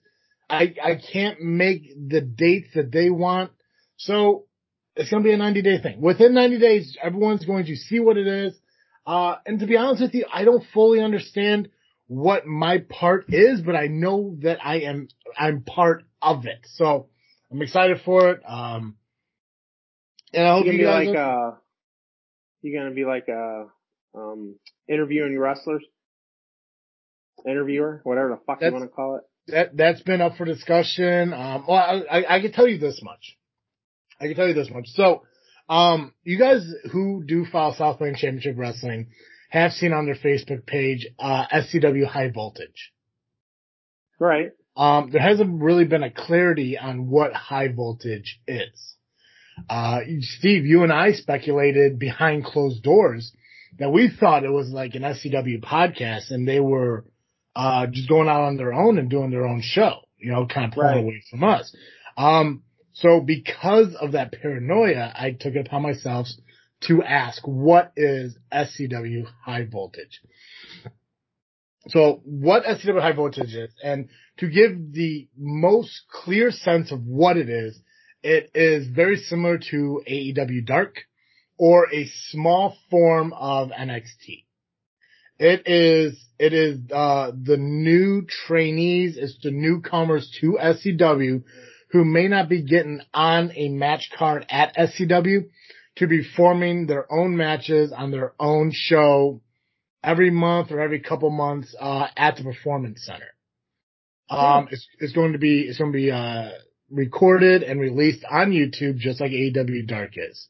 I, 0.50 0.74
I 0.82 0.94
can't 1.12 1.40
make 1.40 1.82
the 2.08 2.20
dates 2.20 2.68
that 2.74 2.90
they 2.92 3.10
want. 3.10 3.50
So 3.96 4.46
it's 4.96 5.10
going 5.10 5.22
to 5.22 5.28
be 5.28 5.32
a 5.34 5.36
90 5.36 5.62
day 5.62 5.80
thing. 5.82 6.00
Within 6.00 6.34
90 6.34 6.58
days, 6.58 6.96
everyone's 7.02 7.44
going 7.44 7.66
to 7.66 7.76
see 7.76 8.00
what 8.00 8.16
it 8.16 8.26
is. 8.26 8.58
Uh, 9.06 9.36
and 9.46 9.60
to 9.60 9.66
be 9.66 9.76
honest 9.76 10.02
with 10.02 10.14
you, 10.14 10.26
I 10.32 10.44
don't 10.44 10.64
fully 10.74 11.02
understand 11.02 11.68
what 12.06 12.46
my 12.46 12.78
part 12.78 13.26
is, 13.28 13.60
but 13.60 13.76
I 13.76 13.86
know 13.86 14.36
that 14.40 14.58
I 14.64 14.80
am, 14.80 15.08
I'm 15.38 15.62
part 15.62 16.04
of 16.22 16.46
it. 16.46 16.60
So 16.74 17.08
I'm 17.50 17.62
excited 17.62 18.00
for 18.04 18.30
it. 18.30 18.40
Um, 18.46 18.96
And 20.32 20.46
I 20.46 20.52
hope 20.52 20.66
You 20.66 20.72
you, 20.72 20.84
gonna 20.84 21.00
be 21.00 21.06
guys. 21.06 21.14
like 21.14 21.16
are- 21.16 21.48
uh, 21.48 21.56
you 22.62 22.78
gonna 22.78 22.94
be 22.94 23.04
like 23.04 23.28
uh, 23.28 23.64
um, 24.14 24.56
interviewing 24.88 25.38
wrestlers, 25.38 25.84
interviewer, 27.46 28.00
whatever 28.04 28.30
the 28.30 28.40
fuck 28.46 28.60
you 28.60 28.72
want 28.72 28.84
to 28.84 28.88
call 28.88 29.16
it. 29.16 29.52
that 29.52 29.76
that's 29.76 30.02
been 30.02 30.20
up 30.20 30.36
for 30.36 30.44
discussion. 30.44 31.32
Um, 31.32 31.64
well, 31.68 31.76
I, 31.76 32.18
I, 32.18 32.36
I 32.36 32.40
can 32.40 32.52
tell 32.52 32.68
you 32.68 32.78
this 32.78 33.00
much. 33.02 33.36
I 34.20 34.26
can 34.26 34.34
tell 34.34 34.48
you 34.48 34.54
this 34.54 34.70
much. 34.70 34.88
So, 34.88 35.22
um, 35.68 36.12
you 36.24 36.38
guys 36.38 36.66
who 36.92 37.22
do 37.26 37.44
follow 37.50 37.74
Southland 37.74 38.16
Championship 38.16 38.56
Wrestling 38.56 39.08
have 39.50 39.72
seen 39.72 39.92
on 39.92 40.06
their 40.06 40.16
Facebook 40.16 40.66
page, 40.66 41.06
uh, 41.18 41.46
SCW 41.52 42.06
High 42.06 42.30
Voltage. 42.30 42.92
Right. 44.18 44.52
Um, 44.76 45.10
there 45.10 45.22
hasn't 45.22 45.60
really 45.60 45.84
been 45.84 46.02
a 46.02 46.10
clarity 46.10 46.78
on 46.78 47.08
what 47.08 47.32
high 47.32 47.68
voltage 47.68 48.40
is. 48.46 48.94
Uh, 49.68 50.00
Steve, 50.20 50.66
you 50.66 50.84
and 50.84 50.92
I 50.92 51.12
speculated 51.12 51.98
behind 51.98 52.44
closed 52.44 52.82
doors 52.82 53.32
that 53.78 53.90
we 53.90 54.08
thought 54.08 54.44
it 54.44 54.50
was 54.52 54.70
like 54.70 54.94
an 54.94 55.02
SCW 55.02 55.62
podcast 55.62 56.30
and 56.30 56.46
they 56.46 56.60
were, 56.60 57.04
uh, 57.56 57.86
just 57.86 58.08
going 58.08 58.28
out 58.28 58.42
on 58.42 58.56
their 58.56 58.72
own 58.72 58.98
and 58.98 59.10
doing 59.10 59.30
their 59.30 59.46
own 59.46 59.60
show, 59.62 60.00
you 60.18 60.30
know, 60.30 60.46
kind 60.46 60.66
of 60.66 60.72
pulling 60.72 60.88
Right. 60.88 61.02
away 61.04 61.22
from 61.30 61.44
us. 61.44 61.74
Um, 62.16 62.62
so 62.92 63.20
because 63.20 63.94
of 63.94 64.12
that 64.12 64.32
paranoia, 64.32 65.12
I 65.14 65.32
took 65.32 65.54
it 65.54 65.66
upon 65.66 65.82
myself 65.82 66.26
to 66.82 67.02
ask, 67.02 67.42
what 67.46 67.92
is 67.96 68.36
SCW 68.52 69.26
high 69.44 69.64
voltage? 69.64 70.20
So 71.88 72.20
what 72.24 72.64
SCW 72.64 73.00
high 73.00 73.12
voltage 73.12 73.54
is, 73.54 73.70
and 73.82 74.08
to 74.38 74.48
give 74.48 74.92
the 74.92 75.28
most 75.36 76.02
clear 76.10 76.50
sense 76.50 76.92
of 76.92 77.04
what 77.04 77.36
it 77.36 77.48
is, 77.48 77.80
it 78.22 78.50
is 78.54 78.88
very 78.88 79.16
similar 79.16 79.58
to 79.70 80.02
AEW 80.06 80.66
Dark 80.66 80.96
or 81.58 81.92
a 81.92 82.08
small 82.30 82.76
form 82.90 83.32
of 83.32 83.70
NXT. 83.70 84.44
It 85.38 85.68
is, 85.68 86.18
it 86.38 86.52
is, 86.52 86.78
uh, 86.92 87.30
the 87.30 87.56
new 87.56 88.26
trainees, 88.46 89.16
it's 89.16 89.38
the 89.42 89.50
newcomers 89.50 90.36
to 90.40 90.58
SCW 90.60 91.42
who 91.90 92.04
may 92.04 92.28
not 92.28 92.48
be 92.48 92.62
getting 92.62 93.00
on 93.14 93.52
a 93.54 93.68
match 93.68 94.10
card 94.16 94.46
at 94.50 94.76
SCW 94.76 95.48
to 95.96 96.06
be 96.06 96.22
forming 96.36 96.86
their 96.86 97.10
own 97.12 97.36
matches 97.36 97.92
on 97.92 98.10
their 98.10 98.34
own 98.38 98.72
show 98.72 99.40
every 100.02 100.30
month 100.30 100.70
or 100.70 100.80
every 100.80 101.00
couple 101.00 101.30
months, 101.30 101.74
uh, 101.78 102.06
at 102.16 102.36
the 102.36 102.44
performance 102.44 103.04
center. 103.04 103.34
Um, 104.30 104.68
it's, 104.70 104.86
it's 104.98 105.12
going 105.12 105.32
to 105.32 105.38
be, 105.38 105.62
it's 105.62 105.78
going 105.78 105.92
to 105.92 105.96
be, 105.96 106.10
uh, 106.10 106.50
recorded 106.90 107.62
and 107.62 107.80
released 107.80 108.24
on 108.28 108.50
YouTube 108.50 108.96
just 108.98 109.20
like 109.20 109.30
AEW 109.30 109.86
Dark 109.86 110.12
is. 110.16 110.48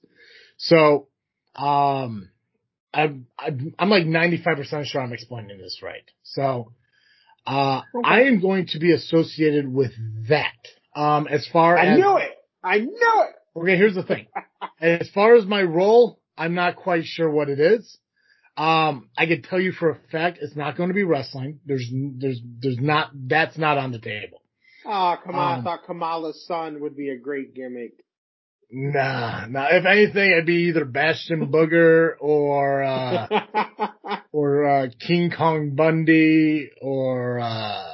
So, 0.58 1.08
um, 1.56 2.28
I'm, 2.92 3.26
I'm, 3.38 3.74
I'm 3.78 3.90
like 3.90 4.04
95% 4.04 4.84
sure 4.86 5.00
I'm 5.00 5.12
explaining 5.12 5.58
this 5.58 5.80
right. 5.82 6.04
So, 6.22 6.72
uh, 7.46 7.82
Okay. 7.94 8.08
I 8.08 8.22
am 8.24 8.40
going 8.40 8.66
to 8.68 8.78
be 8.78 8.92
associated 8.92 9.72
with 9.72 9.92
that. 10.28 10.52
Um, 10.94 11.26
as 11.28 11.46
far 11.52 11.78
I 11.78 11.86
as, 11.86 11.92
I 11.92 11.96
knew 11.96 12.16
it. 12.18 12.36
I 12.62 12.78
knew 12.80 13.24
it. 13.28 13.58
Okay, 13.58 13.76
here's 13.76 13.94
the 13.94 14.02
thing. 14.02 14.26
as 14.80 15.08
far 15.10 15.34
as 15.36 15.46
my 15.46 15.62
role, 15.62 16.20
I'm 16.36 16.54
not 16.54 16.76
quite 16.76 17.04
sure 17.04 17.30
what 17.30 17.48
it 17.48 17.60
is. 17.60 17.98
Um, 18.56 19.08
I 19.16 19.26
can 19.26 19.42
tell 19.42 19.60
you 19.60 19.70
for 19.72 19.90
a 19.90 19.98
fact 20.10 20.38
it's 20.42 20.56
not 20.56 20.76
going 20.76 20.88
to 20.88 20.94
be 20.94 21.04
wrestling. 21.04 21.60
There's, 21.64 21.88
there's, 21.92 22.40
there's 22.60 22.78
not, 22.80 23.10
that's 23.14 23.56
not 23.56 23.78
on 23.78 23.92
the 23.92 24.00
table. 24.00 24.42
Oh, 24.84 25.16
come 25.24 25.36
on. 25.36 25.54
I 25.54 25.58
Um, 25.58 25.64
thought 25.64 25.84
Kamala's 25.86 26.44
son 26.46 26.80
would 26.80 26.96
be 26.96 27.10
a 27.10 27.16
great 27.18 27.54
gimmick. 27.54 27.92
Nah, 28.70 29.46
nah. 29.46 29.68
If 29.70 29.86
anything, 29.86 30.30
it'd 30.30 30.46
be 30.46 30.68
either 30.68 30.84
Bastion 30.84 31.50
Booger 31.50 32.12
or, 32.20 32.82
uh, 32.82 33.26
or, 34.32 34.68
uh, 34.68 34.86
King 35.00 35.32
Kong 35.36 35.74
Bundy 35.74 36.70
or, 36.82 37.38
uh, 37.38 37.84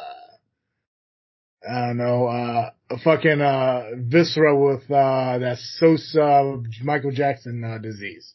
I 1.68 1.86
don't 1.86 1.96
know, 1.96 2.26
uh, 2.26 2.70
a 2.90 2.98
fucking, 2.98 3.40
uh, 3.40 3.90
Viscera 3.98 4.58
with, 4.58 4.90
uh, 4.90 5.38
that 5.38 5.58
Sosa 5.58 6.60
Michael 6.82 7.12
Jackson, 7.12 7.62
uh, 7.62 7.78
disease. 7.78 8.34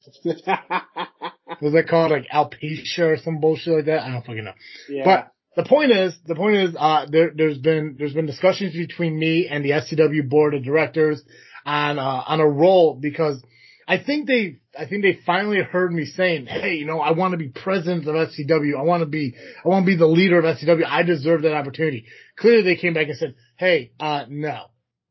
Was 0.24 1.72
that 1.72 1.86
called 1.88 2.12
like 2.12 2.26
alopecia 2.32 3.00
or 3.00 3.16
some 3.18 3.40
bullshit 3.40 3.74
like 3.74 3.84
that? 3.86 4.02
I 4.02 4.12
don't 4.12 4.24
fucking 4.24 4.44
know. 4.44 4.54
yeah. 4.88 5.04
But 5.04 5.32
the 5.56 5.68
point 5.68 5.90
is, 5.90 6.18
the 6.24 6.34
point 6.34 6.56
is, 6.56 6.74
uh, 6.78 7.06
there, 7.10 7.30
there's 7.34 7.58
been, 7.58 7.96
there's 7.98 8.14
been 8.14 8.26
discussions 8.26 8.72
between 8.74 9.18
me 9.18 9.48
and 9.48 9.64
the 9.64 9.70
SCW 9.70 10.28
board 10.28 10.54
of 10.54 10.62
directors 10.64 11.22
on, 11.68 11.98
uh, 11.98 12.22
on 12.26 12.40
a 12.40 12.48
roll 12.48 12.94
because 12.94 13.42
I 13.86 13.98
think 13.98 14.26
they, 14.26 14.56
I 14.78 14.86
think 14.86 15.02
they 15.02 15.18
finally 15.26 15.60
heard 15.62 15.92
me 15.92 16.06
saying, 16.06 16.46
Hey, 16.46 16.74
you 16.74 16.86
know, 16.86 17.00
I 17.00 17.12
want 17.12 17.32
to 17.32 17.38
be 17.38 17.48
president 17.48 18.06
of 18.08 18.14
SCW. 18.14 18.78
I 18.78 18.82
want 18.82 19.02
to 19.02 19.06
be, 19.06 19.34
I 19.64 19.68
want 19.68 19.84
to 19.84 19.92
be 19.92 19.96
the 19.96 20.06
leader 20.06 20.38
of 20.38 20.44
SCW. 20.44 20.84
I 20.86 21.02
deserve 21.02 21.42
that 21.42 21.54
opportunity. 21.54 22.06
Clearly 22.38 22.62
they 22.62 22.76
came 22.76 22.94
back 22.94 23.08
and 23.08 23.16
said, 23.16 23.34
Hey, 23.56 23.92
uh, 24.00 24.24
no, 24.28 24.66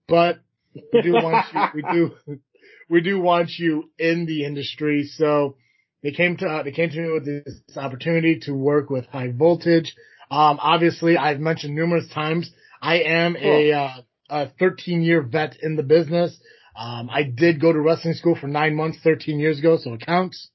but 0.08 0.40
we 0.74 1.02
do 1.04 1.14
want 1.14 1.46
you, 1.54 1.62
we 1.76 1.82
do, 1.92 2.12
we 2.90 3.02
do 3.02 3.20
want 3.20 3.52
you 3.58 3.92
in 4.00 4.26
the 4.26 4.44
industry. 4.44 5.10
So 5.16 5.58
they 6.02 6.12
came 6.12 6.38
to, 6.38 6.48
uh, 6.48 6.64
they 6.64 6.72
came 6.72 6.90
to 6.90 7.00
me 7.00 7.12
with 7.12 7.26
this 7.26 7.78
opportunity 7.78 8.40
to 8.44 8.54
work 8.54 8.90
with 8.90 9.06
high 9.06 9.32
voltage. 9.32 9.96
Um, 10.32 10.60
obviously 10.60 11.18
I've 11.18 11.40
mentioned 11.40 11.76
numerous 11.76 12.08
times, 12.10 12.52
I 12.82 13.00
am 13.00 13.36
a, 13.38 13.72
uh, 13.72 14.02
a 14.30 14.50
13 14.60 15.02
year 15.02 15.22
vet 15.22 15.58
in 15.62 15.76
the 15.76 15.84
business. 15.84 16.38
Um, 16.76 17.10
I 17.10 17.24
did 17.24 17.60
go 17.60 17.74
to 17.74 17.80
wrestling 17.80 18.14
school 18.14 18.36
for 18.40 18.48
nine 18.48 18.76
months, 18.76 19.00
13 19.04 19.40
years 19.40 19.60
ago, 19.60 19.78
so 19.78 19.94
it 19.94 20.06
counts. 20.06 20.50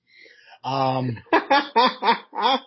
Um, 0.63 1.19
right. 1.33 2.61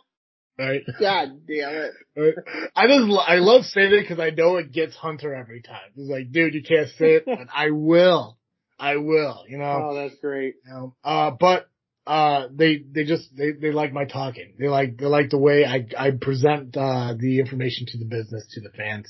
God 0.99 1.47
damn 1.47 1.75
it. 1.75 1.91
Right. 2.17 2.33
I 2.75 2.87
just, 2.87 3.05
I 3.27 3.35
love 3.35 3.63
saying 3.63 3.93
it 3.93 4.01
because 4.01 4.19
I 4.19 4.31
know 4.31 4.57
it 4.57 4.73
gets 4.73 4.95
Hunter 4.95 5.33
every 5.33 5.61
time. 5.61 5.91
He's 5.95 6.09
like, 6.09 6.31
dude, 6.31 6.53
you 6.53 6.63
can't 6.63 6.89
say 6.97 7.13
it, 7.15 7.25
but 7.25 7.47
I 7.55 7.69
will. 7.71 8.37
I 8.77 8.97
will, 8.97 9.45
you 9.47 9.57
know. 9.57 9.89
Oh, 9.89 9.95
that's 9.95 10.19
great. 10.19 10.55
You 10.65 10.73
know, 10.73 10.95
uh, 11.03 11.31
but, 11.31 11.69
uh, 12.05 12.49
they, 12.53 12.83
they 12.91 13.05
just, 13.05 13.29
they, 13.35 13.51
they 13.53 13.71
like 13.71 13.93
my 13.93 14.03
talking. 14.03 14.55
They 14.59 14.67
like, 14.67 14.97
they 14.97 15.05
like 15.05 15.29
the 15.29 15.37
way 15.37 15.65
I, 15.65 15.87
I 15.97 16.11
present, 16.11 16.75
uh, 16.75 17.13
the 17.17 17.39
information 17.39 17.87
to 17.87 17.97
the 17.97 18.05
business, 18.05 18.45
to 18.51 18.59
the 18.59 18.69
fans. 18.77 19.09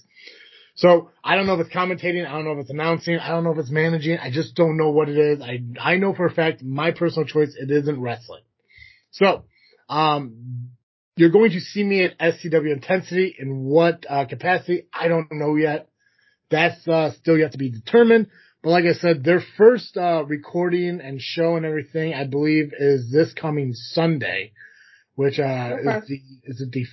So 0.75 1.09
I 1.23 1.35
don't 1.35 1.47
know 1.47 1.53
if 1.53 1.65
it's 1.65 1.75
commentating. 1.75 2.27
I 2.27 2.33
don't 2.33 2.43
know 2.43 2.51
if 2.51 2.59
it's 2.59 2.69
announcing. 2.69 3.17
I 3.17 3.29
don't 3.29 3.45
know 3.45 3.51
if 3.51 3.57
it's 3.57 3.71
managing. 3.71 4.17
I 4.17 4.29
just 4.29 4.55
don't 4.55 4.75
know 4.77 4.89
what 4.89 5.07
it 5.07 5.17
is. 5.17 5.41
I, 5.41 5.61
I 5.79 5.95
know 5.95 6.13
for 6.13 6.25
a 6.25 6.31
fact 6.31 6.63
my 6.63 6.91
personal 6.91 7.25
choice, 7.25 7.55
it 7.57 7.71
isn't 7.71 7.99
wrestling. 7.99 8.43
So, 9.11 9.45
um, 9.87 10.71
you're 11.15 11.29
going 11.29 11.51
to 11.51 11.61
see 11.61 11.81
me 11.81 12.03
at 12.03 12.19
SCW 12.19 12.73
Intensity 12.73 13.33
in 13.39 13.63
what, 13.63 14.05
uh, 14.09 14.25
capacity? 14.25 14.87
I 14.93 15.07
don't 15.07 15.31
know 15.31 15.55
yet. 15.55 15.87
That's, 16.51 16.85
uh, 16.87 17.11
still 17.21 17.37
yet 17.37 17.53
to 17.53 17.57
be 17.57 17.71
determined. 17.71 18.27
But 18.61 18.71
like 18.71 18.83
I 18.83 18.93
said, 18.93 19.23
their 19.23 19.41
first, 19.57 19.95
uh, 19.95 20.25
recording 20.25 20.99
and 21.01 21.21
show 21.21 21.55
and 21.55 21.65
everything, 21.65 22.13
I 22.13 22.25
believe 22.25 22.73
is 22.77 23.09
this 23.09 23.31
coming 23.33 23.71
Sunday, 23.73 24.51
which, 25.13 25.39
uh, 25.39 25.77
is 25.79 26.07
the, 26.07 26.19
is 26.43 26.59
it 26.59 26.71
the 26.73 26.85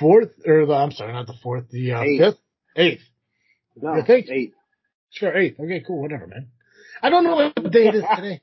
fourth 0.00 0.30
or 0.44 0.66
the, 0.66 0.74
I'm 0.74 0.90
sorry, 0.90 1.12
not 1.12 1.28
the 1.28 1.38
fourth, 1.40 1.68
the, 1.70 1.92
uh, 1.92 2.02
fifth? 2.18 2.40
Eighth. 2.74 3.02
No, 3.76 4.02
think? 4.02 4.28
eight. 4.28 4.54
Sure, 5.10 5.36
eighth. 5.36 5.58
Okay, 5.58 5.82
cool, 5.86 6.00
whatever, 6.00 6.26
man. 6.26 6.48
I 7.02 7.10
don't 7.10 7.24
know 7.24 7.34
what 7.36 7.72
day 7.72 7.88
it 7.88 7.94
is 7.94 8.04
today. 8.16 8.40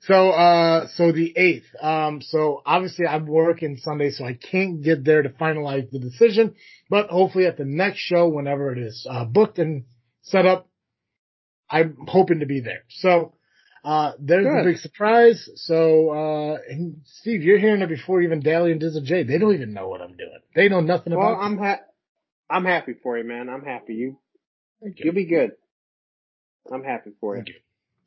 So, 0.00 0.30
uh, 0.30 0.88
so 0.94 1.12
the 1.12 1.32
eighth. 1.36 1.66
Um, 1.80 2.20
so 2.22 2.62
obviously 2.64 3.06
I'm 3.06 3.26
working 3.26 3.76
Sunday, 3.78 4.10
so 4.10 4.24
I 4.24 4.34
can't 4.34 4.82
get 4.82 5.04
there 5.04 5.22
to 5.22 5.30
finalize 5.30 5.90
the 5.90 5.98
decision, 5.98 6.54
but 6.90 7.08
hopefully 7.08 7.46
at 7.46 7.56
the 7.56 7.64
next 7.64 7.98
show, 8.00 8.28
whenever 8.28 8.72
it 8.72 8.78
is, 8.78 9.06
uh, 9.08 9.24
booked 9.24 9.58
and 9.58 9.84
set 10.22 10.46
up, 10.46 10.68
I'm 11.68 11.96
hoping 12.06 12.40
to 12.40 12.46
be 12.46 12.60
there. 12.60 12.84
So, 12.88 13.34
uh, 13.84 14.12
there's 14.18 14.44
the 14.44 14.62
Good. 14.62 14.64
big 14.64 14.78
surprise. 14.78 15.48
So, 15.56 16.10
uh, 16.10 16.58
Steve, 17.04 17.42
you're 17.42 17.58
hearing 17.58 17.82
it 17.82 17.88
before 17.88 18.20
even 18.20 18.40
Dally 18.40 18.72
and 18.72 18.80
Dizzle 18.80 19.02
J. 19.04 19.22
They 19.22 19.38
don't 19.38 19.54
even 19.54 19.72
know 19.72 19.88
what 19.88 20.00
I'm 20.02 20.16
doing. 20.16 20.40
They 20.54 20.68
know 20.68 20.80
nothing 20.80 21.12
Well, 21.14 21.34
about 21.34 21.40
I'm 21.42 21.58
ha- 21.58 21.82
I'm 22.50 22.64
happy 22.64 22.94
for 23.02 23.16
you, 23.16 23.24
man. 23.24 23.48
I'm 23.48 23.64
happy. 23.64 23.94
You 23.94 24.18
Thank 24.82 24.98
you. 24.98 25.06
you'll 25.06 25.14
be 25.14 25.26
good. 25.26 25.52
I'm 26.72 26.82
happy 26.84 27.10
for 27.20 27.36
you. 27.36 27.44
You. 27.46 27.54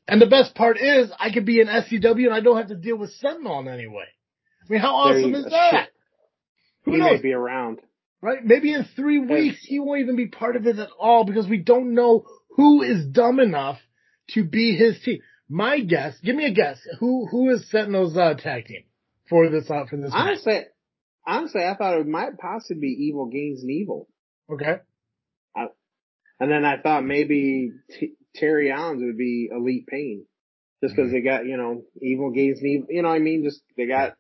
And 0.08 0.22
the 0.22 0.26
best 0.28 0.56
part 0.56 0.78
is 0.80 1.12
I 1.20 1.32
could 1.32 1.46
be 1.46 1.62
an 1.62 1.68
SCW 1.68 2.26
and 2.26 2.34
I 2.34 2.40
don't 2.42 2.58
have 2.58 2.68
to 2.70 2.76
deal 2.76 2.98
with 2.98 3.12
Sentinel 3.14 3.60
in 3.62 3.68
any 3.68 3.88
way. 3.88 4.06
I 4.68 4.72
mean, 4.74 4.82
how 4.82 4.96
awesome 4.96 5.34
is 5.36 5.46
that? 5.46 5.90
Who 6.86 6.94
He 6.94 6.98
knows? 6.98 7.12
may 7.18 7.22
be 7.22 7.34
around. 7.34 7.80
right? 8.22 8.44
Maybe 8.44 8.74
in 8.74 8.86
three 8.96 9.20
weeks 9.20 9.60
he 9.62 9.80
won't 9.80 10.02
even 10.02 10.16
be 10.16 10.28
part 10.28 10.56
of 10.56 10.66
it 10.68 10.80
at 10.80 10.90
all 11.00 11.26
because 11.26 11.48
we 11.48 11.58
don't 11.58 11.94
know 11.94 12.26
who 12.56 12.82
is 12.82 13.06
dumb 13.06 13.40
enough 13.40 13.78
to 14.32 14.44
be 14.44 14.76
his 14.76 15.00
team. 15.04 15.20
My 15.48 15.80
guess, 15.80 16.16
give 16.24 16.36
me 16.36 16.46
a 16.46 16.52
guess. 16.54 16.80
Who 17.00 17.26
who 17.28 17.50
is 17.50 17.70
Sentinel's 17.72 18.16
uh, 18.16 18.36
tag 18.36 18.66
team 18.66 18.84
for 19.30 19.50
this 19.50 19.70
uh, 19.70 19.86
for 19.90 19.98
this 19.98 20.12
match? 20.12 20.14
Honestly, 20.28 20.62
honestly, 21.26 21.64
I 21.64 21.76
thought 21.76 22.00
it 22.00 22.08
might 22.08 22.38
possibly 22.38 22.82
be 22.82 23.06
Evil 23.08 23.28
Gains 23.28 23.62
and 23.62 23.72
Evil, 23.72 24.08
Okay. 24.52 24.78
And 26.40 26.52
then 26.52 26.66
I 26.66 26.78
thought 26.78 27.04
maybe 27.04 27.72
T- 28.00 28.14
Terry 28.36 28.72
Allen's 28.72 29.04
would 29.04 29.18
be 29.18 29.50
Elite 29.52 29.88
Pain. 29.88 30.26
just 30.84 30.96
because 30.96 31.12
they 31.12 31.22
got 31.22 31.46
you 31.46 31.58
know 31.58 31.84
evil 32.02 32.32
gains 32.32 32.64
evil. 32.64 32.88
You 32.90 33.02
know 33.02 33.10
what 33.10 33.16
I 33.16 33.20
mean? 33.20 33.44
Just 33.44 33.62
they 33.78 33.88
got 33.88 34.16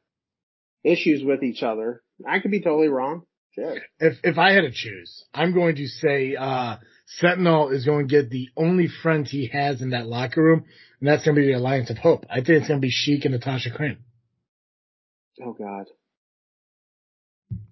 issues 0.83 1.23
with 1.23 1.43
each 1.43 1.63
other. 1.63 2.01
I 2.27 2.39
could 2.39 2.51
be 2.51 2.61
totally 2.61 2.89
wrong. 2.89 3.23
Shit. 3.53 3.81
If 3.99 4.17
if 4.23 4.37
I 4.37 4.53
had 4.53 4.61
to 4.61 4.71
choose, 4.71 5.23
I'm 5.33 5.53
going 5.53 5.75
to 5.77 5.87
say 5.87 6.35
uh 6.35 6.77
Sentinel 7.17 7.69
is 7.69 7.85
going 7.85 8.07
to 8.07 8.13
get 8.13 8.29
the 8.29 8.49
only 8.55 8.87
friend 8.87 9.27
he 9.27 9.47
has 9.47 9.81
in 9.81 9.91
that 9.91 10.05
locker 10.05 10.43
room, 10.43 10.65
and 10.99 11.09
that's 11.09 11.23
going 11.25 11.35
to 11.35 11.41
be 11.41 11.47
the 11.47 11.57
Alliance 11.57 11.89
of 11.89 11.97
Hope. 11.97 12.25
I 12.29 12.35
think 12.35 12.49
it's 12.49 12.67
going 12.67 12.79
to 12.79 12.85
be 12.85 12.91
Sheik 12.91 13.25
and 13.25 13.33
Natasha 13.33 13.71
Crane. 13.71 13.97
Oh 15.43 15.53
God. 15.53 15.85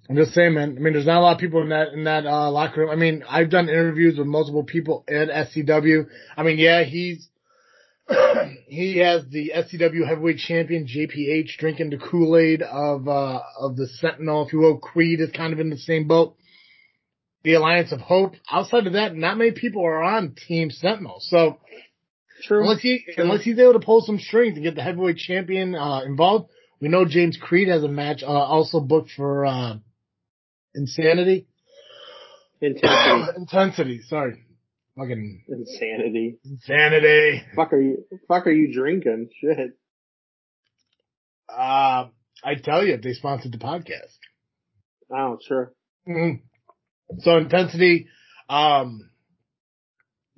I'm 0.09 0.15
just 0.15 0.34
saying, 0.34 0.53
man. 0.53 0.75
I 0.78 0.80
mean, 0.80 0.93
there's 0.93 1.05
not 1.05 1.19
a 1.19 1.21
lot 1.21 1.36
of 1.36 1.39
people 1.39 1.61
in 1.61 1.69
that 1.69 1.89
in 1.89 2.05
that 2.05 2.25
uh, 2.25 2.49
locker 2.49 2.82
room. 2.82 2.89
I 2.89 2.95
mean, 2.95 3.23
I've 3.30 3.49
done 3.49 3.67
interviews 3.67 4.17
with 4.17 4.28
multiple 4.28 4.63
people 4.63 5.03
at 5.07 5.28
SCW. 5.28 6.07
I 6.36 6.43
mean, 6.43 6.57
yeah, 6.57 6.84
he's 6.84 7.28
he 8.67 8.99
has 8.99 9.25
the 9.30 9.51
SCW 9.53 10.07
heavyweight 10.07 10.38
champion 10.38 10.88
JPH 10.88 11.57
drinking 11.57 11.89
the 11.89 11.97
Kool 11.97 12.38
Aid 12.38 12.61
of 12.61 13.07
uh, 13.07 13.41
of 13.59 13.75
the 13.75 13.88
Sentinel, 13.88 14.45
if 14.45 14.53
you 14.53 14.59
will. 14.59 14.78
Creed 14.78 15.19
is 15.19 15.32
kind 15.32 15.51
of 15.51 15.59
in 15.59 15.69
the 15.69 15.78
same 15.78 16.07
boat. 16.07 16.36
The 17.43 17.55
Alliance 17.55 17.91
of 17.91 17.99
Hope. 17.99 18.34
Outside 18.49 18.88
of 18.88 18.93
that, 18.93 19.15
not 19.15 19.38
many 19.38 19.51
people 19.51 19.86
are 19.86 20.03
on 20.03 20.36
Team 20.47 20.69
Sentinel. 20.71 21.17
So 21.19 21.57
True. 22.43 22.61
unless 22.61 22.80
he 22.80 23.03
unless 23.17 23.43
he's 23.43 23.59
able 23.59 23.73
to 23.73 23.80
pull 23.80 24.01
some 24.01 24.19
strings 24.19 24.55
and 24.55 24.63
get 24.63 24.75
the 24.75 24.84
heavyweight 24.84 25.17
champion 25.17 25.75
uh, 25.75 26.01
involved, 26.05 26.49
we 26.80 26.88
know 26.89 27.05
James 27.05 27.38
Creed 27.41 27.67
has 27.69 27.84
a 27.84 27.88
match 27.88 28.23
uh, 28.23 28.28
also 28.28 28.80
booked 28.80 29.11
for 29.15 29.45
uh, 29.45 29.75
Insanity. 30.75 31.47
Intensity. 32.61 33.32
Intensity. 33.38 34.01
Sorry, 34.07 34.43
fucking 34.97 35.43
Insanity. 35.47 36.38
insanity. 36.45 37.43
Fuck 37.55 37.73
are 37.73 37.82
you? 37.82 38.05
Fuck 38.28 38.47
are 38.47 38.51
you 38.51 38.73
drinking? 38.73 39.30
Shit. 39.39 39.78
Uh, 41.49 42.07
I 42.43 42.55
tell 42.63 42.86
you, 42.86 42.97
they 42.97 43.13
sponsored 43.13 43.51
the 43.51 43.57
podcast. 43.57 44.15
Oh, 45.11 45.38
sure. 45.45 45.73
Mhm. 46.07 46.41
So 47.19 47.38
intensity. 47.38 48.07
Um, 48.49 49.09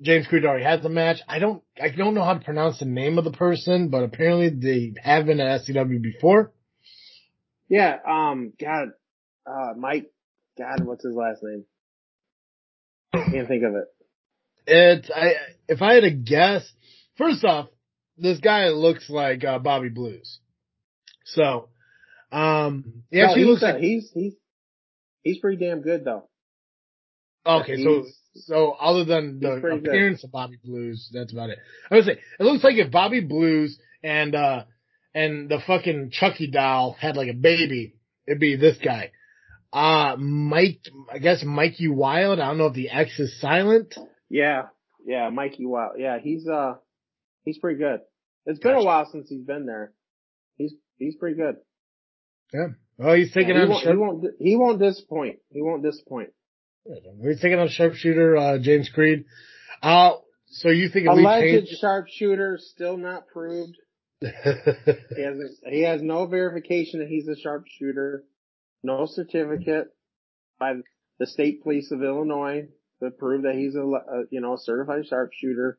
James 0.02 0.26
Creed 0.26 0.44
already 0.44 0.64
has 0.64 0.82
the 0.82 0.88
match. 0.88 1.18
I 1.28 1.38
don't, 1.38 1.62
I 1.80 1.90
don't 1.90 2.14
know 2.14 2.24
how 2.24 2.34
to 2.34 2.40
pronounce 2.44 2.78
the 2.78 2.86
name 2.86 3.18
of 3.18 3.24
the 3.24 3.32
person, 3.32 3.88
but 3.88 4.02
apparently 4.02 4.48
they 4.48 4.94
have 5.02 5.26
been 5.26 5.40
at 5.40 5.62
SCW 5.62 6.00
before. 6.00 6.52
Yeah. 7.68 7.96
Um. 8.06 8.52
God. 8.60 8.88
Uh. 9.46 9.74
Mike. 9.76 10.10
God. 10.58 10.84
What's 10.84 11.04
his 11.04 11.14
last 11.14 11.42
name? 11.42 11.64
I 13.12 13.30
Can't 13.30 13.48
think 13.48 13.64
of 13.64 13.74
it. 13.74 13.84
It's, 14.66 15.10
I, 15.14 15.32
if 15.68 15.82
I 15.82 15.94
had 15.94 16.02
to 16.02 16.10
guess, 16.10 16.70
first 17.18 17.44
off, 17.44 17.68
this 18.16 18.38
guy 18.38 18.68
looks 18.68 19.10
like 19.10 19.44
uh, 19.44 19.58
Bobby 19.58 19.88
Blues. 19.88 20.38
So, 21.24 21.68
um, 22.30 23.02
Yeah, 23.10 23.10
he 23.10 23.18
No, 23.18 23.26
actually 23.26 23.42
he's, 23.42 23.50
looks 23.50 23.62
uh, 23.62 23.66
like 23.66 23.80
he's 23.80 24.10
he's 24.14 24.34
he's 25.22 25.38
pretty 25.38 25.64
damn 25.64 25.80
good 25.82 26.04
though. 26.04 26.28
Okay, 27.44 27.76
He's- 27.76 27.84
so 27.84 28.06
other 28.80 29.04
than 29.04 29.40
the 29.40 29.58
pretty 29.60 29.80
good. 29.80 29.88
appearance 29.88 30.24
of 30.24 30.32
Bobby 30.32 30.58
Blues, 30.62 31.10
that's 31.12 31.32
about 31.32 31.50
it. 31.50 31.58
I 31.90 31.96
would 31.96 32.04
say 32.04 32.12
it 32.38 32.42
looks 32.42 32.64
like 32.64 32.76
if 32.76 32.90
Bobby 32.90 33.20
Blues 33.20 33.78
and 34.02 34.34
uh 34.34 34.64
and 35.14 35.48
the 35.48 35.58
fucking 35.66 36.10
Chucky 36.12 36.48
doll 36.50 36.92
had 36.98 37.16
like 37.16 37.28
a 37.28 37.34
baby, 37.34 37.96
it'd 38.26 38.40
be 38.40 38.56
this 38.56 38.78
guy. 38.82 39.12
Uh 39.72 40.16
Mike 40.16 40.80
I 41.12 41.18
guess 41.18 41.42
Mikey 41.44 41.88
Wild, 41.88 42.40
I 42.40 42.48
don't 42.48 42.58
know 42.58 42.66
if 42.66 42.74
the 42.74 42.90
X 42.90 43.18
is 43.18 43.40
silent. 43.40 43.94
Yeah. 44.28 44.68
Yeah. 45.04 45.30
Mikey 45.30 45.66
Wild. 45.66 45.92
Yeah. 45.98 46.18
He's 46.22 46.46
uh. 46.48 46.74
He's 47.44 47.58
pretty 47.58 47.78
good. 47.78 48.00
It's 48.46 48.60
been 48.60 48.76
a 48.76 48.84
while 48.84 49.08
since 49.10 49.28
he's 49.28 49.44
been 49.44 49.66
there. 49.66 49.92
He's 50.56 50.74
he's 50.98 51.16
pretty 51.16 51.36
good. 51.36 51.56
Yeah. 52.52 52.68
Well 52.98 53.14
he's 53.14 53.32
taking 53.32 53.56
Yeah, 53.56 53.56
he, 53.56 53.62
on 53.62 53.68
won't, 53.70 53.82
he 53.86 53.96
won't 53.96 54.24
he 54.38 54.56
won't 54.56 54.78
disappoint. 54.78 55.38
He 55.50 55.62
won't 55.62 55.82
disappoint. 55.82 56.30
He's 57.22 57.40
taking 57.40 57.58
on 57.58 57.68
sharpshooter 57.68 58.36
uh 58.36 58.58
James 58.58 58.90
Creed. 58.92 59.24
Uh 59.82 60.12
so 60.46 60.68
you 60.68 60.88
think 60.88 61.06
Alleged 61.08 61.68
sharpshooter 61.80 62.58
still 62.60 62.96
not 62.96 63.28
proved. 63.28 63.76
He 64.22 65.22
hasn't. 65.22 65.58
He 65.66 65.82
has 65.82 66.02
no 66.02 66.26
verification 66.26 67.00
that 67.00 67.08
he's 67.08 67.28
a 67.28 67.36
sharpshooter. 67.36 68.24
No 68.82 69.06
certificate 69.06 69.88
by 70.58 70.74
the 71.18 71.26
state 71.26 71.62
police 71.62 71.90
of 71.90 72.02
Illinois 72.02 72.68
to 73.02 73.10
prove 73.10 73.42
that 73.42 73.54
he's 73.54 73.74
a, 73.74 73.80
a 73.82 74.24
you 74.30 74.40
know 74.40 74.54
a 74.54 74.58
certified 74.58 75.06
sharpshooter. 75.06 75.78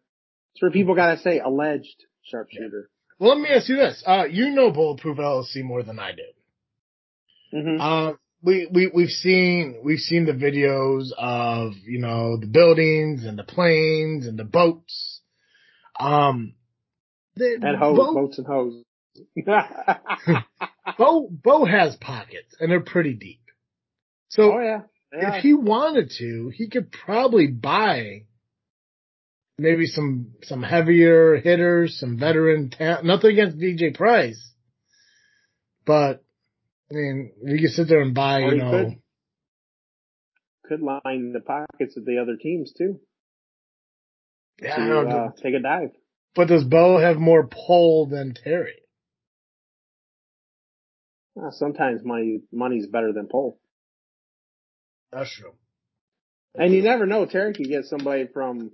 That's 0.53 0.61
where 0.61 0.71
people 0.71 0.95
gotta 0.95 1.19
say 1.19 1.39
alleged 1.39 2.05
sharpshooter. 2.23 2.89
Well 3.19 3.35
let 3.35 3.41
me 3.41 3.49
ask 3.49 3.69
you 3.69 3.75
this. 3.75 4.03
Uh 4.05 4.25
you 4.29 4.49
know 4.51 4.71
Bulletproof 4.71 5.17
LLC 5.17 5.63
more 5.63 5.83
than 5.83 5.99
I 5.99 6.11
do. 6.13 7.59
hmm 7.59 7.81
Um, 7.81 8.19
we, 8.43 8.67
we, 8.71 8.91
we've 8.93 9.09
seen, 9.09 9.81
we've 9.83 9.99
seen 9.99 10.25
the 10.25 10.31
videos 10.31 11.11
of, 11.17 11.73
you 11.85 11.99
know, 11.99 12.37
the 12.37 12.47
buildings 12.47 13.25
and 13.25 13.37
the 13.37 13.43
planes 13.43 14.25
and 14.25 14.37
the 14.37 14.43
boats. 14.43 15.21
Um, 15.99 16.55
the, 17.35 17.59
and 17.61 17.77
hose, 17.77 17.97
Bo, 17.97 18.13
boats 18.13 18.37
and 18.39 18.47
hose. 18.47 18.83
Bo, 20.97 21.29
Bo 21.29 21.65
has 21.65 21.95
pockets 21.97 22.55
and 22.59 22.71
they're 22.71 22.79
pretty 22.79 23.13
deep. 23.13 23.41
So 24.29 24.53
oh 24.53 24.59
yeah. 24.61 24.81
yeah. 25.13 25.35
if 25.35 25.43
he 25.43 25.53
wanted 25.53 26.11
to, 26.17 26.51
he 26.53 26.69
could 26.69 26.91
probably 26.91 27.47
buy 27.47 28.23
maybe 29.59 29.85
some, 29.85 30.31
some 30.43 30.63
heavier 30.63 31.35
hitters, 31.35 31.99
some 31.99 32.17
veteran 32.17 32.71
talent, 32.71 33.05
nothing 33.05 33.31
against 33.31 33.59
DJ 33.59 33.95
Price, 33.95 34.51
but 35.85 36.23
I 36.91 36.93
mean, 36.93 37.31
you 37.43 37.57
can 37.57 37.69
sit 37.69 37.87
there 37.87 38.01
and 38.01 38.13
buy, 38.13 38.41
Or 38.41 38.53
you 38.53 38.57
know, 38.61 38.71
could. 38.71 38.95
could 40.65 40.81
line 40.81 41.31
the 41.31 41.39
pockets 41.39 41.95
of 41.95 42.05
the 42.05 42.17
other 42.21 42.35
teams 42.35 42.73
too 42.77 42.99
yeah, 44.61 44.75
to 44.75 44.81
I 44.81 44.87
don't 44.87 45.09
know, 45.09 45.17
uh, 45.25 45.41
take 45.41 45.55
a 45.55 45.59
dive. 45.59 45.91
But 46.35 46.47
does 46.47 46.63
Bo 46.63 46.97
have 46.97 47.17
more 47.17 47.47
pull 47.47 48.07
than 48.07 48.33
Terry? 48.33 48.75
Uh, 51.41 51.51
sometimes 51.51 52.01
money 52.03 52.41
money's 52.51 52.87
better 52.87 53.11
than 53.13 53.27
pull. 53.27 53.57
That's 55.11 55.33
true. 55.33 55.53
And 56.55 56.73
you 56.73 56.83
never 56.83 57.05
know. 57.05 57.25
Terry 57.25 57.53
could 57.53 57.67
get 57.67 57.85
somebody 57.85 58.27
from 58.33 58.71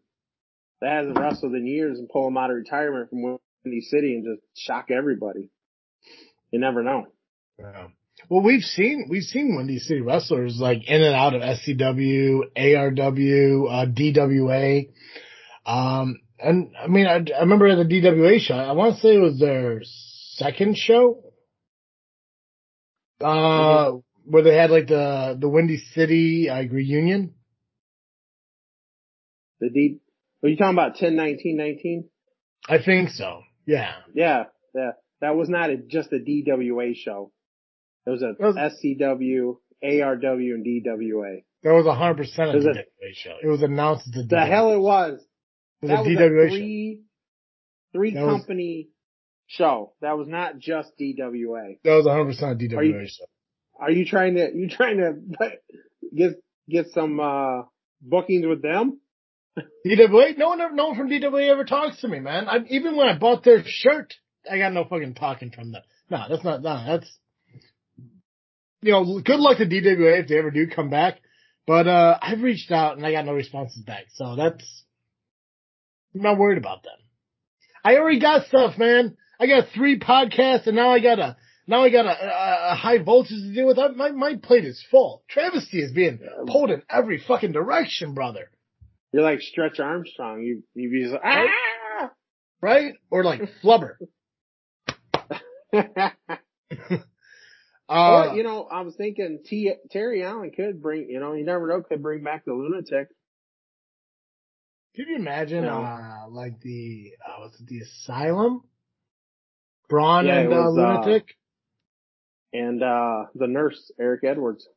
that 0.82 0.92
hasn't 0.92 1.18
wrestled 1.18 1.54
in 1.54 1.68
years 1.68 2.00
and 2.00 2.10
pull 2.10 2.28
him 2.28 2.38
out 2.38 2.50
of 2.50 2.56
retirement 2.56 3.10
from 3.10 3.22
Windy 3.64 3.82
City 3.82 4.16
and 4.16 4.26
just 4.26 4.42
shock 4.56 4.88
everybody. 4.92 5.50
You 6.52 6.60
never 6.60 6.84
know. 6.84 7.08
Yeah. 7.60 7.88
Well, 8.30 8.42
we've 8.42 8.64
seen 8.64 9.08
we've 9.10 9.24
seen 9.24 9.56
Windy 9.56 9.80
City 9.80 10.02
wrestlers 10.02 10.58
like 10.60 10.88
in 10.88 11.02
and 11.02 11.16
out 11.16 11.34
of 11.34 11.42
SCW, 11.42 12.42
ARW, 12.58 13.72
uh, 13.72 13.86
DWA. 13.86 14.90
Um, 15.66 16.20
and 16.40 16.74
I 16.82 16.88
mean, 16.88 17.08
I, 17.08 17.24
I 17.36 17.42
remember 17.42 17.68
at 17.68 17.88
the 17.88 18.02
DWA 18.02 18.40
show, 18.40 18.56
I 18.56 18.74
want 18.74 18.96
to 18.96 19.02
say 19.02 19.16
it 19.16 19.20
was 19.20 19.40
their 19.40 19.82
second 19.84 20.78
show, 20.78 21.24
uh, 23.22 23.94
where 24.26 24.44
they 24.44 24.56
had 24.56 24.72
like 24.72 24.88
the 24.88 25.38
the 25.40 25.50
Windy 25.50 25.78
City 25.94 26.50
uh, 26.50 26.64
reunion. 26.64 27.34
The 29.60 29.70
D. 29.70 30.00
Are 30.44 30.50
you 30.50 30.58
talking 30.58 30.76
about 30.76 30.96
ten 30.96 31.16
nineteen 31.16 31.58
nineteen? 31.58 32.10
I 32.68 32.82
think 32.84 33.10
so. 33.10 33.42
Yeah. 33.66 33.94
Yeah, 34.14 34.46
yeah. 34.76 34.92
That 35.22 35.36
was 35.36 35.50
not 35.50 35.70
a, 35.70 35.78
just 35.78 36.12
a 36.14 36.20
DWA 36.20 36.96
show. 36.96 37.32
It 38.08 38.10
was 38.10 38.24
a 38.24 38.34
That 38.40 38.56
was- 38.56 38.56
SCW, 38.56 39.58
ARW, 39.84 40.54
and 40.54 40.66
DWA. 40.66 41.44
That 41.64 41.74
was 41.74 41.86
a 41.86 41.94
hundred 41.94 42.18
percent 42.18 42.52
a 42.52 42.56
Was 42.56 42.66
it- 42.66 42.78
DWA 43.02 43.14
show. 43.14 43.36
It 43.44 43.48
was 43.48 43.62
announced 43.64 44.08
as 44.16 44.24
a 44.24 44.28
The 44.28 44.46
hell 44.46 44.72
it 44.74 44.80
was. 44.80 45.20
It 45.82 45.88
that 45.88 46.00
was 46.00 46.08
a 46.08 46.10
was 46.12 46.18
DWA 46.18 46.46
a 46.46 46.50
show. 46.50 46.56
three, 46.56 47.02
three 47.94 48.12
That 48.14 48.26
was- 48.26 48.36
company 48.38 48.90
show. 49.48 49.94
That 50.00 50.18
was 50.18 50.28
not 50.30 50.58
just 50.58 50.98
DWA. 50.98 51.80
That 51.84 51.96
was 51.96 52.06
a 52.06 52.12
hundred 52.12 52.28
percent 52.28 52.54
a 52.54 52.56
DWA 52.68 52.78
Are 52.78 52.84
you- 52.84 53.08
show. 53.08 53.26
Are 53.80 53.92
you 53.92 54.06
trying 54.06 54.36
to, 54.36 54.52
you 54.56 54.70
trying 54.70 54.98
to 54.98 55.20
get, 56.16 56.36
get 56.70 56.88
some, 56.92 57.20
uh, 57.20 57.64
bookings 58.02 58.46
with 58.48 58.62
them? 58.62 59.02
DWA? 59.86 60.36
No 60.38 60.50
one 60.50 60.62
ever, 60.62 60.74
no 60.74 60.88
one 60.88 60.96
from 60.98 61.10
DWA 61.10 61.50
ever 61.50 61.66
talks 61.66 62.00
to 62.02 62.08
me, 62.08 62.20
man. 62.20 62.48
I, 62.48 62.60
even 62.70 62.96
when 62.96 63.08
I 63.10 63.18
bought 63.18 63.44
their 63.44 63.64
shirt, 63.66 64.14
I 64.50 64.58
got 64.60 64.72
no 64.74 64.86
fucking 64.86 65.14
talking 65.16 65.52
from 65.52 65.72
them. 65.74 65.84
No, 66.10 66.24
that's 66.30 66.44
not, 66.44 66.62
no, 66.62 66.84
that's, 66.88 67.20
you 68.82 68.92
know, 68.92 69.20
good 69.20 69.40
luck 69.40 69.58
to 69.58 69.66
DWA 69.66 70.22
if 70.22 70.28
they 70.28 70.38
ever 70.38 70.52
do 70.52 70.68
come 70.68 70.90
back. 70.90 71.20
But, 71.66 71.88
uh, 71.88 72.18
I've 72.22 72.42
reached 72.42 72.72
out 72.72 72.98
and 72.98 73.06
I 73.06 73.12
got 73.12 73.26
no 73.26 73.34
responses 73.34 73.84
back. 73.84 74.06
So 74.14 74.36
that's, 74.36 74.84
I'm 76.16 76.22
not 76.22 76.38
worried 76.38 76.58
about 76.58 76.84
them. 76.84 76.94
I 77.84 77.98
already 77.98 78.20
got 78.20 78.48
stuff, 78.48 78.78
man. 78.78 79.18
I 79.40 79.48
got 79.48 79.70
three 79.74 80.00
podcasts 80.00 80.68
and 80.68 80.76
now 80.76 80.92
I 80.92 81.00
got 81.00 81.20
a, 81.20 81.38
now 81.68 81.84
I 81.84 81.90
got 81.90 82.06
a, 82.06 82.10
a, 82.10 82.72
a 82.72 82.76
high 82.76 83.00
voltage 83.00 83.32
to 83.32 83.54
deal 83.54 83.68
with. 83.68 83.78
I, 83.78 83.90
my, 83.90 84.12
my 84.12 84.36
plate 84.36 84.64
is 84.66 84.84
full. 84.90 85.24
Travesty 85.30 85.82
is 85.82 85.92
being 85.92 86.20
pulled 86.48 86.72
in 86.72 86.82
every 86.90 87.22
fucking 87.26 87.52
direction, 87.52 88.14
brother. 88.14 88.50
You're 89.12 89.24
like 89.24 89.42
Stretch 89.42 89.80
Armstrong. 89.80 90.42
You, 90.42 90.64
you 90.74 90.90
be 90.90 91.06
like, 91.08 91.22
ah! 91.24 92.12
right? 92.62 92.94
Or 93.10 93.24
like 93.24 93.42
Flubber. 93.64 93.96
Uh, 97.90 98.30
or, 98.32 98.36
you 98.36 98.44
know, 98.44 98.64
I 98.70 98.82
was 98.82 98.96
thinking 98.96 99.40
T- 99.46 99.74
Terry 99.92 100.24
Allen 100.24 100.52
could 100.56 100.82
bring, 100.82 101.10
you 101.10 101.20
know, 101.20 101.34
you 101.34 101.46
never 101.46 101.68
know, 101.68 101.82
could 101.82 102.02
bring 102.04 102.24
back 102.24 102.44
the 102.46 102.54
lunatic. 102.54 103.08
Can 104.96 105.06
you 105.10 105.16
imagine, 105.16 105.64
No. 105.64 105.84
uh, 105.84 106.28
like 106.30 106.60
the, 106.62 107.14
uh, 107.26 107.40
was 107.42 107.60
it 107.62 107.68
the 107.68 107.80
Asylum? 107.80 108.62
Braun 109.90 110.26
Yeah, 110.26 110.40
and 110.40 110.48
uh, 110.54 110.56
was, 110.58 110.78
uh, 110.78 110.82
Lunatic? 110.82 111.38
And, 112.52 112.84
uh, 112.84 113.26
the 113.36 113.48
nurse, 113.48 113.92
Eric 114.00 114.24
Edwards. 114.26 114.68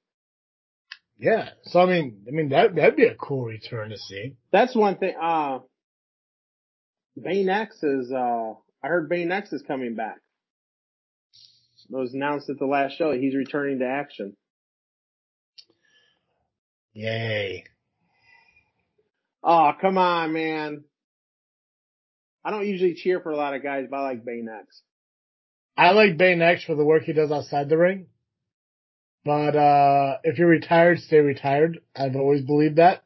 yeah. 1.19 1.51
So 1.65 1.81
I 1.81 1.87
mean, 1.87 2.25
I 2.29 2.31
mean 2.31 2.51
that 2.51 2.75
that'd 2.75 2.97
be 2.97 3.07
a 3.07 3.15
cool 3.17 3.45
return 3.45 3.91
to 3.91 3.99
see. 3.99 4.37
That's 4.53 4.75
one 4.75 4.99
thing, 4.99 5.15
uh, 5.21 5.61
Bane 7.21 7.49
X 7.49 7.83
is, 7.83 8.13
uh, 8.13 8.55
I 8.85 8.87
heard 8.89 9.09
Bane 9.09 9.33
X 9.33 9.53
is 9.53 9.63
coming 9.63 9.95
back. 9.97 10.19
It 11.93 11.97
was 11.97 12.15
announced 12.15 12.49
at 12.49 12.59
the 12.59 12.67
last 12.67 12.97
show. 12.97 13.11
that 13.11 13.21
He's 13.21 13.35
returning 13.35 13.81
to 13.81 13.87
action. 13.87 14.37
Yay. 16.93 17.65
Oh, 19.43 19.73
come 19.81 19.99
on, 19.99 20.33
man. 20.33 20.85
I 22.45 22.51
don't 22.51 22.67
usually 22.67 22.95
cheer 22.95 23.21
for 23.21 23.31
a 23.31 23.37
lot 23.37 23.55
of 23.55 23.63
guys, 23.63 23.87
but 23.91 23.97
I 23.99 24.03
like 24.03 24.25
Bane 24.25 24.49
X. 24.49 24.83
I 25.77 25.91
like 25.93 26.17
Bane 26.17 26.43
X 26.43 26.65
for 26.65 26.75
the 26.75 26.85
work 26.85 27.05
he 27.05 27.13
does 27.13 27.31
outside 27.31 27.69
the 27.69 27.79
ring. 27.79 28.07
But 29.25 29.57
uh 29.57 30.19
if 30.25 30.39
you're 30.39 30.49
retired, 30.49 31.01
stay 31.01 31.19
retired. 31.19 31.81
I've 31.95 32.17
always 32.17 32.43
believed 32.43 32.77
that. 32.77 33.03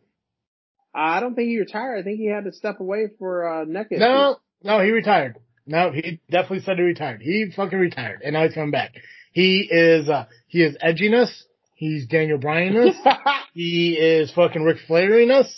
I 0.95 1.18
don't 1.20 1.35
think 1.35 1.49
he 1.49 1.59
retired. 1.59 1.99
I 1.99 2.03
think 2.03 2.18
he 2.18 2.26
had 2.26 2.45
to 2.45 2.53
step 2.53 2.78
away 2.78 3.09
for 3.18 3.49
uh, 3.49 3.64
neck 3.64 3.89
issues. 3.91 4.01
No, 4.01 4.37
no, 4.62 4.80
he 4.80 4.93
retired. 4.93 5.37
No, 5.67 5.91
he 5.91 6.21
definitely 6.31 6.61
said 6.61 6.77
he 6.77 6.83
retired. 6.83 7.23
He 7.23 7.51
fucking 7.55 7.79
retired, 7.79 8.21
and 8.25 8.35
now 8.35 8.45
he's 8.45 8.55
coming 8.55 8.71
back. 8.71 8.93
He 9.33 9.67
is, 9.71 10.09
uh, 10.09 10.27
he 10.47 10.62
is 10.62 10.77
edginess. 10.85 11.31
He's 11.75 12.07
Daniel 12.07 12.39
Bryanness. 12.39 12.95
he 13.55 13.95
is 13.95 14.31
fucking 14.33 14.62
Ric 14.62 14.79
Flairiness. 14.89 15.51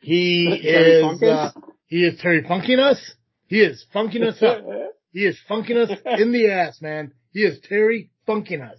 He 0.00 0.48
is, 0.48 1.22
uh, 1.22 1.52
he 1.86 2.04
is 2.04 2.18
Terry 2.20 2.42
Funkiness. 2.42 2.98
He 3.46 3.60
is 3.60 3.84
funkiness 3.94 4.42
up. 4.42 4.64
He 5.12 5.26
is 5.26 5.38
funkiness 5.48 5.90
in 6.18 6.32
the 6.32 6.50
ass, 6.50 6.80
man. 6.80 7.12
He 7.32 7.40
is 7.40 7.60
Terry 7.68 8.10
Funkiness. 8.26 8.78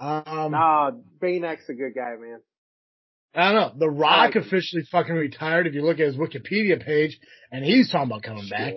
Um, 0.00 0.52
Nah, 0.52 0.92
Bane 1.20 1.44
a 1.44 1.56
good 1.56 1.94
guy, 1.94 2.16
man. 2.18 2.40
I 3.34 3.52
don't 3.52 3.54
know. 3.54 3.78
The 3.78 3.90
Rock 3.90 4.34
Like- 4.34 4.36
officially 4.36 4.82
fucking 4.90 5.14
retired. 5.14 5.66
If 5.66 5.74
you 5.74 5.82
look 5.82 6.00
at 6.00 6.06
his 6.06 6.16
Wikipedia 6.16 6.82
page, 6.82 7.20
and 7.52 7.64
he's 7.64 7.90
talking 7.90 8.10
about 8.10 8.22
coming 8.22 8.48
back. 8.48 8.74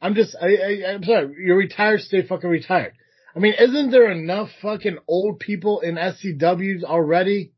I'm 0.00 0.14
just, 0.14 0.36
I, 0.40 0.46
I, 0.46 0.92
I'm 0.94 1.02
sorry. 1.04 1.34
You're 1.38 1.56
retired. 1.56 2.00
Stay 2.00 2.22
fucking 2.26 2.48
retired. 2.50 2.92
I 3.34 3.38
mean, 3.38 3.54
isn't 3.58 3.90
there 3.90 4.10
enough 4.10 4.48
fucking 4.62 4.98
old 5.08 5.40
people 5.40 5.80
in 5.80 5.96
SCWs 5.96 6.84
already? 6.84 7.52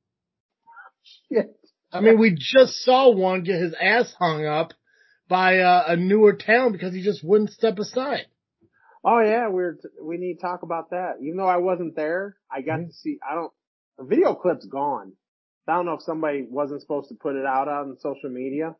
Shit. 1.30 1.54
I 1.92 2.00
mean, 2.00 2.18
we 2.18 2.34
just 2.36 2.82
saw 2.84 3.10
one 3.10 3.44
get 3.44 3.60
his 3.60 3.74
ass 3.80 4.12
hung 4.18 4.44
up 4.44 4.72
by 5.28 5.58
uh, 5.60 5.84
a 5.88 5.96
newer 5.96 6.34
town 6.34 6.72
because 6.72 6.92
he 6.94 7.02
just 7.02 7.24
wouldn't 7.24 7.50
step 7.50 7.78
aside. 7.78 8.26
Oh 9.04 9.20
yeah, 9.20 9.48
we're 9.48 9.74
t- 9.74 9.88
we 10.02 10.18
need 10.18 10.34
to 10.34 10.40
talk 10.40 10.62
about 10.62 10.90
that. 10.90 11.14
Even 11.22 11.36
though 11.38 11.46
I 11.46 11.58
wasn't 11.58 11.94
there, 11.96 12.36
I 12.50 12.60
got 12.62 12.80
Mhm. 12.80 12.88
to 12.88 12.92
see. 12.92 13.18
I 13.26 13.34
don't. 13.36 13.52
The 13.96 14.04
video 14.04 14.34
clip's 14.34 14.66
gone. 14.66 15.12
I 15.66 15.74
don't 15.76 15.86
know 15.86 15.94
if 15.94 16.02
somebody 16.02 16.46
wasn't 16.48 16.80
supposed 16.80 17.08
to 17.10 17.14
put 17.14 17.36
it 17.36 17.46
out 17.46 17.68
on 17.68 17.96
social 18.00 18.30
media, 18.30 18.74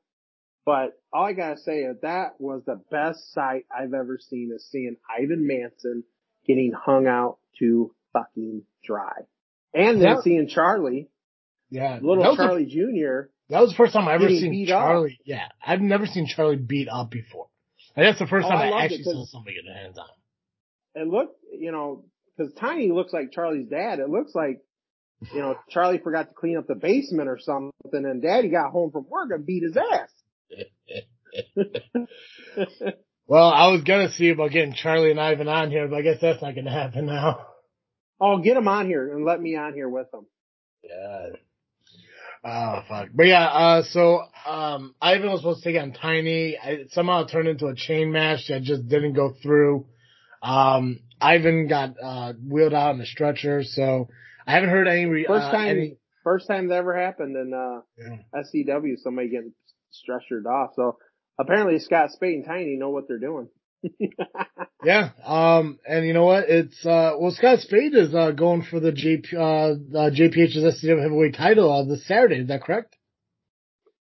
but 0.68 1.00
all 1.12 1.24
I 1.24 1.32
gotta 1.32 1.56
say 1.58 1.78
is 1.80 1.96
that 2.02 2.34
was 2.38 2.62
the 2.66 2.78
best 2.90 3.32
sight 3.32 3.64
I've 3.74 3.94
ever 3.94 4.18
seen 4.20 4.52
is 4.54 4.68
seeing 4.70 4.96
Ivan 5.08 5.46
Manson 5.46 6.04
getting 6.46 6.72
hung 6.72 7.06
out 7.06 7.38
to 7.58 7.94
fucking 8.12 8.62
dry, 8.84 9.12
and 9.72 10.00
then 10.02 10.20
seeing 10.22 10.46
Charlie, 10.48 11.08
Yeah, 11.70 11.98
little 12.02 12.36
Charlie 12.36 12.66
Jr. 12.66 13.30
that 13.48 13.60
was 13.60 13.70
the 13.70 13.76
first 13.76 13.94
time 13.94 14.06
I 14.08 14.14
ever 14.14 14.28
seen 14.28 14.50
beat 14.50 14.70
up. 14.70 14.82
Charlie. 14.82 15.18
Yeah, 15.24 15.48
I've 15.66 15.80
never 15.80 16.04
seen 16.06 16.26
Charlie 16.26 16.56
beat 16.56 16.88
up 16.88 17.10
before. 17.10 17.46
And 17.96 18.06
that's 18.06 18.18
the 18.18 18.26
first 18.26 18.46
Oh, 18.46 18.50
time 18.50 18.58
I 18.72 18.76
I, 18.76 18.84
actually 18.84 19.04
'cause- 19.04 19.12
saw 19.14 19.24
somebody 19.24 19.56
get 19.56 19.64
their 19.64 19.74
hands 19.82 19.96
on 19.98 20.06
him. 20.06 21.02
it 21.02 21.08
looked, 21.08 21.42
you 21.52 21.72
know, 21.72 22.04
because 22.36 22.52
Tiny 22.54 22.90
looks 22.92 23.12
like 23.12 23.32
Charlie's 23.32 23.68
dad. 23.68 23.98
It 24.00 24.08
looks 24.10 24.34
like, 24.34 24.60
you 25.32 25.40
know, 25.40 25.56
Charlie 25.70 25.98
forgot 25.98 26.28
to 26.28 26.34
clean 26.34 26.56
up 26.58 26.66
the 26.66 26.74
basement 26.76 27.28
or 27.28 27.38
something, 27.38 27.72
and 28.04 28.22
Daddy 28.22 28.48
got 28.50 28.70
home 28.70 28.90
from 28.92 29.06
work 29.08 29.30
and 29.32 29.44
beat 29.46 29.62
his 29.64 29.76
ass. 29.76 30.10
Well, 33.30 33.50
I 33.50 33.68
was 33.68 33.82
gonna 33.82 34.10
see 34.10 34.30
about 34.30 34.52
getting 34.52 34.72
Charlie 34.72 35.10
and 35.10 35.20
Ivan 35.20 35.48
on 35.48 35.70
here, 35.70 35.86
but 35.86 35.96
I 35.96 36.00
guess 36.02 36.16
that's 36.18 36.40
not 36.40 36.54
gonna 36.54 36.70
happen 36.72 37.04
now. 37.04 37.46
oh, 38.18 38.38
get 38.38 38.54
them 38.54 38.68
on 38.68 38.86
here 38.86 39.14
and 39.14 39.22
let 39.26 39.38
me 39.38 39.54
on 39.54 39.74
here 39.74 39.88
with 39.88 40.10
them. 40.10 40.24
Yeah. 40.82 41.28
Oh 42.42 42.82
fuck. 42.88 43.08
But 43.14 43.26
yeah, 43.26 43.44
uh, 43.44 43.82
so, 43.82 44.22
um, 44.46 44.94
Ivan 45.02 45.30
was 45.30 45.40
supposed 45.40 45.62
to 45.62 45.70
take 45.72 45.78
on 45.82 45.92
Tiny. 45.92 46.56
I, 46.56 46.84
somehow 46.92 47.24
it 47.24 47.28
turned 47.30 47.48
into 47.48 47.66
a 47.66 47.74
chain 47.74 48.12
match 48.12 48.48
that 48.48 48.62
just 48.62 48.88
didn't 48.88 49.12
go 49.12 49.34
through. 49.42 49.84
Um, 50.42 51.00
Ivan 51.20 51.66
got, 51.68 51.96
uh, 52.02 52.32
wheeled 52.32 52.72
out 52.72 52.94
on 52.94 53.00
a 53.02 53.06
stretcher, 53.06 53.62
so 53.62 54.08
I 54.46 54.52
haven't 54.52 54.70
heard 54.70 54.88
any, 54.88 55.04
re- 55.04 55.26
First 55.26 55.46
uh, 55.46 55.52
time, 55.52 55.68
any, 55.68 55.96
first 56.24 56.46
time 56.46 56.68
that 56.68 56.76
ever 56.76 56.96
happened 56.98 57.36
in 57.36 57.52
uh, 57.52 57.80
Yeah. 57.98 58.42
SCW, 58.42 58.96
somebody 59.02 59.28
getting 59.28 59.52
stretchered 59.92 60.46
off. 60.46 60.70
So 60.76 60.98
apparently 61.38 61.78
Scott 61.78 62.10
Spade 62.12 62.34
and 62.36 62.44
Tiny 62.44 62.76
know 62.76 62.90
what 62.90 63.08
they're 63.08 63.18
doing. 63.18 63.48
yeah, 64.84 65.10
um, 65.24 65.78
and 65.88 66.04
you 66.04 66.12
know 66.12 66.24
what? 66.24 66.48
It's, 66.48 66.84
uh, 66.84 67.12
well, 67.16 67.30
Scott 67.30 67.60
Spade 67.60 67.94
is, 67.94 68.12
uh, 68.12 68.32
going 68.32 68.62
for 68.62 68.80
the 68.80 68.90
JP, 68.90 69.34
uh, 69.34 69.98
uh 69.98 70.10
JPH's 70.10 70.82
SCW 70.82 71.00
heavyweight 71.00 71.36
title, 71.36 71.70
uh, 71.72 71.84
this 71.84 72.04
Saturday. 72.06 72.40
Is 72.40 72.48
that 72.48 72.62
correct? 72.62 72.96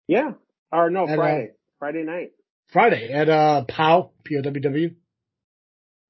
yeah. 0.09 0.31
Or 0.73 0.89
no, 0.91 1.03
And, 1.05 1.13
uh, 1.13 1.17
Friday. 1.17 1.51
Friday 1.79 2.03
night. 2.05 2.31
Friday 2.73 3.13
at, 3.13 3.29
uh, 3.29 3.65
POW, 3.69 4.13
P-O-W-W. 4.25 4.95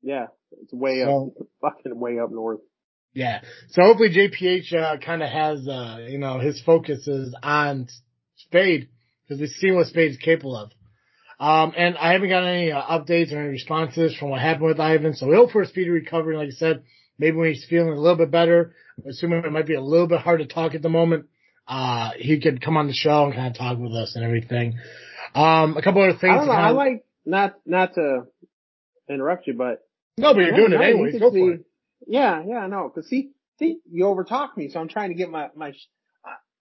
Yeah. 0.03 0.27
It's 0.63 0.73
way 0.73 1.03
So- 1.03 1.35
up, 1.41 1.47
fucking 1.61 1.99
way 1.99 2.21
up 2.21 2.31
north. 2.31 2.61
Yeah. 3.15 3.41
So 3.71 3.83
hopefully 3.83 4.11
JPH 4.11 4.73
uh, 4.75 4.99
kind 4.99 5.23
of 5.23 5.31
has 5.31 5.67
uh, 5.67 6.07
you 6.07 6.19
know 6.19 6.39
his 6.39 6.61
focus 6.61 7.09
is 7.09 7.35
on 7.43 7.89
Spade 8.37 8.91
because 9.27 9.41
we've 9.41 9.51
seen 9.51 9.75
what 9.75 9.87
Spade 9.87 10.13
is 10.13 10.17
capable 10.19 10.57
of. 10.57 10.71
Um, 11.39 11.75
and 11.77 11.99
I 11.99 12.13
haven't 12.13 12.31
got 12.31 12.45
any 12.45 12.73
uh, 12.73 12.81
updates 12.81 13.33
or 13.33 13.39
any 13.39 13.49
responses 13.49 14.17
from 14.17 14.31
what 14.31 14.41
happened 14.41 14.67
with 14.67 14.81
Ivan. 14.81 15.15
So 15.15 15.27
we 15.27 15.35
hope 15.35 15.51
for 15.51 15.63
a 15.63 15.67
speedy 15.67 15.91
recovery. 15.91 16.37
Like 16.37 16.49
I 16.49 16.53
said, 16.53 16.83
maybe 17.19 17.37
when 17.37 17.53
he's 17.53 17.67
feeling 17.69 17.93
a 17.93 18.01
little 18.01 18.17
bit 18.17 18.31
better, 18.31 18.75
assuming 19.07 19.45
it 19.45 19.53
might 19.53 19.67
be 19.67 19.75
a 19.75 19.83
little 19.83 20.07
bit 20.07 20.21
hard 20.21 20.41
to 20.41 20.47
talk 20.47 20.75
at 20.75 20.83
the 20.83 20.89
moment, 20.89 21.27
uh, 21.69 22.13
he 22.17 22.41
could 22.41 22.63
come 22.63 22.77
on 22.77 22.87
the 22.87 22.95
show 22.95 23.27
and 23.27 23.35
kind 23.35 23.49
of 23.49 23.59
talk 23.59 23.79
with 23.79 23.93
us 23.93 24.17
and 24.17 24.25
everything. 24.25 24.79
Um, 25.35 25.77
a 25.77 25.83
couple 25.83 26.03
other 26.03 26.19
things. 26.19 26.33
I 26.33 26.37
don't 26.37 26.47
know. 26.47 26.53
I 26.53 26.71
like 26.71 27.05
not 27.27 27.57
not 27.67 27.95
to 27.95 28.27
interrupt 29.09 29.47
you, 29.47 29.55
but 29.55 29.87
no, 30.17 30.33
but 30.33 30.41
you're 30.41 30.57
doing 30.57 30.73
it 30.73 30.81
anyways. 30.81 31.19
Go 31.21 31.31
for 31.31 31.53
it. 31.53 31.67
Yeah, 32.07 32.43
yeah, 32.47 32.67
no, 32.67 32.89
cause 32.89 33.07
see, 33.09 33.33
see, 33.59 33.79
you 33.91 34.05
overtalk 34.05 34.57
me, 34.57 34.71
so 34.71 34.81
I'm 34.81 34.89
trying 34.89 35.11
to 35.11 35.15
get 35.15 35.31
my, 35.31 35.49
my, 35.57 35.73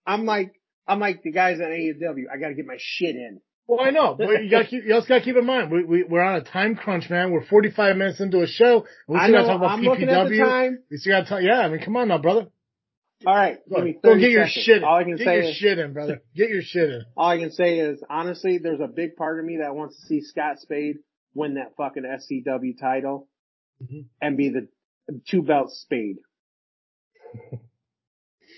I'm 0.06 0.26
like, 0.26 0.60
I'm 0.88 1.00
like 1.00 1.24
the 1.24 1.32
guys 1.32 1.60
at 1.60 1.70
AEW, 1.70 2.24
I 2.34 2.38
gotta 2.38 2.54
get 2.54 2.66
my 2.66 2.78
shit 2.80 3.16
in. 3.16 3.42
Well, 3.68 3.82
I 3.82 3.90
know, 3.90 4.14
but 4.14 4.44
you 4.44 4.52
got 4.52 4.72
you 4.72 4.94
also 4.94 5.08
got 5.08 5.16
to 5.20 5.22
keep 5.24 5.36
in 5.36 5.44
mind 5.46 5.72
we 5.72 5.84
we 5.84 6.04
we're 6.04 6.22
on 6.22 6.36
a 6.36 6.42
time 6.44 6.76
crunch, 6.76 7.10
man. 7.10 7.32
We're 7.32 7.44
45 7.46 7.98
minutes 7.98 8.20
into 8.22 8.42
a 8.44 8.48
show. 8.48 8.86
We 9.08 9.18
still 9.18 9.32
got 9.32 9.42
to 9.42 9.48
talk 9.48 9.56
about 9.58 9.72
I'm 9.72 9.82
looking 9.82 10.08
at 10.08 10.30
the 10.30 10.38
time. 10.38 10.84
We 10.92 10.98
still 10.98 11.14
got 11.14 11.22
to 11.24 11.30
talk. 11.30 11.42
Yeah, 11.42 11.62
I 11.62 11.70
mean, 11.70 11.80
come 11.84 11.98
on 11.98 12.10
now, 12.10 12.20
brother. 12.20 12.48
Alright, 13.26 13.68
Go, 13.68 13.78
give 13.78 13.86
me 13.86 13.98
go 14.04 14.20
get 14.20 14.30
your 14.30 14.46
seconds. 14.46 14.66
shit 14.66 14.78
in. 14.78 14.84
All 14.84 14.98
I 14.98 15.04
can 15.04 15.16
get 15.16 15.26
say 15.26 15.36
your 15.38 15.44
is, 15.46 15.56
shit 15.56 15.80
in, 15.80 15.94
brother. 15.94 16.22
Get 16.36 16.50
your 16.50 16.62
shit 16.62 16.90
in. 16.92 17.06
all 17.18 17.30
I 17.30 17.40
can 17.40 17.52
say 17.52 17.80
is, 17.80 18.04
honestly, 18.08 18.60
there's 18.60 18.82
a 18.82 18.88
big 18.88 19.16
part 19.16 19.40
of 19.40 19.46
me 19.46 19.58
that 19.62 19.74
wants 19.74 20.00
to 20.00 20.06
see 20.06 20.22
Scott 20.22 20.60
Spade 20.60 20.98
win 21.34 21.56
that 21.56 21.76
fucking 21.76 22.04
SCW 22.04 22.78
title 22.80 23.28
Mhm. 23.84 24.06
and 24.22 24.38
be 24.38 24.50
the 24.50 24.68
two 25.28 25.42
belt 25.42 25.72
Spade. 25.72 26.18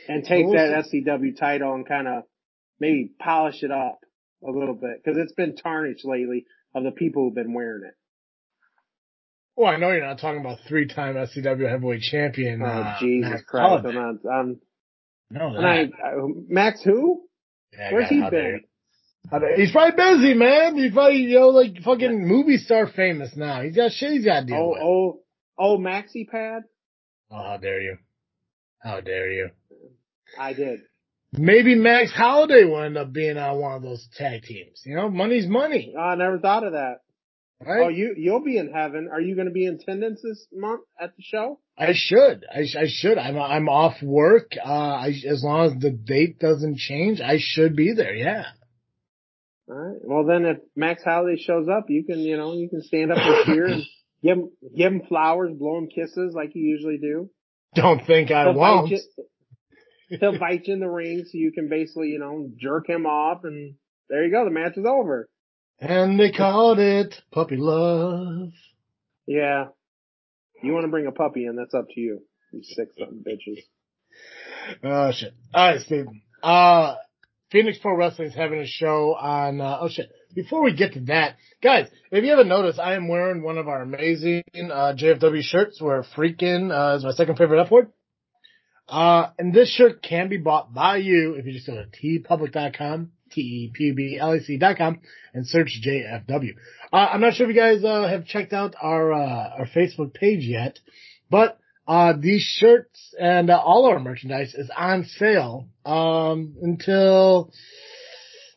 and 0.08 0.24
take 0.24 0.46
Well, 0.46 0.54
we'll 0.56 0.72
that 0.72 0.86
SCW 0.86 1.38
title 1.38 1.74
and 1.74 1.88
kind 1.88 2.08
of 2.08 2.24
maybe 2.80 3.12
polish 3.20 3.64
it 3.64 3.72
up 3.72 4.00
a 4.48 4.52
little 4.52 4.76
bit 4.76 5.02
because 5.04 5.18
it's 5.20 5.34
been 5.34 5.56
tarnished 5.56 6.06
lately 6.06 6.46
of 6.76 6.84
the 6.84 6.92
people 6.92 7.24
who've 7.26 7.36
been 7.36 7.54
wearing 7.54 7.84
it. 7.88 7.94
Well, 9.56 9.72
I 9.72 9.78
know 9.78 9.90
you're 9.92 10.06
not 10.06 10.20
talking 10.20 10.40
about 10.40 10.60
three-time 10.68 11.16
SCW 11.16 11.68
heavyweight 11.70 12.02
champion. 12.02 12.62
Oh 12.62 12.66
uh, 12.68 13.00
Jesus 13.00 13.32
Max 13.32 13.44
Christ! 13.48 13.86
I'm 13.88 13.96
not. 13.96 14.16
I'm. 14.32 14.60
No, 15.32 15.48
And 15.56 15.66
I, 15.66 15.86
that. 15.86 15.92
I, 16.06 16.14
Max 16.48 16.84
who? 16.84 17.24
Yeah, 17.74 17.92
Where's 17.92 18.10
he 18.10 18.22
been? 18.30 18.34
you. 18.46 18.60
How 19.32 19.40
dare- 19.40 19.58
He's 19.58 19.72
probably 19.72 19.98
busy, 19.98 20.34
man. 20.36 20.78
He's 20.78 20.94
probably 20.94 21.18
you 21.18 21.40
know 21.40 21.50
like 21.50 21.82
fucking 21.84 22.26
movie 22.28 22.58
star 22.58 22.88
famous 22.88 23.32
now. 23.36 23.62
He's 23.62 23.76
got 23.76 23.92
shit 23.92 24.12
he's 24.12 24.24
got 24.26 24.42
to 24.42 24.46
deal 24.46 24.56
Oh, 24.58 24.70
with. 24.70 24.82
oh, 24.82 25.20
oh, 25.60 25.78
Maxi 25.80 26.28
Pad. 26.30 26.64
Oh, 27.32 27.36
how 27.44 27.58
dare 27.58 27.82
you? 27.82 27.98
How 28.80 29.02
dare 29.02 29.32
you? 29.32 29.50
I 30.40 30.54
did. 30.54 30.82
Maybe 31.34 31.76
Max 31.76 32.12
Holiday 32.12 32.64
will 32.64 32.82
end 32.82 32.98
up 32.98 33.12
being 33.12 33.38
on 33.38 33.60
one 33.60 33.76
of 33.76 33.82
those 33.82 34.08
tag 34.16 34.44
teams. 34.44 34.82
You 34.86 34.96
know, 34.96 35.10
money's 35.10 35.48
money. 35.48 35.94
I 36.00 36.16
never 36.16 36.40
thought 36.40 36.64
of 36.64 36.72
that. 36.74 37.02
Right? 37.60 37.86
Oh, 37.86 37.90
you 37.90 38.14
you'll 38.16 38.44
be 38.44 38.58
in 38.58 38.72
heaven. 38.72 39.10
Are 39.12 39.20
you 39.20 39.34
going 39.36 39.48
to 39.48 39.54
be 39.54 39.66
in 39.66 39.76
attendance 39.82 40.22
this 40.24 40.46
month 40.54 40.82
at 41.02 41.16
the 41.18 41.24
show? 41.24 41.60
I 41.78 41.94
should. 41.94 42.46
I, 42.54 42.66
sh- 42.66 42.76
I 42.76 42.86
should. 42.88 43.18
I'm 43.18 43.38
I'm 43.38 43.68
off 43.68 44.02
work. 44.02 44.52
Uh, 44.64 44.70
I, 44.70 45.08
as 45.28 45.44
long 45.44 45.66
as 45.66 45.82
the 45.82 45.90
date 45.92 46.38
doesn't 46.40 46.78
change, 46.78 47.20
I 47.20 47.38
should 47.40 47.76
be 47.76 47.94
there. 47.94 48.14
Yeah. 48.14 48.44
All 49.70 49.76
right. 49.76 49.98
Well, 50.04 50.26
then 50.26 50.46
if 50.46 50.58
Max 50.76 51.04
Holiday 51.04 51.42
shows 51.42 51.68
up, 51.68 51.86
you 51.90 52.04
can 52.06 52.20
you 52.20 52.38
know 52.38 52.54
you 52.54 52.70
can 52.70 52.84
stand 52.84 53.12
up 53.12 53.18
and 53.20 53.46
cheer 53.46 53.66
and 53.66 53.84
give 54.24 54.38
him 54.38 54.52
give 54.76 54.94
him 54.94 55.02
flowers, 55.10 55.52
blow 55.58 55.80
him 55.80 55.88
kisses 55.88 56.34
like 56.36 56.52
you 56.54 56.62
usually 56.62 57.00
do. 57.00 57.30
Don't 57.76 58.06
think 58.06 58.30
I 58.32 58.44
He'll 58.44 58.54
won't. 58.54 58.90
bite 58.92 59.00
you. 59.18 59.26
He'll 60.20 60.40
bite 60.40 60.68
you 60.68 60.74
in 60.74 60.80
the 60.80 60.90
ring, 60.90 61.24
so 61.26 61.38
you 61.38 61.52
can 61.52 61.70
basically 61.70 62.10
you 62.10 62.20
know 62.20 62.50
jerk 62.58 62.90
him 62.90 63.06
off, 63.06 63.44
and 63.44 63.76
there 64.10 64.26
you 64.26 64.32
go. 64.32 64.46
The 64.46 64.52
match 64.52 64.78
is 64.78 64.86
over. 64.86 65.30
And 65.80 66.20
they 66.20 66.32
called 66.32 66.80
it 66.80 67.16
puppy 67.32 67.58
love. 67.58 68.52
Yeah. 69.28 69.66
You 70.64 70.74
want 70.74 70.86
to 70.86 70.92
bring 70.92 71.06
a 71.06 71.12
puppy 71.12 71.46
in? 71.46 71.56
That's 71.56 71.74
up 71.74 71.88
to 71.94 72.00
you. 72.00 72.22
You 72.52 72.64
sick 72.64 72.90
son 72.98 73.24
bitches. 73.28 73.62
Oh 74.84 75.12
shit. 75.12 75.34
Alright, 75.54 75.82
Steve. 75.82 76.08
Uh, 76.42 76.96
Phoenix 77.52 77.78
Pro 77.78 77.96
Wrestling 77.96 78.30
is 78.30 78.36
having 78.36 78.60
a 78.60 78.68
show 78.68 79.16
on, 79.16 79.62
uh, 79.62 79.78
oh 79.82 79.90
shit. 79.90 80.10
Before 80.34 80.64
we 80.64 80.76
get 80.76 80.94
to 80.94 81.00
that, 81.02 81.38
guys, 81.62 81.88
if 82.12 82.24
you 82.24 82.30
haven't 82.30 82.48
noticed, 82.48 82.80
I 82.80 82.96
am 82.96 83.08
wearing 83.08 83.44
one 83.44 83.58
of 83.58 83.68
our 83.68 83.82
amazing, 83.82 84.44
uh, 84.56 84.94
JFW 84.98 85.42
shirts 85.42 85.82
where 85.82 86.04
freaking, 86.16 86.72
uh, 86.72 86.98
is 86.98 87.04
my 87.04 87.12
second 87.12 87.38
favorite 87.38 87.62
F 87.62 87.72
word. 87.72 87.92
Uh, 88.90 89.30
and 89.38 89.54
this 89.54 89.70
shirt 89.70 90.02
can 90.02 90.30
be 90.30 90.38
bought 90.38 90.74
by 90.74 90.98
you 90.98 91.34
if 91.34 91.46
you 91.46 91.54
just 91.54 91.68
go 91.68 91.76
to 91.76 91.86
tpublic.com, 91.86 93.12
T-E-P-U-B-L-A-C 93.32 94.58
dot 94.58 94.78
com 94.78 95.02
and 95.34 95.46
search 95.46 95.82
JFW. 95.86 96.52
Uh, 96.94 96.96
I'm 96.96 97.22
not 97.22 97.34
sure 97.34 97.50
if 97.50 97.56
you 97.56 97.62
guys, 97.62 97.84
uh, 97.84 98.08
have 98.08 98.26
checked 98.26 98.54
out 98.54 98.76
our, 98.82 99.12
uh, 99.12 99.50
our 99.60 99.68
Facebook 99.76 100.14
page 100.14 100.46
yet, 100.46 100.80
but 101.30 101.60
uh, 101.88 102.14
these 102.20 102.42
shirts 102.42 103.14
and 103.20 103.50
uh, 103.50 103.58
all 103.58 103.86
our 103.86 104.00
merchandise 104.00 104.54
is 104.54 104.70
on 104.76 105.06
sale 105.06 105.70
um, 105.86 106.56
until 106.62 107.52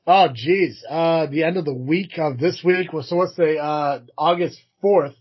oh 0.06 0.28
geez, 0.34 0.84
uh, 0.88 1.26
the 1.26 1.44
end 1.44 1.56
of 1.56 1.64
the 1.64 1.74
week 1.74 2.18
of 2.18 2.38
this 2.38 2.62
week. 2.64 2.92
Well, 2.92 3.04
so 3.04 3.16
what's 3.16 3.36
the 3.36 3.56
uh, 3.58 4.00
August 4.18 4.60
fourth? 4.80 5.14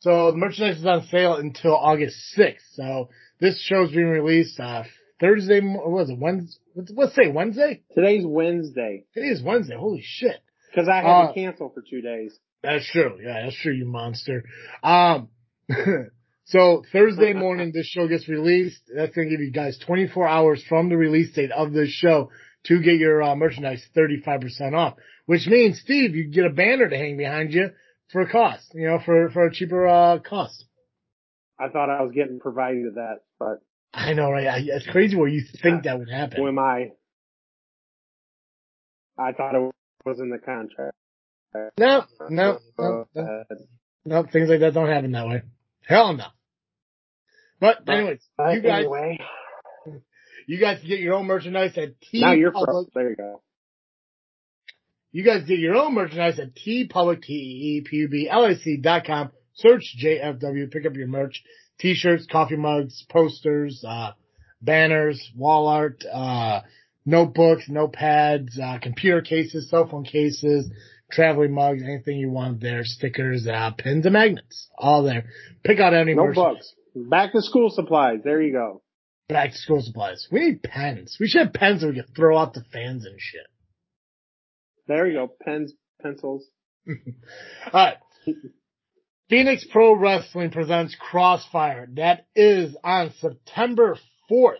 So 0.00 0.32
the 0.32 0.36
merchandise 0.36 0.78
is 0.78 0.86
on 0.86 1.06
sale 1.06 1.34
until 1.34 1.76
August 1.76 2.16
sixth. 2.34 2.66
So 2.72 3.10
this 3.40 3.60
show's 3.62 3.90
being 3.90 4.08
released 4.08 4.58
uh, 4.60 4.84
Thursday. 5.20 5.60
What 5.60 5.90
was 5.90 6.10
it? 6.10 6.18
Wednesday? 6.18 6.58
Let's 6.94 7.14
say 7.14 7.28
Wednesday. 7.28 7.82
Today's 7.94 8.24
Wednesday 8.26 9.04
Today 9.14 9.28
is 9.28 9.42
Wednesday. 9.42 9.76
Holy 9.76 10.02
shit. 10.04 10.36
because 10.70 10.88
I 10.88 10.96
had 10.96 11.06
Uh, 11.06 11.28
to 11.28 11.34
cancel 11.34 11.70
for 11.70 11.82
two 11.88 12.00
days. 12.02 12.38
That's 12.62 12.88
true. 12.90 13.18
Yeah, 13.22 13.42
that's 13.44 13.56
true, 13.60 13.72
you 13.72 13.86
monster. 13.86 14.44
Um, 14.82 15.28
so 16.46 16.82
Thursday 16.92 17.32
morning, 17.44 17.72
this 17.72 17.86
show 17.86 18.08
gets 18.08 18.28
released. 18.28 18.80
That's 18.94 19.14
going 19.14 19.28
to 19.28 19.30
give 19.36 19.40
you 19.40 19.52
guys 19.52 19.78
24 19.86 20.26
hours 20.26 20.62
from 20.68 20.88
the 20.88 20.96
release 20.96 21.32
date 21.34 21.52
of 21.52 21.72
this 21.72 21.90
show 21.90 22.30
to 22.64 22.80
get 22.82 22.96
your 22.96 23.22
uh, 23.22 23.36
merchandise 23.36 23.84
35% 23.96 24.74
off, 24.74 24.94
which 25.26 25.46
means, 25.46 25.80
Steve, 25.80 26.14
you 26.16 26.28
get 26.30 26.44
a 26.44 26.50
banner 26.50 26.88
to 26.88 26.96
hang 26.96 27.16
behind 27.16 27.52
you 27.54 27.70
for 28.10 28.22
a 28.22 28.28
cost, 28.30 28.72
you 28.74 28.86
know, 28.88 28.98
for, 29.04 29.30
for 29.30 29.46
a 29.46 29.52
cheaper, 29.54 29.86
uh, 29.86 30.18
cost. 30.18 30.64
I 31.60 31.68
thought 31.68 31.90
I 31.90 32.02
was 32.02 32.12
getting 32.12 32.40
provided 32.40 32.86
at 32.86 32.94
that, 32.94 33.16
but 33.38 33.62
I 33.92 34.12
know, 34.12 34.30
right? 34.30 34.46
I, 34.46 34.58
it's 34.64 34.86
crazy 34.86 35.16
where 35.16 35.28
you 35.28 35.42
think 35.62 35.84
that 35.84 35.98
would 35.98 36.10
happen. 36.10 36.38
who 36.40 36.48
am 36.48 36.58
I? 36.58 36.92
I 39.18 39.32
thought 39.32 39.54
it 39.54 39.72
was 40.04 40.20
in 40.20 40.30
the 40.30 40.38
contract. 40.38 40.94
No, 41.78 42.04
no, 42.28 42.58
no, 42.78 43.06
no, 43.14 43.22
Uh, 43.22 43.54
no, 44.04 44.22
things 44.30 44.48
like 44.48 44.60
that 44.60 44.74
don't 44.74 44.88
happen 44.88 45.12
that 45.12 45.26
way. 45.26 45.42
Hell 45.86 46.14
no. 46.14 46.26
But 47.60 47.88
anyways, 47.88 48.20
uh, 48.38 48.50
you 48.50 48.60
guys, 48.60 48.78
anyway, 48.80 49.18
you 50.46 50.60
guys 50.60 50.80
get 50.86 51.00
your 51.00 51.14
own 51.14 51.26
merchandise 51.26 51.76
at 51.76 52.00
T 52.00 52.20
now 52.20 52.32
you're 52.32 52.52
pro. 52.52 52.64
Public. 52.64 52.92
There 52.94 53.10
you 53.10 53.16
go. 53.16 53.42
You 55.10 55.24
guys 55.24 55.44
get 55.48 55.58
your 55.58 55.74
own 55.74 55.94
merchandise 55.94 56.38
at 56.38 56.54
tpublic, 56.54 57.22
T-E-P-U-B-L-A-C 57.22 58.76
dot 58.76 59.04
com. 59.06 59.30
Search 59.54 59.96
JFW, 60.00 60.70
pick 60.70 60.86
up 60.86 60.94
your 60.94 61.08
merch, 61.08 61.42
t-shirts, 61.78 62.26
coffee 62.30 62.56
mugs, 62.56 63.04
posters, 63.08 63.84
uh, 63.86 64.12
banners, 64.60 65.30
wall 65.36 65.66
art, 65.68 66.04
uh, 66.12 66.60
notebooks, 67.06 67.68
notepads, 67.68 68.58
uh, 68.60 68.78
computer 68.80 69.22
cases, 69.22 69.70
cell 69.70 69.88
phone 69.88 70.04
cases, 70.04 70.70
traveling 71.10 71.52
mugs, 71.54 71.82
anything 71.82 72.18
you 72.18 72.30
want 72.30 72.60
there, 72.60 72.84
stickers, 72.84 73.46
uh, 73.46 73.70
pins 73.78 74.04
and 74.04 74.12
magnets, 74.12 74.68
all 74.76 75.02
there. 75.04 75.24
Pick 75.64 75.78
out 75.80 75.94
any 75.94 76.14
No 76.14 76.26
merch. 76.26 76.34
books. 76.34 76.74
Back 76.94 77.32
to 77.32 77.42
school 77.42 77.70
supplies. 77.70 78.18
There 78.24 78.42
you 78.42 78.52
go. 78.52 78.82
Back 79.28 79.52
to 79.52 79.56
school 79.56 79.80
supplies. 79.82 80.26
We 80.32 80.40
need 80.40 80.62
pens. 80.62 81.16
We 81.20 81.28
should 81.28 81.42
have 81.42 81.52
pens 81.52 81.82
that 81.82 81.88
we 81.88 81.94
could 81.94 82.14
throw 82.16 82.36
out 82.36 82.54
the 82.54 82.64
fans 82.72 83.04
and 83.06 83.14
shit. 83.20 83.46
There 84.86 85.06
you 85.06 85.12
go. 85.18 85.30
Pens, 85.44 85.72
pencils. 86.02 86.46
Alright. 87.66 87.98
Phoenix 89.28 89.66
Pro 89.70 89.94
Wrestling 89.94 90.50
presents 90.50 90.96
Crossfire. 90.98 91.86
That 91.96 92.26
is 92.34 92.74
on 92.82 93.12
September 93.20 93.98
4th, 94.30 94.54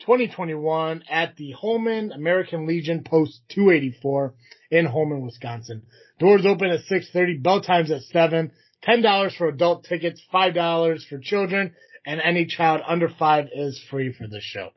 2021 0.00 1.04
at 1.10 1.36
the 1.36 1.52
Holmen 1.52 2.10
American 2.10 2.66
Legion 2.66 3.04
Post 3.04 3.42
284 3.50 4.34
in 4.70 4.86
Holmen, 4.86 5.20
Wisconsin. 5.22 5.82
Doors 6.18 6.46
open 6.46 6.70
at 6.70 6.80
6.30, 6.90 7.42
bell 7.42 7.60
times 7.60 7.90
at 7.90 8.00
7, 8.02 8.50
$10 8.82 9.36
for 9.36 9.48
adult 9.48 9.84
tickets, 9.84 10.22
$5 10.32 11.06
for 11.06 11.18
children, 11.18 11.74
and 12.06 12.20
any 12.22 12.46
child 12.46 12.80
under 12.86 13.10
5 13.10 13.48
is 13.54 13.82
free 13.90 14.10
for 14.10 14.26
the 14.26 14.40
show. 14.40 14.70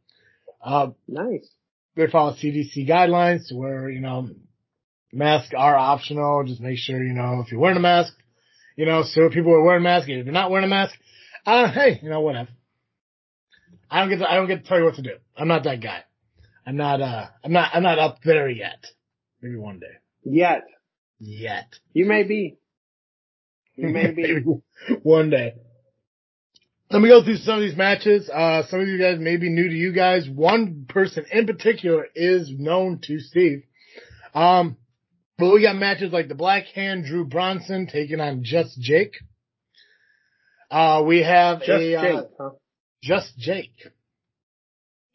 Uh, 0.62 0.88
Nice. 1.08 1.50
they 1.96 2.08
follow 2.08 2.34
CDC 2.34 2.86
guidelines 2.88 3.48
to 3.48 3.56
where, 3.56 3.90
you 3.90 4.02
know, 4.02 4.28
masks 5.14 5.54
are 5.56 5.78
optional. 5.78 6.44
Just 6.46 6.60
make 6.60 6.78
sure, 6.80 7.02
you 7.02 7.14
know, 7.14 7.42
if 7.46 7.52
you're 7.52 7.62
wearing 7.62 7.78
a 7.78 7.82
mask, 7.82 8.14
you 8.78 8.86
know, 8.86 9.04
so 9.04 9.30
people 9.30 9.52
are 9.52 9.62
wearing 9.62 9.84
masks. 9.84 10.08
If 10.08 10.26
you're 10.26 10.34
not 10.34 10.52
wearing 10.52 10.66
a 10.66 10.70
mask, 10.70 10.96
uh, 11.46 11.70
hey, 11.70 12.00
you 12.02 12.10
know, 12.10 12.22
whatever. 12.22 12.50
I 13.90 14.00
don't 14.00 14.10
get 14.10 14.20
to, 14.20 14.32
I 14.32 14.36
don't 14.36 14.48
get 14.48 14.64
to 14.64 14.70
tell 14.70 14.78
you 14.78 14.86
what 14.86 14.96
to 14.96 15.02
do. 15.02 15.16
I'm 15.36 15.48
not 15.48 15.64
that 15.64 15.82
guy. 15.82 16.04
I'm 16.66 16.78
not, 16.78 17.02
uh, 17.02 17.28
I'm 17.44 17.52
not, 17.52 17.72
I'm 17.74 17.84
not 17.84 18.00
up 18.00 18.20
there 18.24 18.48
yet. 18.48 18.86
Maybe 19.42 19.56
one 19.56 19.80
day. 19.80 19.98
Yet. 20.24 20.68
Yet. 21.20 21.76
You 21.94 22.06
may 22.06 22.24
be. 22.24 22.58
You 23.76 23.90
may 23.90 24.12
be. 24.12 24.22
Maybe 24.22 24.46
one 25.04 25.30
day. 25.32 25.56
Let 26.92 27.02
me 27.02 27.10
go 27.10 27.24
through 27.24 27.38
some 27.38 27.56
of 27.56 27.62
these 27.62 27.76
matches. 27.76 28.30
Uh, 28.30 28.64
some 28.70 28.82
of 28.82 28.88
you 28.88 29.00
guys 29.00 29.20
may 29.20 29.38
be 29.38 29.50
new 29.50 29.68
to 29.68 29.76
you 29.76 29.92
guys. 29.92 30.28
One 30.30 30.86
person 30.88 31.26
in 31.32 31.48
particular 31.48 32.08
is 32.16 32.52
known 32.56 33.00
to 33.04 33.20
Steve. 33.20 33.64
Um, 34.34 34.78
but 35.38 35.54
we 35.54 35.62
got 35.62 35.76
matches 35.76 36.12
like 36.12 36.28
the 36.28 36.36
Black 36.36 36.66
Hand 36.74 37.06
Drew 37.06 37.26
Bronson 37.26 37.88
taking 37.88 38.20
on 38.20 38.44
Just 38.44 38.80
Jake. 38.80 39.16
Uh, 40.70 41.04
we 41.06 41.24
have 41.24 41.60
Just 41.60 41.70
a, 41.70 42.02
Jake, 42.02 42.16
uh, 42.16 42.24
huh? 42.40 42.50
Just 43.04 43.38
Jake. 43.38 43.92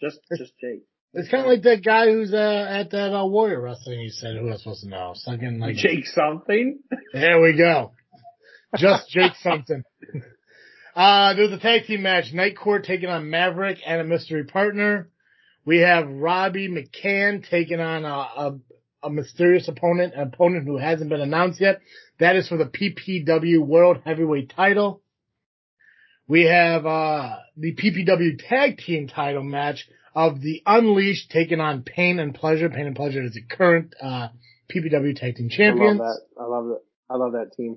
Just, 0.01 0.19
just 0.37 0.53
Jake. 0.61 0.83
It's 1.15 1.29
kind 1.29 1.45
of 1.45 1.51
like 1.51 1.63
that 1.63 1.85
guy 1.85 2.07
who's, 2.07 2.33
uh, 2.33 2.67
at 2.71 2.91
that, 2.93 3.15
uh, 3.15 3.27
Warrior 3.27 3.61
Wrestling 3.61 4.01
you 4.01 4.09
said, 4.11 4.37
who 4.37 4.47
was 4.47 4.63
supposed 4.63 4.83
to 4.83 4.89
know. 4.89 5.13
Something 5.15 5.59
like, 5.59 5.77
Jake 5.77 6.07
something? 6.07 6.81
There 7.13 7.43
we 7.43 7.57
go. 7.57 7.93
Just 8.77 9.11
Jake 9.11 9.35
something. 9.43 9.83
Uh, 10.95 11.33
there's 11.35 11.53
a 11.53 11.59
tag 11.59 11.87
team 11.87 12.03
match. 12.03 12.35
Night 12.35 12.55
Court 12.57 12.85
taking 12.85 13.09
on 13.09 13.31
Maverick 13.31 13.79
and 13.87 14.01
a 14.01 14.05
mystery 14.05 14.45
partner. 14.45 15.09
We 15.65 15.79
have 15.79 16.07
Robbie 16.07 16.69
McCann 16.69 17.49
taking 17.49 17.81
on 17.81 18.05
a, 18.05 18.09
a, 18.09 18.59
a 19.03 19.11
mysterious 19.11 19.69
opponent, 19.69 20.15
an 20.15 20.29
opponent 20.29 20.67
who 20.67 20.79
hasn't 20.79 21.11
been 21.11 21.21
announced 21.21 21.61
yet. 21.61 21.81
That 22.21 22.37
is 22.37 22.49
for 22.49 22.57
the 22.57 22.67
PPW 22.67 23.61
World 23.67 23.99
Heavyweight 24.05 24.53
title. 24.55 25.03
We 26.29 26.45
have, 26.45 26.87
uh, 26.87 27.37
the 27.57 27.75
PPW 27.75 28.39
Tag 28.49 28.79
Team 28.79 29.09
title 29.09 29.43
match 29.43 29.89
of 30.15 30.41
the 30.41 30.63
Unleashed 30.67 31.31
taking 31.31 31.61
on 31.61 31.83
Pain 31.83 32.19
and 32.19 32.35
Pleasure. 32.35 32.71
Pain 32.71 32.87
and 32.87 32.97
Pleasure 32.97 33.23
is 33.23 33.35
the 33.35 33.43
current, 33.43 33.95
uh, 34.01 34.29
PPW 34.75 35.17
Tag 35.17 35.37
Team 35.37 35.49
champions. 35.51 36.01
I 36.01 36.05
love 36.05 36.17
that. 36.17 36.41
I 36.41 36.45
love 36.47 36.71
it. 36.71 36.83
I 37.11 37.17
love 37.17 37.33
that 37.33 37.53
team. 37.57 37.77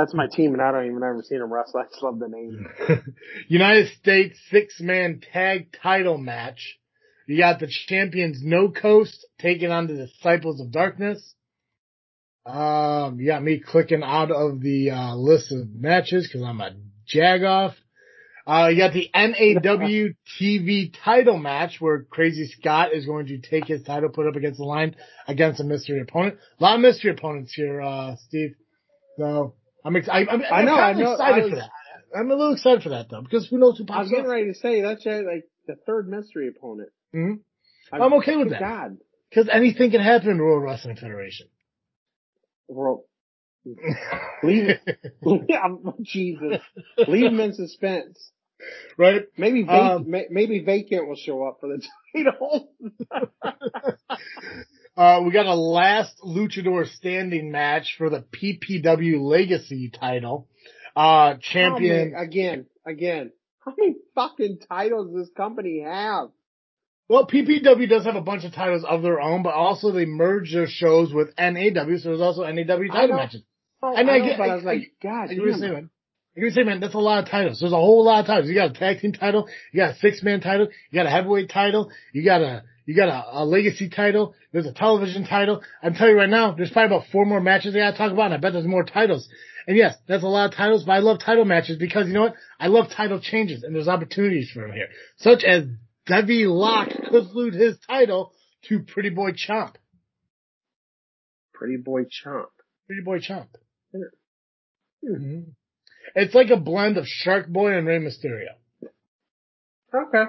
That's 0.00 0.14
my 0.14 0.28
team, 0.28 0.54
and 0.54 0.62
I 0.62 0.72
don't 0.72 0.86
even 0.86 1.02
ever 1.02 1.22
seen 1.22 1.40
them 1.40 1.52
wrestle. 1.52 1.80
I 1.80 1.84
just 1.84 2.02
love 2.02 2.18
the 2.18 2.28
name. 2.28 2.66
United 3.48 3.88
States 3.98 4.38
six 4.50 4.80
man 4.80 5.20
tag 5.32 5.76
title 5.82 6.16
match. 6.16 6.78
You 7.30 7.38
got 7.38 7.60
the 7.60 7.68
champions 7.86 8.40
No 8.42 8.70
Coast 8.70 9.24
taking 9.38 9.70
on 9.70 9.86
the 9.86 9.94
Disciples 9.94 10.60
of 10.60 10.72
Darkness. 10.72 11.34
Um, 12.44 13.20
you 13.20 13.26
got 13.26 13.40
me 13.40 13.60
clicking 13.60 14.02
out 14.02 14.32
of 14.32 14.60
the 14.60 14.90
uh, 14.90 15.14
list 15.14 15.52
of 15.52 15.72
matches 15.72 16.26
because 16.26 16.42
I'm 16.42 16.60
a 16.60 16.74
jagoff. 17.14 17.74
Uh, 18.48 18.66
you 18.72 18.78
got 18.78 18.92
the 18.92 19.08
NAW 19.14 20.08
TV 20.40 20.92
title 21.04 21.38
match 21.38 21.76
where 21.78 22.02
Crazy 22.02 22.48
Scott 22.48 22.92
is 22.92 23.06
going 23.06 23.26
to 23.26 23.38
take 23.38 23.66
his 23.66 23.84
title, 23.84 24.08
put 24.08 24.26
up 24.26 24.34
against 24.34 24.58
the 24.58 24.64
line 24.64 24.96
against 25.28 25.60
a 25.60 25.64
mystery 25.64 26.00
opponent. 26.00 26.36
A 26.58 26.62
lot 26.64 26.74
of 26.74 26.80
mystery 26.80 27.12
opponents 27.12 27.52
here, 27.54 27.80
uh, 27.80 28.16
Steve. 28.26 28.56
So 29.18 29.54
I'm 29.84 29.94
ex- 29.94 30.08
I, 30.08 30.26
I'm, 30.28 30.42
I 30.50 30.62
know, 30.62 30.74
I'm 30.74 30.98
know, 30.98 31.12
excited 31.12 31.44
I 31.44 31.48
for 31.48 31.56
that. 31.56 31.70
I'm 32.12 32.28
a 32.28 32.34
little 32.34 32.54
excited 32.54 32.82
for 32.82 32.88
that 32.88 33.08
though, 33.08 33.22
because 33.22 33.46
who 33.46 33.58
knows 33.58 33.78
who 33.78 33.84
pops 33.84 33.98
I 33.98 34.02
was 34.02 34.10
getting 34.10 34.24
up. 34.24 34.32
ready 34.32 34.52
to 34.52 34.58
say 34.58 34.80
that's 34.80 35.06
like 35.06 35.44
the 35.68 35.76
third 35.86 36.08
mystery 36.08 36.48
opponent. 36.48 36.88
Mhm. 37.14 37.40
I'm 37.92 38.12
okay 38.14 38.36
with 38.36 38.50
that. 38.50 38.90
Because 39.28 39.48
anything 39.48 39.90
can 39.90 40.00
happen 40.00 40.30
in 40.30 40.38
the 40.38 40.44
World 40.44 40.62
Wrestling 40.62 40.96
Federation. 40.96 41.48
world. 42.68 43.04
Leave 44.42 44.78
I'm- 45.26 45.92
Jesus. 46.02 46.60
Leave 47.08 47.26
him 47.32 47.40
in 47.40 47.52
suspense. 47.52 48.30
right? 48.96 49.22
Maybe 49.36 49.62
vac- 49.64 49.92
Um, 49.92 50.10
ma- 50.10 50.28
maybe 50.30 50.60
vacant 50.60 51.06
will 51.08 51.16
show 51.16 51.44
up 51.46 51.58
for 51.60 51.68
the 51.68 51.82
title. 52.16 52.72
Uh, 54.96 55.22
we 55.24 55.30
got 55.32 55.46
a 55.46 55.54
last 55.54 56.18
luchador 56.22 56.86
standing 56.86 57.50
match 57.50 57.94
for 57.96 58.10
the 58.10 58.20
PPW 58.22 59.20
Legacy 59.20 59.88
title. 59.90 60.48
Uh, 60.96 61.36
champion. 61.40 62.12
How 62.12 62.18
many- 62.20 62.26
again, 62.26 62.66
again. 62.86 63.32
How 63.64 63.74
many 63.78 63.94
fucking 64.14 64.58
titles 64.68 65.08
does 65.12 65.26
this 65.26 65.34
company 65.36 65.82
have? 65.84 66.28
Well, 67.10 67.26
PPW 67.26 67.88
does 67.88 68.04
have 68.04 68.14
a 68.14 68.20
bunch 68.20 68.44
of 68.44 68.52
titles 68.54 68.84
of 68.84 69.02
their 69.02 69.20
own, 69.20 69.42
but 69.42 69.52
also 69.52 69.90
they 69.90 70.06
merge 70.06 70.52
their 70.52 70.68
shows 70.68 71.12
with 71.12 71.34
NAW, 71.36 71.96
so 71.98 72.10
there's 72.10 72.20
also 72.20 72.44
NAW 72.44 72.64
title 72.86 73.08
know. 73.08 73.16
matches. 73.16 73.42
Oh, 73.82 73.96
I 73.96 74.04
mean, 74.04 74.10
I 74.10 74.18
get- 74.20 74.38
I 74.40 74.44
I- 74.46 74.54
was 74.54 74.62
like, 74.64 74.92
God 75.02 75.22
I 75.28 75.32
agree 75.32 75.50
with 75.50 75.60
damn. 75.60 75.68
you, 75.68 75.72
man. 75.74 75.90
I 75.90 76.38
agree 76.38 76.48
with 76.50 76.56
you, 76.56 76.64
man. 76.66 76.78
That's 76.78 76.94
a 76.94 76.98
lot 77.00 77.24
of 77.24 77.28
titles. 77.28 77.58
There's 77.58 77.72
a 77.72 77.76
whole 77.76 78.04
lot 78.04 78.20
of 78.20 78.26
titles. 78.26 78.48
You 78.48 78.54
got 78.54 78.70
a 78.70 78.74
tag 78.74 79.00
team 79.00 79.12
title, 79.12 79.48
you 79.72 79.80
got 79.80 79.96
a 79.96 79.98
six 79.98 80.22
man 80.22 80.40
title, 80.40 80.68
you 80.68 80.96
got 80.96 81.06
a 81.06 81.10
heavyweight 81.10 81.48
title, 81.50 81.90
you 82.12 82.24
got 82.24 82.42
a 82.42 82.62
you 82.86 82.94
got 82.94 83.08
a, 83.08 83.40
a 83.40 83.44
legacy 83.44 83.88
title. 83.88 84.34
There's 84.52 84.66
a 84.66 84.72
television 84.72 85.24
title. 85.26 85.62
I'm 85.82 85.94
telling 85.94 86.12
you 86.14 86.18
right 86.20 86.28
now, 86.30 86.52
there's 86.52 86.70
probably 86.70 86.94
about 86.96 87.08
four 87.10 87.24
more 87.26 87.40
matches 87.40 87.74
I 87.74 87.78
gotta 87.80 87.96
talk 87.98 88.12
about, 88.12 88.26
and 88.26 88.34
I 88.34 88.36
bet 88.36 88.52
there's 88.52 88.66
more 88.66 88.84
titles. 88.84 89.28
And 89.66 89.76
yes, 89.76 89.96
that's 90.06 90.22
a 90.22 90.28
lot 90.28 90.48
of 90.50 90.54
titles, 90.56 90.84
but 90.84 90.92
I 90.92 90.98
love 91.00 91.18
title 91.18 91.44
matches 91.44 91.76
because 91.76 92.06
you 92.06 92.14
know 92.14 92.22
what? 92.22 92.34
I 92.60 92.68
love 92.68 92.86
title 92.90 93.18
changes, 93.20 93.64
and 93.64 93.74
there's 93.74 93.88
opportunities 93.88 94.50
for 94.52 94.60
them 94.60 94.72
here, 94.72 94.88
such 95.16 95.42
as 95.42 95.64
Debbie 96.06 96.46
Locke 96.46 96.90
could 97.08 97.26
lose 97.32 97.54
his 97.54 97.78
title 97.86 98.32
to 98.68 98.80
Pretty 98.80 99.10
Boy 99.10 99.32
Chomp. 99.32 99.74
Pretty 101.60 101.76
boy 101.76 102.04
chomp. 102.04 102.46
Pretty 102.86 103.02
Boy 103.02 103.18
Chomp. 103.18 103.48
Yeah. 103.92 104.00
Mhm. 105.04 105.54
It's 106.14 106.34
like 106.34 106.48
a 106.48 106.56
blend 106.56 106.96
of 106.96 107.06
Shark 107.06 107.48
Boy 107.48 107.76
and 107.76 107.86
Rey 107.86 107.98
Mysterio. 107.98 108.54
Okay. 109.92 110.24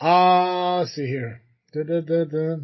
Uh, 0.00 0.78
let's 0.78 0.92
see 0.92 1.06
here. 1.06 1.42
Da, 1.72 1.82
da, 1.82 2.24
da. 2.24 2.56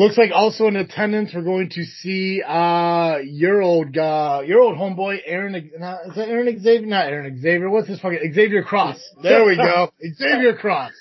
Looks 0.00 0.18
like 0.18 0.30
also 0.32 0.66
in 0.66 0.76
attendance 0.76 1.32
we're 1.34 1.42
going 1.42 1.70
to 1.70 1.84
see 1.84 2.42
uh 2.42 3.18
your 3.22 3.60
old 3.60 3.96
uh 3.96 4.42
your 4.46 4.60
old 4.60 4.76
homeboy 4.76 5.18
Aaron 5.26 5.70
not, 5.78 6.06
is 6.06 6.14
that 6.14 6.28
Aaron 6.28 6.58
Xavier 6.58 6.86
not 6.86 7.06
Aaron 7.06 7.40
Xavier 7.40 7.68
what's 7.68 7.88
his 7.88 8.00
fucking 8.00 8.32
Xavier 8.32 8.62
Cross 8.62 8.98
there 9.22 9.44
we 9.44 9.56
go 9.56 9.92
Xavier 10.18 10.56
Cross 10.56 10.92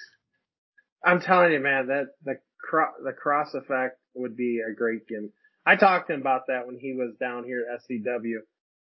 I'm 1.04 1.22
telling 1.22 1.54
you, 1.54 1.60
man, 1.60 1.88
that 1.88 2.08
the 2.24 2.40
cro- 2.60 3.04
the 3.04 3.14
cross 3.14 3.54
effect 3.54 4.00
would 4.14 4.36
be 4.36 4.60
a 4.60 4.74
great 4.74 5.08
gimmick. 5.08 5.32
I 5.66 5.76
talked 5.76 6.08
to 6.08 6.14
him 6.14 6.22
about 6.22 6.48
that 6.48 6.68
when 6.68 6.78
he 6.78 6.94
was 6.94 7.16
down 7.20 7.44
here 7.44 7.66
at 7.72 7.82
SCW. 7.90 8.40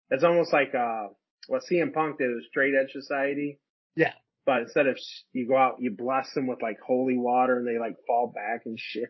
It's 0.09 0.23
almost 0.23 0.53
like 0.53 0.73
uh 0.73 1.07
what 1.47 1.63
CM 1.69 1.93
Punk 1.93 2.17
did 2.17 2.33
with 2.33 2.45
Straight 2.45 2.73
Edge 2.73 2.91
Society. 2.91 3.59
Yeah. 3.95 4.13
But 4.45 4.61
instead 4.63 4.87
of 4.87 4.97
sh- 4.97 5.23
you 5.33 5.47
go 5.47 5.57
out, 5.57 5.75
you 5.79 5.91
bless 5.91 6.33
them 6.33 6.47
with 6.47 6.61
like 6.61 6.79
holy 6.79 7.17
water, 7.17 7.57
and 7.57 7.67
they 7.67 7.79
like 7.79 7.97
fall 8.07 8.31
back 8.33 8.61
and 8.65 8.79
shit. 8.79 9.09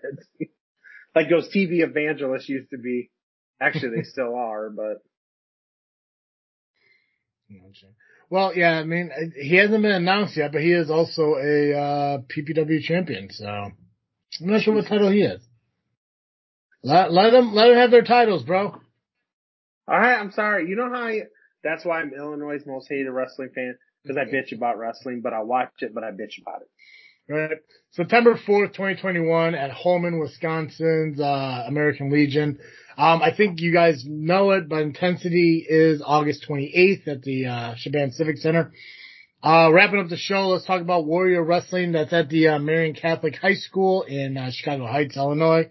Like 1.18 1.30
those 1.30 1.50
TV 1.50 1.82
evangelists 1.82 2.50
used 2.50 2.70
to 2.72 2.78
be. 2.78 3.10
Actually, 3.62 3.98
they 3.98 4.04
still 4.04 4.36
are, 4.48 4.70
but 4.70 5.02
well 8.30 8.54
yeah 8.54 8.72
I 8.72 8.84
mean 8.84 9.10
he 9.40 9.56
hasn't 9.56 9.82
been 9.82 9.92
announced 9.92 10.36
yet 10.36 10.52
but 10.52 10.62
he 10.62 10.74
is 10.74 10.90
also 10.92 11.36
a 11.36 11.74
uh 11.74 12.18
PPW 12.28 12.82
champion 12.82 13.30
so 13.32 13.46
I'm 13.48 13.74
not 14.42 14.64
sure 14.64 14.76
what 14.76 14.86
title 14.86 15.10
he 15.10 15.22
is 15.22 15.42
let 16.84 17.14
let 17.14 17.30
them 17.30 17.54
let 17.54 17.70
them 17.70 17.78
have 17.78 17.90
their 17.90 18.02
titles 18.02 18.44
bro 18.44 18.82
all 19.88 19.98
right. 20.00 20.20
I'm 20.20 20.32
sorry. 20.32 20.68
You 20.70 20.76
know 20.76 20.90
how 20.90 21.08
I, 21.08 21.22
that's 21.64 21.86
why 21.86 22.02
I'm 22.02 22.14
Illinois' 22.14 22.66
most 22.66 22.88
hated 22.90 23.10
wrestling 23.10 23.50
fan 23.56 23.78
because 24.04 24.18
I 24.18 24.26
bitch 24.26 24.56
about 24.56 24.78
wrestling, 24.78 25.22
but 25.22 25.34
I 25.34 25.42
watch 25.42 25.72
it, 25.80 25.94
but 25.94 26.04
I 26.04 26.12
bitch 26.12 26.42
about 26.42 26.62
it. 26.62 26.70
Right. 27.30 27.58
September 27.92 28.36
4th, 28.36 28.74
2021 28.74 29.56
at 29.56 29.72
Holmen, 29.72 30.20
Wisconsin's, 30.20 31.20
uh, 31.20 31.64
American 31.68 32.10
Legion. 32.12 32.60
Um, 32.98 33.22
I 33.22 33.34
think 33.36 33.60
you 33.60 33.74
guys 33.74 34.04
know 34.08 34.52
it, 34.52 34.70
but 34.70 34.82
Intensity 34.82 35.66
is 35.68 36.02
August 36.06 36.46
28th 36.48 37.08
at 37.08 37.22
the, 37.24 37.46
uh, 37.48 37.74
Shaban 37.76 38.12
Civic 38.12 38.38
Center. 38.38 38.72
Uh, 39.44 39.70
wrapping 39.74 40.00
up 40.00 40.10
the 40.10 40.18
show, 40.18 40.48
let's 40.50 40.66
talk 40.66 40.82
about 40.82 41.06
Warrior 41.06 41.44
Wrestling. 41.44 41.92
That's 41.92 42.14
at 42.14 42.30
the, 42.30 42.48
uh, 42.50 42.60
Marion 42.60 42.96
Catholic 42.96 43.36
High 43.36 43.56
School 43.56 44.04
in, 44.04 44.38
uh, 44.38 44.52
Chicago 44.52 44.88
Heights, 44.88 45.18
Illinois. 45.18 45.70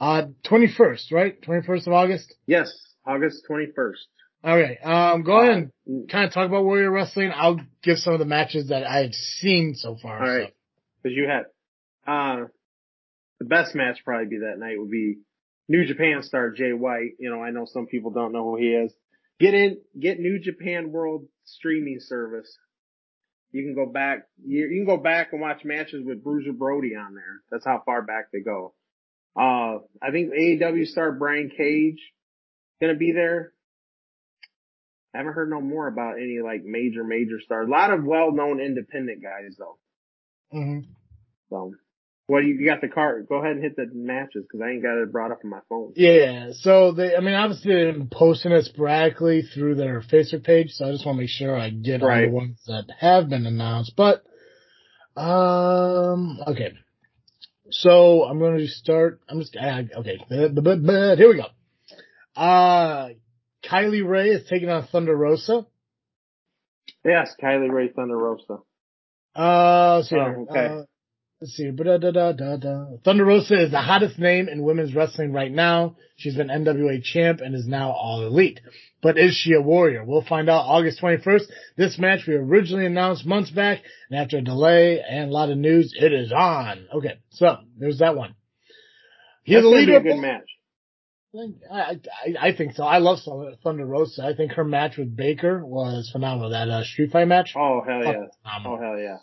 Uh, 0.00 0.26
21st, 0.44 1.12
right? 1.12 1.40
21st 1.40 1.86
of 1.86 1.92
August? 1.92 2.34
Yes, 2.46 2.70
August 3.06 3.44
21st. 3.48 4.06
All 4.44 4.56
right. 4.56 4.76
Um, 4.84 5.22
go 5.22 5.40
ahead 5.40 5.56
Mm, 5.56 5.70
and 5.86 6.08
kind 6.08 6.24
of 6.26 6.32
talk 6.32 6.46
about 6.46 6.64
Warrior 6.64 6.90
Wrestling. 6.90 7.32
I'll 7.34 7.60
give 7.82 7.98
some 7.98 8.12
of 8.12 8.18
the 8.18 8.26
matches 8.26 8.68
that 8.68 8.86
I've 8.86 9.14
seen 9.14 9.74
so 9.74 9.96
far. 9.96 10.20
All 10.20 10.26
so. 10.26 10.55
Cause 11.06 11.12
you 11.14 11.28
had, 11.28 11.44
uh, 12.12 12.46
the 13.38 13.44
best 13.44 13.76
match 13.76 13.98
probably 14.04 14.26
be 14.26 14.38
that 14.38 14.58
night 14.58 14.74
would 14.76 14.90
be 14.90 15.18
New 15.68 15.86
Japan 15.86 16.24
star 16.24 16.50
Jay 16.50 16.72
White. 16.72 17.12
You 17.20 17.30
know, 17.30 17.40
I 17.40 17.52
know 17.52 17.64
some 17.64 17.86
people 17.86 18.10
don't 18.10 18.32
know 18.32 18.42
who 18.42 18.56
he 18.56 18.70
is. 18.70 18.92
Get 19.38 19.54
in, 19.54 19.78
get 19.96 20.18
New 20.18 20.40
Japan 20.40 20.90
World 20.90 21.26
streaming 21.44 22.00
service. 22.00 22.58
You 23.52 23.62
can 23.62 23.76
go 23.76 23.86
back, 23.86 24.26
you, 24.44 24.66
you 24.66 24.84
can 24.84 24.96
go 24.96 25.00
back 25.00 25.28
and 25.30 25.40
watch 25.40 25.64
matches 25.64 26.02
with 26.04 26.24
Bruiser 26.24 26.52
Brody 26.52 26.96
on 26.96 27.14
there. 27.14 27.40
That's 27.52 27.64
how 27.64 27.84
far 27.86 28.02
back 28.02 28.32
they 28.32 28.40
go. 28.40 28.74
Uh, 29.36 29.78
I 30.02 30.10
think 30.10 30.32
AEW 30.32 30.86
star 30.86 31.12
Brian 31.12 31.52
Cage 31.56 32.00
gonna 32.80 32.96
be 32.96 33.12
there. 33.12 33.52
I 35.14 35.18
haven't 35.18 35.34
heard 35.34 35.50
no 35.50 35.60
more 35.60 35.86
about 35.86 36.16
any 36.16 36.40
like 36.42 36.64
major, 36.64 37.04
major 37.04 37.38
stars. 37.38 37.68
A 37.68 37.70
lot 37.70 37.92
of 37.92 38.04
well-known 38.04 38.60
independent 38.60 39.22
guys 39.22 39.56
though. 39.56 39.78
Mhm. 40.52 40.86
So, 41.50 41.74
well, 42.28 42.42
you, 42.42 42.54
you 42.54 42.66
got 42.66 42.80
the 42.80 42.88
card? 42.88 43.26
Go 43.28 43.36
ahead 43.36 43.52
and 43.52 43.62
hit 43.62 43.76
the 43.76 43.88
matches 43.92 44.44
because 44.44 44.60
I 44.60 44.70
ain't 44.70 44.82
got 44.82 45.00
it 45.00 45.12
brought 45.12 45.30
up 45.30 45.40
on 45.44 45.50
my 45.50 45.60
phone. 45.68 45.92
Yeah, 45.94 46.48
so 46.52 46.92
they, 46.92 47.14
I 47.14 47.20
mean, 47.20 47.34
obviously 47.34 47.72
they've 47.72 47.94
been 47.94 48.08
posting 48.08 48.52
it 48.52 48.64
sporadically 48.64 49.42
through 49.42 49.76
their 49.76 50.00
Facebook 50.00 50.44
page, 50.44 50.70
so 50.72 50.88
I 50.88 50.92
just 50.92 51.06
want 51.06 51.16
to 51.16 51.22
make 51.22 51.30
sure 51.30 51.56
I 51.56 51.70
get 51.70 52.02
all 52.02 52.08
the 52.08 52.28
ones 52.28 52.58
that 52.66 52.86
have 52.98 53.28
been 53.28 53.46
announced. 53.46 53.92
But, 53.96 54.24
um, 55.16 56.40
okay. 56.48 56.72
So 57.70 58.24
I'm 58.24 58.38
going 58.38 58.58
to 58.58 58.66
start, 58.66 59.20
I'm 59.28 59.40
just, 59.40 59.56
ah, 59.60 59.82
okay, 59.98 60.18
but, 60.28 60.54
but, 60.54 60.84
but, 60.84 61.18
here 61.18 61.28
we 61.28 61.36
go. 61.36 61.46
Uh, 62.40 63.10
Kylie 63.64 64.06
Rae 64.06 64.30
is 64.30 64.48
taking 64.48 64.68
on 64.68 64.86
Thunder 64.86 65.16
Rosa. 65.16 65.66
Yes, 67.04 67.34
Kylie 67.40 67.70
Rae 67.70 67.88
Thunder 67.88 68.16
Rosa. 68.16 68.58
Uh, 69.34 69.96
let's 69.96 70.12
Oh, 70.12 70.46
okay. 70.50 70.66
Uh, 70.66 70.82
let's 71.40 71.52
see. 71.52 71.70
Da, 71.70 71.98
da, 71.98 72.10
da, 72.10 72.32
da, 72.32 72.56
da. 72.56 72.86
Thunder 73.04 73.24
Rosa 73.24 73.62
is 73.62 73.70
the 73.70 73.80
hottest 73.80 74.18
name 74.18 74.48
in 74.48 74.62
women's 74.62 74.94
wrestling 74.94 75.32
right 75.32 75.52
now. 75.52 75.96
She's 76.16 76.36
been 76.36 76.48
NWA 76.48 77.02
champ 77.02 77.40
and 77.40 77.54
is 77.54 77.66
now 77.66 77.90
all 77.90 78.26
elite. 78.26 78.60
But 79.02 79.18
is 79.18 79.34
she 79.34 79.52
a 79.52 79.60
warrior? 79.60 80.04
We'll 80.04 80.24
find 80.24 80.48
out 80.48 80.64
August 80.66 81.00
21st. 81.00 81.42
This 81.76 81.98
match 81.98 82.26
we 82.26 82.34
originally 82.34 82.86
announced 82.86 83.26
months 83.26 83.50
back, 83.50 83.82
and 84.10 84.18
after 84.18 84.38
a 84.38 84.42
delay 84.42 85.00
and 85.00 85.30
a 85.30 85.32
lot 85.32 85.50
of 85.50 85.58
news, 85.58 85.94
it 85.98 86.12
is 86.12 86.32
on. 86.32 86.86
Okay, 86.92 87.18
so 87.30 87.58
there's 87.78 87.98
that 87.98 88.16
one. 88.16 88.34
He's 89.44 89.56
That's 89.56 89.64
the 89.64 89.70
gonna 89.70 90.00
be 90.00 90.10
a 90.10 90.12
good 90.14 90.20
match. 90.20 90.42
I, 91.70 92.00
I, 92.40 92.48
I 92.48 92.56
think 92.56 92.72
so. 92.72 92.84
I 92.84 92.98
love 92.98 93.18
Thunder 93.62 93.84
Rosa. 93.84 94.24
I 94.24 94.34
think 94.34 94.52
her 94.52 94.64
match 94.64 94.96
with 94.96 95.14
Baker 95.14 95.64
was 95.64 96.08
phenomenal. 96.10 96.50
That 96.50 96.70
uh, 96.70 96.82
Street 96.82 97.12
Fight 97.12 97.28
match. 97.28 97.52
Oh 97.54 97.82
hell 97.86 98.02
yeah! 98.02 98.24
Phenomenal. 98.42 98.78
Oh 98.78 98.82
hell 98.82 98.98
yeah! 98.98 99.18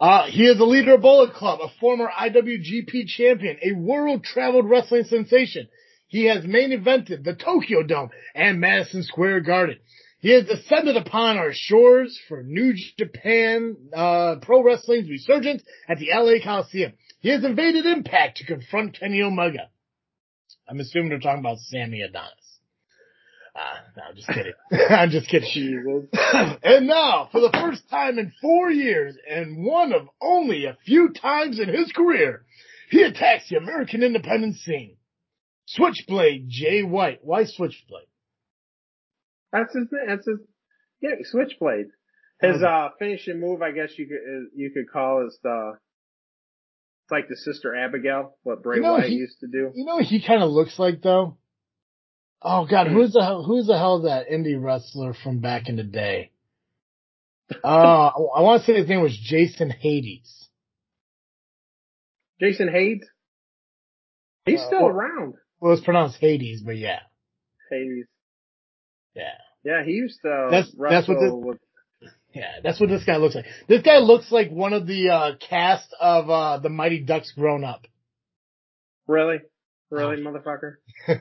Uh, 0.00 0.26
he 0.26 0.44
is 0.46 0.58
the 0.58 0.64
leader 0.64 0.94
of 0.94 1.02
Bullet 1.02 1.34
Club, 1.34 1.60
a 1.62 1.68
former 1.80 2.08
IWGP 2.08 3.06
champion, 3.06 3.56
a 3.62 3.72
world 3.72 4.24
traveled 4.24 4.68
wrestling 4.68 5.04
sensation. 5.04 5.68
He 6.08 6.24
has 6.26 6.44
main 6.44 6.70
evented 6.70 7.24
the 7.24 7.34
Tokyo 7.34 7.82
Dome 7.82 8.10
and 8.34 8.60
Madison 8.60 9.02
Square 9.02 9.40
Garden. 9.40 9.78
He 10.20 10.30
has 10.30 10.46
descended 10.46 10.96
upon 10.96 11.36
our 11.36 11.52
shores 11.52 12.18
for 12.28 12.42
New 12.42 12.74
Japan, 12.98 13.76
uh, 13.92 14.36
Pro 14.40 14.62
Wrestling's 14.62 15.10
resurgence 15.10 15.62
at 15.88 15.98
the 15.98 16.08
LA 16.14 16.42
Coliseum. 16.42 16.92
He 17.20 17.28
has 17.28 17.44
invaded 17.44 17.84
Impact 17.84 18.38
to 18.38 18.46
confront 18.46 18.98
Kenny 18.98 19.22
Omega. 19.22 19.68
I'm 20.68 20.80
assuming 20.80 21.10
they're 21.10 21.18
talking 21.18 21.40
about 21.40 21.58
Sammy 21.58 22.00
Adonis. 22.00 22.43
Uh, 23.54 23.60
no, 23.96 24.02
I'm 24.08 24.16
just 24.16 24.28
kidding. 24.28 24.52
I'm 24.90 25.10
just 25.10 25.28
kidding. 25.28 25.48
Jesus. 25.52 26.08
and 26.64 26.86
now, 26.88 27.28
for 27.30 27.40
the 27.40 27.50
first 27.52 27.88
time 27.88 28.18
in 28.18 28.32
four 28.42 28.70
years 28.70 29.16
and 29.30 29.64
one 29.64 29.92
of 29.92 30.08
only 30.20 30.64
a 30.64 30.76
few 30.84 31.10
times 31.12 31.60
in 31.60 31.68
his 31.68 31.92
career, 31.92 32.44
he 32.90 33.02
attacks 33.02 33.48
the 33.48 33.56
American 33.56 34.02
independence 34.02 34.58
scene. 34.58 34.96
Switchblade 35.66 36.46
Jay 36.48 36.82
White. 36.82 37.20
Why 37.22 37.44
Switchblade? 37.44 38.06
That's 39.52 39.72
his. 39.74 39.86
That's 40.06 40.26
his. 40.26 40.38
Yeah, 41.00 41.10
Switchblade. 41.22 41.86
His 42.42 42.56
Okay. 42.56 42.64
uh 42.66 42.88
finishing 42.98 43.40
move, 43.40 43.62
I 43.62 43.70
guess 43.70 43.90
you 43.96 44.06
could 44.06 44.48
you 44.56 44.70
could 44.72 44.90
call 44.92 45.26
is 45.26 45.38
the. 45.42 45.74
It's 47.04 47.12
like 47.12 47.28
the 47.28 47.36
sister 47.36 47.74
Abigail, 47.74 48.36
what 48.42 48.62
Bray 48.62 48.76
You 48.76 48.82
know, 48.82 48.92
Wyatt 48.94 49.10
he- 49.10 49.16
used 49.16 49.38
to 49.40 49.46
do. 49.46 49.70
You 49.74 49.84
know 49.84 49.96
what 49.96 50.04
he 50.06 50.20
kind 50.26 50.42
of 50.42 50.50
looks 50.50 50.78
like 50.78 51.02
though? 51.02 51.36
Oh 52.44 52.66
god, 52.66 52.88
who's 52.88 53.12
the 53.14 53.20
hell, 53.24 53.42
who's 53.42 53.66
the 53.66 53.78
hell 53.78 54.02
that 54.02 54.28
indie 54.28 54.62
wrestler 54.62 55.14
from 55.14 55.38
back 55.40 55.68
in 55.68 55.76
the 55.76 55.82
day? 55.82 56.30
Uh, 57.62 57.66
I 58.36 58.40
want 58.40 58.62
to 58.62 58.66
say 58.66 58.78
his 58.78 58.88
name 58.88 59.02
was 59.02 59.16
Jason 59.16 59.70
Hades. 59.70 60.48
Jason 62.40 62.68
Hades. 62.68 63.06
He's 64.44 64.60
Uh, 64.60 64.66
still 64.66 64.82
or- 64.82 64.92
around. 64.92 65.34
Well, 65.60 65.72
it's 65.72 65.84
pronounced 65.84 66.18
Hades, 66.20 66.60
but 66.62 66.76
yeah, 66.76 67.00
Hades. 67.70 68.06
yeah, 69.14 69.22
Yeah, 69.62 69.82
he 69.84 69.92
used 69.92 70.20
to 70.22 70.48
That's- 70.50 70.72
that's 70.78 71.08
what 71.08 71.14
wrestle 71.20 71.40
with. 71.40 71.58
yeah. 72.34 72.60
That's 72.62 72.78
what 72.78 72.90
this 72.90 73.04
guy 73.04 73.16
looks 73.16 73.34
like. 73.34 73.46
This 73.66 73.80
guy 73.82 73.98
looks 73.98 74.30
like 74.30 74.50
one 74.50 74.74
of 74.74 74.86
the 74.86 75.08
uh, 75.08 75.36
cast 75.36 75.94
of 75.98 76.28
uh, 76.28 76.58
the 76.58 76.68
Mighty 76.68 77.00
Ducks 77.00 77.32
grown 77.32 77.64
up. 77.64 77.86
Really, 79.06 79.38
really, 79.94 80.22
motherfucker. 80.22 80.74
uh, 81.08 81.14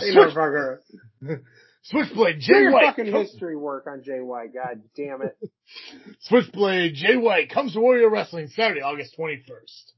Hey, 0.00 0.12
switch, 0.12 0.34
motherfucker. 0.34 0.78
Switchblade 1.84 2.40
Jay 2.40 2.62
your 2.62 2.72
White. 2.72 2.86
fucking 2.86 3.12
comes- 3.12 3.30
history 3.30 3.56
work 3.56 3.86
on 3.86 4.02
Jay 4.02 4.20
White. 4.20 4.52
God 4.52 4.82
damn 4.96 5.22
it. 5.22 5.38
Switchblade 6.22 6.94
Jay 6.94 7.16
White 7.16 7.50
comes 7.50 7.72
to 7.74 7.80
Warrior 7.80 8.10
Wrestling 8.10 8.48
Saturday, 8.48 8.80
August 8.82 9.14
21st. 9.18 9.92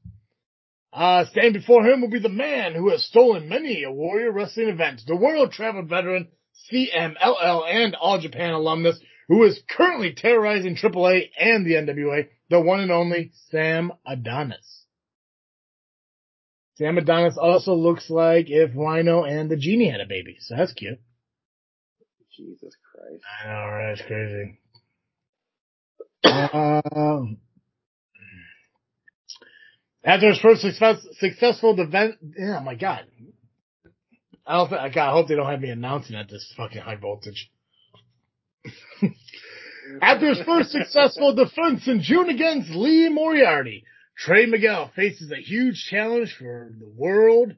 Uh, 0.93 1.25
standing 1.31 1.53
before 1.53 1.83
him 1.85 2.01
will 2.01 2.09
be 2.09 2.19
the 2.19 2.29
man 2.29 2.73
who 2.75 2.89
has 2.89 3.03
stolen 3.05 3.47
many 3.49 3.83
a 3.83 3.91
Warrior 3.91 4.31
Wrestling 4.31 4.67
event, 4.69 5.01
the 5.07 5.15
world 5.15 5.51
travel 5.51 5.83
veteran, 5.83 6.27
CMLL 6.71 7.63
and 7.67 7.95
All 7.95 8.19
Japan 8.19 8.51
alumnus, 8.51 8.99
who 9.27 9.43
is 9.45 9.61
currently 9.69 10.13
terrorizing 10.13 10.75
AAA 10.75 11.29
and 11.39 11.65
the 11.65 11.73
NWA, 11.75 12.27
the 12.49 12.59
one 12.61 12.81
and 12.81 12.91
only 12.91 13.31
Sam 13.49 13.91
Adonis. 14.05 14.80
Sam 16.81 16.97
Adonis 16.97 17.37
also 17.37 17.75
looks 17.75 18.09
like 18.09 18.49
if 18.49 18.71
Rhino 18.75 19.23
and 19.23 19.51
the 19.51 19.55
Genie 19.55 19.91
had 19.91 20.01
a 20.01 20.07
baby, 20.07 20.37
so 20.39 20.55
that's 20.55 20.73
cute. 20.73 20.99
Jesus 22.35 22.73
Christ. 22.91 23.23
I 23.43 23.47
know, 23.47 23.67
right? 23.67 23.91
It's 23.91 24.01
crazy. 24.07 24.57
um, 26.95 27.37
after 30.03 30.29
his 30.29 30.39
first 30.39 30.61
success, 30.61 31.05
successful 31.19 31.79
event, 31.79 32.15
yeah, 32.35 32.59
my 32.61 32.73
God. 32.73 33.01
I 34.47 34.57
don't 34.57 34.69
think, 34.69 34.95
God, 34.95 35.09
I 35.09 35.11
hope 35.11 35.27
they 35.27 35.35
don't 35.35 35.51
have 35.51 35.61
me 35.61 35.69
announcing 35.69 36.15
at 36.15 36.29
this 36.29 36.51
fucking 36.57 36.81
high 36.81 36.95
voltage. 36.95 37.51
After 40.01 40.29
his 40.29 40.41
first 40.47 40.71
successful 40.71 41.35
defense 41.35 41.87
in 41.87 42.01
June 42.01 42.29
against 42.29 42.71
Lee 42.71 43.09
Moriarty, 43.09 43.83
Trey 44.21 44.45
Miguel 44.45 44.91
faces 44.95 45.31
a 45.31 45.41
huge 45.41 45.87
challenge 45.89 46.35
for 46.37 46.71
the 46.77 46.87
World 46.87 47.55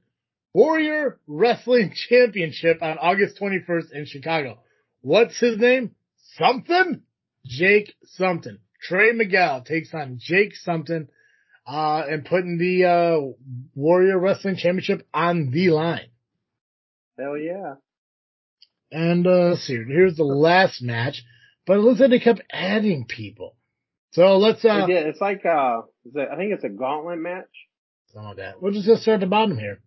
Warrior 0.54 1.20
Wrestling 1.28 1.94
Championship 2.10 2.82
on 2.82 2.98
August 3.00 3.38
21st 3.38 3.92
in 3.92 4.06
Chicago. 4.06 4.60
What's 5.02 5.38
his 5.42 5.58
name? 5.58 5.94
Something? 6.38 7.02
Jake 7.46 7.94
Something. 8.06 8.60
Trey 8.82 9.12
Miguel 9.12 9.64
takes 9.64 9.94
on 9.94 10.20
Jake 10.22 10.56
Something, 10.56 11.10
uh, 11.68 12.04
and 12.10 12.24
putting 12.24 12.58
the, 12.58 12.86
uh, 12.86 13.34
Warrior 13.76 14.18
Wrestling 14.18 14.56
Championship 14.56 15.06
on 15.14 15.52
the 15.52 15.70
line. 15.70 16.12
Hell 17.20 17.38
yeah. 17.38 17.76
And, 18.90 19.28
uh, 19.28 19.50
let's 19.50 19.68
see, 19.68 19.84
here's 19.86 20.16
the 20.16 20.24
last 20.24 20.82
match, 20.82 21.24
but 21.68 21.76
it 21.76 21.82
looks 21.82 22.00
like 22.00 22.12
they 22.12 22.20
kept 22.20 22.42
adding 22.50 23.06
people. 23.06 23.58
So 24.14 24.38
let's, 24.38 24.64
uh, 24.64 24.86
They 24.86 24.94
did. 24.94 25.08
It's 25.08 25.22
like 25.22 25.46
uh, 25.46 25.82
it- 26.06 26.30
I 26.32 26.36
think 26.38 26.54
it's 26.54 26.64
a 26.64 26.70
gauntlet 26.70 27.20
match. 27.20 27.50
some 28.14 28.26
of 28.28 28.38
that. 28.38 28.62
We'll 28.62 28.72
just 28.74 28.88
go 28.88 28.96
start 28.96 29.16
at 29.16 29.20
the 29.22 29.26
bottom 29.28 29.58
here. 29.58 29.80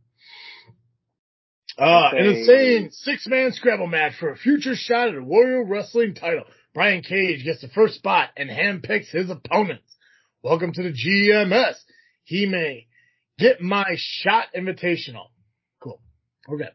Uh, 1.78 2.10
an 2.12 2.26
insane 2.26 2.90
six-man 2.90 3.52
Scramble 3.52 3.86
match 3.86 4.14
for 4.18 4.30
a 4.30 4.36
future 4.36 4.74
shot 4.74 5.08
at 5.08 5.14
a 5.14 5.22
Warrior 5.22 5.64
Wrestling 5.64 6.14
title. 6.14 6.44
Brian 6.74 7.02
Cage 7.02 7.44
gets 7.44 7.60
the 7.60 7.68
first 7.68 7.94
spot 7.94 8.30
and 8.36 8.48
handpicks 8.50 9.10
his 9.10 9.30
opponents. 9.30 9.94
Welcome 10.42 10.72
to 10.72 10.82
the 10.82 10.92
GMS. 10.92 11.74
He 12.24 12.46
may 12.46 12.86
get 13.38 13.60
my 13.60 13.84
shot 13.96 14.46
invitational. 14.56 15.26
Cool. 15.80 16.00
We're 16.48 16.58
good. 16.58 16.70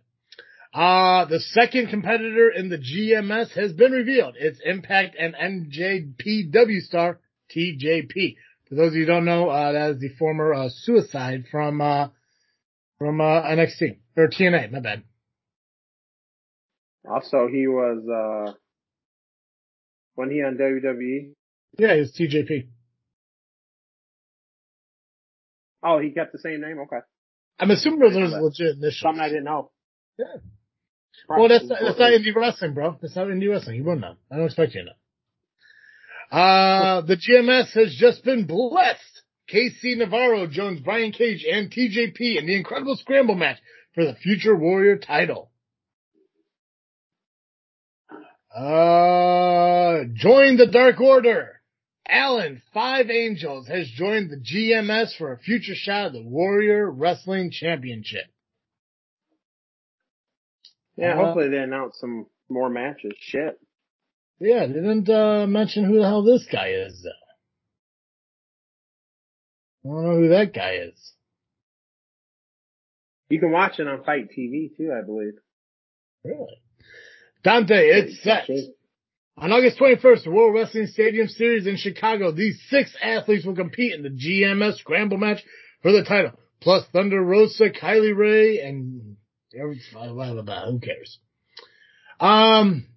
Uh, 0.74 1.26
the 1.26 1.40
second 1.40 1.90
competitor 1.90 2.50
in 2.50 2.70
the 2.70 2.78
GMS 2.78 3.50
has 3.60 3.74
been 3.74 3.92
revealed. 3.92 4.36
It's 4.40 4.60
Impact 4.64 5.16
and 5.20 5.36
NJPW 5.36 6.80
star 6.82 7.20
TJP. 7.56 8.36
For 8.68 8.76
those 8.76 8.90
of 8.90 8.96
you 8.96 9.02
who 9.02 9.08
don't 9.08 9.26
know, 9.26 9.50
uh, 9.50 9.72
that 9.74 9.92
is 9.92 10.00
the 10.00 10.10
former, 10.10 10.54
uh, 10.54 10.70
suicide 10.70 11.46
from, 11.52 11.82
uh, 11.82 12.08
from, 12.98 13.22
uh, 13.22 13.44
NXT. 13.44 13.98
Or 14.18 14.28
TNA, 14.28 14.72
my 14.72 14.80
bad. 14.80 15.04
Also, 17.10 17.48
he 17.48 17.68
was 17.68 18.04
uh, 18.08 18.54
when 20.16 20.30
he 20.30 20.44
on 20.44 20.58
WWE. 20.58 21.34
Yeah, 21.80 21.94
it's 21.94 22.20
TJP. 22.20 22.68
Oh, 25.84 26.00
he 26.00 26.12
kept 26.12 26.32
the 26.32 26.40
same 26.40 26.62
name. 26.62 26.78
Okay, 26.80 27.00
I'm 27.60 27.72
assuming 27.72 28.00
those 28.00 28.16
are 28.16 28.22
his 28.22 28.34
legit 28.34 28.78
initials. 28.78 29.00
something 29.00 29.22
I 29.22 29.30
didn't 29.30 29.46
know. 29.46 29.72
Yeah. 30.20 30.26
Well, 31.28 31.48
that's 31.48 31.66
not, 31.66 31.80
that's 31.82 32.00
not 32.00 32.12
indie 32.12 32.36
wrestling, 32.36 32.74
bro. 32.74 32.98
That's 33.02 33.16
not 33.16 33.28
indie 33.28 33.50
wrestling. 33.50 33.78
You 33.78 33.84
wouldn't 33.84 34.02
know. 34.02 34.16
I 34.32 34.38
don't 34.38 34.46
expect 34.46 34.76
you 34.76 34.82
to 34.82 34.86
know. 34.88 34.94
Uh, 36.32 37.02
the 37.02 37.18
GMS 37.18 37.72
has 37.74 37.94
just 37.96 38.24
been 38.24 38.46
blessed. 38.46 39.00
KC 39.54 39.98
Navarro 39.98 40.48
joins 40.48 40.80
Brian 40.80 41.12
Cage 41.12 41.46
and 41.50 41.70
TJP 41.70 42.38
in 42.38 42.46
the 42.46 42.56
incredible 42.56 42.96
scramble 42.96 43.36
match 43.36 43.58
for 43.94 44.06
the 44.06 44.16
future 44.16 44.56
warrior 44.56 44.98
title. 44.98 45.52
Uh, 48.56 50.04
join 50.14 50.58
the 50.58 50.70
Dark 50.72 51.00
Order. 51.02 51.62
Alan, 52.08 52.62
Five 52.74 53.10
Angels, 53.10 53.68
has 53.68 53.88
joined 53.90 54.30
the 54.30 54.38
GMS 54.38 55.16
for 55.18 55.32
a 55.32 55.38
future 55.38 55.76
shot 55.76 56.08
at 56.08 56.14
the 56.14 56.24
Warrior 56.24 56.90
Wrestling 56.90 57.52
Championship. 57.52 58.26
Yeah, 60.98 61.14
Uh, 61.14 61.26
hopefully 61.26 61.50
they 61.50 61.58
announce 61.60 61.98
some 62.00 62.26
more 62.50 62.70
matches. 62.70 63.14
Shit. 63.20 63.58
Yeah, 64.44 64.66
they 64.66 64.74
didn't 64.74 65.08
uh, 65.08 65.46
mention 65.46 65.86
who 65.86 66.00
the 66.00 66.04
hell 66.04 66.24
this 66.24 66.48
guy 66.52 66.70
is. 66.70 67.08
I 69.86 69.88
don't 69.88 70.04
know 70.04 70.16
who 70.16 70.30
that 70.30 70.52
guy 70.52 70.80
is. 70.88 71.14
You 73.30 73.40
can 73.40 73.52
watch 73.52 73.78
it 73.78 73.88
on 73.88 74.04
FITE 74.04 74.30
TV 74.32 74.76
too, 74.76 74.92
I 74.92 75.06
believe. 75.06 75.34
Really? 76.26 76.58
Dante, 77.44 77.76
it's 77.76 78.24
set. 78.24 78.50
On 79.38 79.52
August 79.52 79.78
21st, 79.78 80.24
the 80.24 80.32
World 80.32 80.56
Wrestling 80.56 80.88
Stadium 80.88 81.28
Series 81.28 81.68
in 81.68 81.78
Chicago, 81.78 82.32
these 82.32 82.60
six 82.68 82.96
athletes 83.00 83.46
will 83.46 83.56
compete 83.56 83.94
in 83.94 84.02
the 84.02 84.10
GMS 84.10 84.78
Scramble 84.80 85.18
match 85.18 85.44
for 85.84 85.92
the 85.92 86.04
title. 86.04 86.32
Plus 86.62 86.84
Thunder 86.92 87.22
Rosa, 87.22 87.70
Kylie 87.70 88.16
Rae, 88.16 88.60
and 88.60 89.18
blah, 89.94 90.12
blah, 90.12 90.42
blah, 90.42 90.66
who 90.66 90.80
cares? 90.80 91.20
Um, 92.20 92.88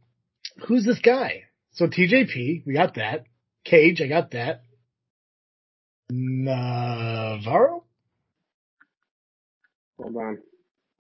who's 0.67 0.85
this 0.85 1.01
guy? 1.01 1.45
So 1.73 1.87
TJP, 1.87 2.67
we 2.67 2.73
got 2.73 2.95
that. 2.95 3.25
Cage, 3.65 4.01
I 4.01 4.07
got 4.07 4.31
that. 4.33 4.63
Navarro? 6.11 7.85
Hold 9.99 10.17
on. 10.17 10.39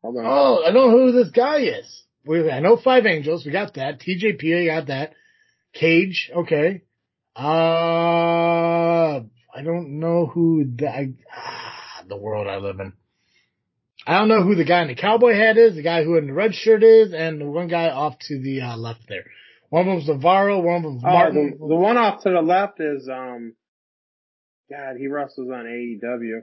Hold 0.02 0.16
on. 0.16 0.24
Oh, 0.26 0.64
I 0.66 0.70
know 0.70 0.90
who 0.90 1.12
this 1.12 1.30
guy 1.30 1.58
is. 1.58 2.02
We, 2.26 2.50
I 2.50 2.60
know 2.60 2.76
Five 2.76 3.06
Angels. 3.06 3.44
We 3.44 3.52
got 3.52 3.74
that. 3.74 4.00
TJP, 4.00 4.62
I 4.62 4.66
got 4.66 4.86
that. 4.88 5.14
Cage, 5.74 6.30
okay. 6.34 6.82
Uh, 7.36 9.20
I 9.20 9.62
don't 9.62 9.98
know 9.98 10.26
who 10.26 10.64
that, 10.76 11.12
ah, 11.36 12.04
the 12.08 12.16
world 12.16 12.46
I 12.46 12.56
live 12.56 12.80
in. 12.80 12.92
I 14.06 14.18
don't 14.18 14.28
know 14.28 14.42
who 14.42 14.54
the 14.54 14.64
guy 14.64 14.82
in 14.82 14.88
the 14.88 14.94
cowboy 14.94 15.34
hat 15.34 15.56
is, 15.56 15.74
the 15.74 15.82
guy 15.82 16.04
who 16.04 16.16
in 16.16 16.26
the 16.26 16.32
red 16.32 16.54
shirt 16.54 16.82
is, 16.82 17.12
and 17.12 17.40
the 17.40 17.46
one 17.46 17.68
guy 17.68 17.88
off 17.88 18.18
to 18.28 18.38
the 18.38 18.60
uh, 18.60 18.76
left 18.76 19.08
there. 19.08 19.24
One 19.74 19.88
of 19.88 19.96
them's 19.96 20.08
Navarro, 20.08 20.60
one 20.60 20.76
of 20.76 20.82
them's 20.84 21.02
Oh, 21.04 21.10
Martin. 21.10 21.50
the, 21.58 21.66
the 21.66 21.74
one 21.74 21.96
off 21.96 22.22
to 22.22 22.30
the 22.30 22.40
left 22.40 22.78
is 22.78 23.08
um. 23.08 23.54
God, 24.70 24.94
he 24.96 25.08
wrestles 25.08 25.50
on 25.52 25.64
AEW. 25.64 26.42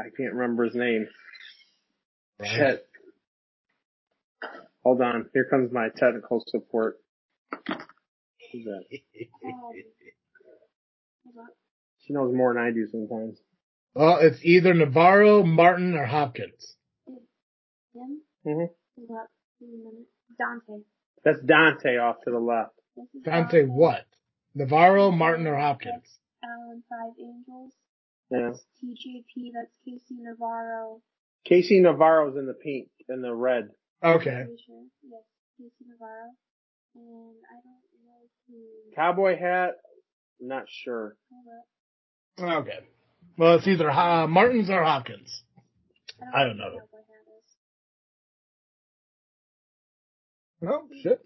I 0.00 0.02
can't 0.16 0.34
remember 0.34 0.64
his 0.64 0.74
name. 0.74 1.06
Right. 2.40 2.50
Shit. 2.50 2.86
Hold 4.82 5.00
on. 5.00 5.30
Here 5.32 5.46
comes 5.48 5.70
my 5.72 5.90
technical 5.96 6.42
support. 6.48 6.96
Who's 8.52 8.64
that? 8.64 8.82
She 12.00 12.14
knows 12.14 12.34
more 12.34 12.54
than 12.54 12.62
I 12.62 12.70
do 12.70 12.86
sometimes. 12.90 13.38
Well, 13.94 14.18
it's 14.22 14.38
either 14.42 14.72
Navarro, 14.72 15.42
Martin, 15.42 15.94
or 15.94 16.06
Hopkins. 16.06 16.74
Him? 18.44 18.70
What? 20.38 20.62
Wait 20.66 20.68
a 20.68 20.72
minute. 20.72 20.84
Dante. 20.84 20.84
That's 21.24 21.40
Dante 21.40 21.98
off 21.98 22.16
to 22.24 22.30
the 22.30 22.38
left. 22.38 22.74
This 22.96 23.06
Dante 23.22 23.64
what? 23.64 24.04
Navarro, 24.54 25.10
Martin, 25.10 25.46
or 25.46 25.56
Hopkins? 25.56 26.04
Alan 26.42 26.82
Five 26.88 27.12
Angels. 27.20 27.72
Yeah. 28.30 28.50
That's 28.50 28.64
TJP. 28.82 29.52
That's 29.54 29.72
KC 29.86 30.18
Navarro. 30.22 31.00
KC 31.48 31.80
Navarro's 31.82 32.36
in 32.36 32.46
the 32.46 32.54
pink 32.54 32.88
and 33.08 33.22
the 33.22 33.34
red. 33.34 33.70
Okay. 34.04 34.44
Sure. 34.66 34.82
Yes, 35.02 35.22
KC 35.60 35.88
Navarro. 35.88 36.30
And 36.94 37.34
I 37.50 37.54
don't 37.62 37.82
know 38.04 38.28
who. 38.48 38.94
Cowboy 38.94 39.38
hat. 39.38 39.74
Not 40.40 40.64
sure. 40.68 41.16
Okay. 42.40 42.78
Well, 43.36 43.56
it's 43.56 43.66
either 43.66 43.90
uh, 43.90 44.26
Martins 44.26 44.70
or 44.70 44.82
Hopkins. 44.82 45.42
I 46.34 46.44
don't 46.44 46.56
who 46.56 46.58
know. 46.58 46.78
Oh, 50.66 50.88
shit. 51.02 51.20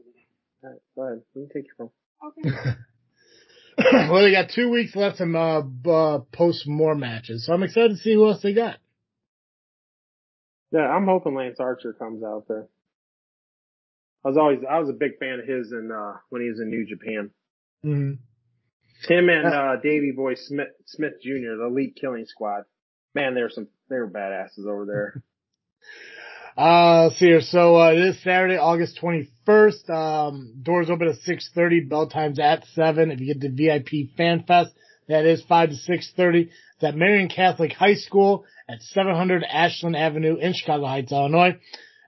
All 0.63 0.71
right, 0.71 0.81
go 0.95 1.03
ahead. 1.03 1.23
You 1.35 1.49
can 1.49 1.63
take 1.63 1.67
your 1.67 1.75
phone. 1.79 1.91
Okay. 2.29 2.77
well, 3.93 4.23
they 4.23 4.33
got 4.33 4.51
two 4.55 4.71
weeks 4.71 4.95
left 4.95 5.19
to 5.19 5.25
uh, 5.25 5.63
uh, 5.91 6.19
post 6.33 6.69
more 6.69 6.95
matches, 6.95 7.47
so 7.47 7.55
I'm 7.55 7.63
excited 7.63 7.91
to 7.91 7.97
see 7.97 8.13
who 8.15 8.29
else 8.29 8.43
they 8.43 8.53
got. 8.53 8.77
Yeah, 10.71 10.89
I'm 10.89 11.07
hoping 11.07 11.35
Lance 11.35 11.59
Archer 11.59 11.93
comes 11.93 12.23
out 12.23 12.45
there. 12.49 12.69
I 14.25 14.29
was 14.29 14.37
always 14.37 14.61
I 14.69 14.79
was 14.79 14.89
a 14.89 14.95
big 14.95 15.19
fan 15.19 15.41
of 15.41 15.47
his 15.47 15.73
in 15.73 15.91
uh 15.91 16.19
when 16.29 16.43
he 16.43 16.49
was 16.49 16.61
in 16.61 16.71
New 16.71 16.87
Japan. 16.87 17.31
hmm 17.83 18.13
Him 19.09 19.29
and 19.29 19.47
uh 19.47 19.77
Davey 19.83 20.13
Boy 20.13 20.35
Smith 20.37 20.69
Smith 20.87 21.15
Jr. 21.23 21.57
the 21.59 21.67
Elite 21.67 21.97
Killing 22.01 22.27
Squad. 22.27 22.65
Man, 23.15 23.35
they 23.35 23.43
were 23.43 23.51
some 23.51 23.69
they 23.89 23.97
were 23.97 24.09
badasses 24.09 24.67
over 24.67 24.87
there. 24.87 25.23
Uh, 26.57 27.05
let's 27.05 27.19
see 27.19 27.27
here. 27.27 27.41
So, 27.41 27.81
uh, 27.81 27.93
it 27.93 27.99
is 27.99 28.23
Saturday, 28.23 28.59
August 28.59 28.99
21st. 29.03 29.89
Um, 29.89 30.55
doors 30.63 30.91
open 30.91 31.09
at 31.09 31.17
6.30, 31.27 31.89
bell 31.89 32.09
times 32.09 32.39
at 32.39 32.67
7. 32.75 33.11
If 33.11 33.21
you 33.21 33.35
get 33.35 33.41
the 33.41 33.49
VIP 33.49 34.15
Fan 34.17 34.45
Fest, 34.47 34.71
that 35.09 35.25
is 35.25 35.43
5 35.49 35.71
to 35.71 35.75
6.30. 35.75 36.51
It's 36.75 36.85
at 36.85 36.95
Marion 36.95 37.29
Catholic 37.29 37.73
High 37.73 37.95
School 37.95 38.45
at 38.69 38.83
700 38.83 39.45
Ashland 39.45 39.97
Avenue 39.97 40.37
in 40.37 40.53
Chicago 40.53 40.87
Heights, 40.87 41.11
Illinois. 41.11 41.59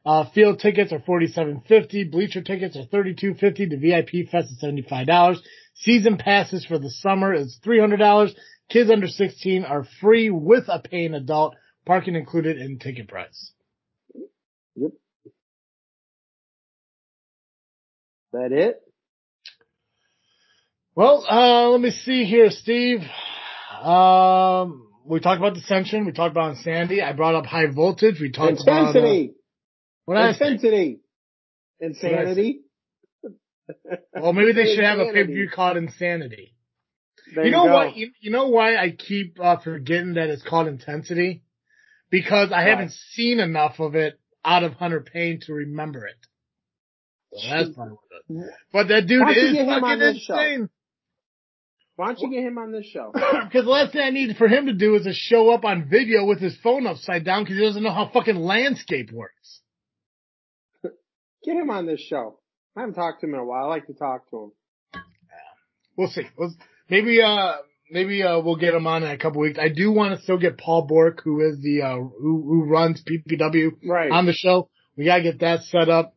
Uh, 0.05 0.29
field 0.35 0.59
tickets 0.61 0.93
are 0.93 0.99
$47.50. 0.99 2.11
Bleacher 2.11 2.43
tickets 2.43 2.77
are 2.77 2.85
$32.50. 2.85 3.41
The 3.71 3.77
VIP 3.79 4.29
Fest 4.29 4.53
is 4.53 4.63
$75. 4.63 5.39
Season 5.73 6.19
passes 6.19 6.67
for 6.67 6.79
the 6.79 6.91
summer 6.91 7.33
is 7.33 7.59
$300. 7.65 8.35
Kids 8.69 8.91
under 8.91 9.09
16 9.09 9.65
are 9.65 9.87
free 10.03 10.29
with 10.29 10.65
a 10.69 10.81
paying 10.81 11.15
adult. 11.15 11.57
Parking 11.87 12.15
included 12.15 12.59
in 12.59 12.79
ticket 12.79 13.09
price. 13.09 13.54
That 18.33 18.53
it? 18.53 18.81
Well, 20.95 21.25
uh, 21.29 21.71
let 21.71 21.81
me 21.81 21.91
see 21.91 22.25
here, 22.25 22.51
Steve. 22.51 23.01
Um, 23.83 24.89
we 25.05 25.21
talked 25.21 25.39
about 25.41 25.55
dissension. 25.55 26.07
We 26.07 26.13
talked 26.13 26.33
about 26.33 26.57
insanity. 26.57 27.03
I 27.03 27.13
brought 27.13 27.35
up 27.35 27.47
high 27.47 27.67
voltage. 27.67 28.21
We 28.21 28.31
talked 28.31 28.63
about, 28.63 28.97
uh, 28.97 28.99
Intensity. 28.99 29.35
what 30.05 30.17
I 30.17 30.33
say? 30.33 30.45
Intensity. 30.47 31.01
Insanity. 31.81 32.61
Well, 34.15 34.33
maybe 34.33 34.53
they 34.53 34.75
should 34.75 34.85
have 34.85 34.99
a 34.99 35.03
Insanity. 35.07 35.23
pay-per-view 35.23 35.51
called 35.53 35.77
Insanity. 35.79 36.55
There 37.35 37.47
you 37.47 37.51
know 37.51 37.65
go. 37.65 37.73
what? 37.73 37.97
You, 37.97 38.11
you 38.21 38.31
know 38.31 38.49
why 38.49 38.77
I 38.77 38.91
keep 38.91 39.41
uh, 39.41 39.59
forgetting 39.59 40.15
that 40.15 40.29
it's 40.29 40.43
called 40.43 40.69
Intensity? 40.69 41.43
Because 42.11 42.53
I 42.53 42.63
Why? 42.63 42.69
haven't 42.69 42.93
seen 42.93 43.41
enough 43.41 43.81
of 43.81 43.95
it 43.95 44.21
out 44.45 44.63
of 44.63 44.75
Hunter 44.75 45.01
Payne 45.01 45.41
to 45.47 45.53
remember 45.53 46.07
it. 46.07 46.17
So 47.37 47.49
that's 47.49 47.71
probably 47.71 47.97
what 48.29 48.45
it. 48.45 48.51
But 48.73 48.89
that 48.89 49.07
dude 49.07 49.29
is 49.29 49.35
get 49.35 49.55
him 49.55 49.69
on 49.69 49.81
fucking 49.81 49.99
this 49.99 50.19
show? 50.23 50.35
insane. 50.39 50.69
Why 51.97 52.07
don't 52.07 52.19
you 52.21 52.31
get 52.31 52.43
him 52.45 52.59
on 52.59 52.73
this 52.73 52.87
show? 52.87 53.13
Because 53.45 53.65
the 53.65 53.71
last 53.71 53.93
thing 53.93 54.03
I 54.03 54.11
need 54.11 54.37
for 54.37 54.49
him 54.49 54.67
to 54.67 54.73
do 54.73 54.97
is 54.97 55.05
to 55.05 55.13
show 55.13 55.51
up 55.51 55.65
on 55.65 55.89
video 55.89 56.25
with 56.25 56.41
his 56.41 56.57
phone 56.63 56.87
upside 56.87 57.25
down 57.25 57.45
because 57.45 57.57
he 57.57 57.63
doesn't 57.63 57.83
know 57.83 57.93
how 57.93 58.11
fucking 58.13 58.37
landscape 58.37 59.13
works. 59.13 59.61
Get 60.83 61.57
him 61.57 61.71
on 61.71 61.87
this 61.87 62.01
show. 62.01 62.39
I 62.77 62.81
haven't 62.81 62.95
talked 62.95 63.21
to 63.21 63.27
him 63.27 63.35
in 63.35 63.41
a 63.41 63.45
while. 63.45 63.65
I 63.65 63.69
like 63.69 63.87
to 63.87 63.95
talk 63.95 64.29
to 64.31 64.53
him. 64.95 65.03
We'll 65.97 66.09
see. 66.09 66.27
We'll, 66.37 66.53
maybe, 66.89 67.21
uh, 67.23 67.57
maybe, 67.91 68.23
uh, 68.23 68.41
we'll 68.41 68.57
get 68.57 68.75
him 68.75 68.87
on 68.87 69.03
in 69.03 69.11
a 69.11 69.19
couple 69.19 69.41
weeks. 69.41 69.59
I 69.59 69.69
do 69.69 69.93
want 69.93 70.17
to 70.17 70.23
still 70.23 70.39
get 70.39 70.59
Paul 70.59 70.83
Bork, 70.87 71.23
who 71.25 71.41
is 71.49 71.61
the, 71.61 71.83
uh, 71.83 71.97
who, 71.97 72.43
who 72.43 72.65
runs 72.65 73.03
PPW 73.03 73.73
Right. 73.87 74.11
on 74.11 74.27
the 74.27 74.33
show. 74.33 74.69
We 74.97 75.05
gotta 75.07 75.23
get 75.23 75.41
that 75.41 75.63
set 75.65 75.89
up. 75.89 76.15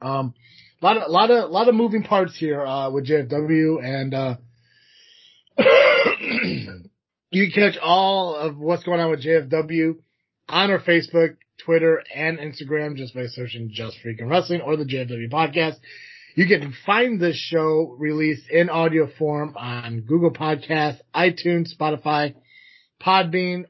Um, 0.00 0.34
a 0.80 0.84
lot 0.84 0.96
of, 0.96 1.02
a 1.04 1.10
lot 1.10 1.30
of, 1.30 1.44
a 1.44 1.52
lot 1.52 1.68
of 1.68 1.74
moving 1.74 2.02
parts 2.02 2.36
here, 2.36 2.64
uh, 2.64 2.90
with 2.90 3.06
JFW 3.06 3.82
and, 3.84 4.14
uh, 4.14 4.36
you 7.30 7.50
can 7.50 7.50
catch 7.52 7.78
all 7.82 8.34
of 8.36 8.56
what's 8.58 8.84
going 8.84 9.00
on 9.00 9.10
with 9.10 9.24
JFW 9.24 9.96
on 10.48 10.70
our 10.70 10.80
Facebook, 10.80 11.36
Twitter, 11.64 12.02
and 12.14 12.38
Instagram 12.38 12.96
just 12.96 13.14
by 13.14 13.26
searching 13.26 13.70
Just 13.72 13.96
Freaking 14.04 14.28
Wrestling 14.28 14.60
or 14.60 14.76
the 14.76 14.84
JFW 14.84 15.30
podcast. 15.30 15.76
You 16.34 16.46
can 16.48 16.74
find 16.84 17.20
this 17.20 17.36
show 17.36 17.94
released 17.98 18.48
in 18.50 18.68
audio 18.68 19.06
form 19.18 19.54
on 19.56 20.00
Google 20.00 20.32
Podcasts, 20.32 20.98
iTunes, 21.14 21.68
Spotify, 21.78 22.34
Podbean, 23.00 23.66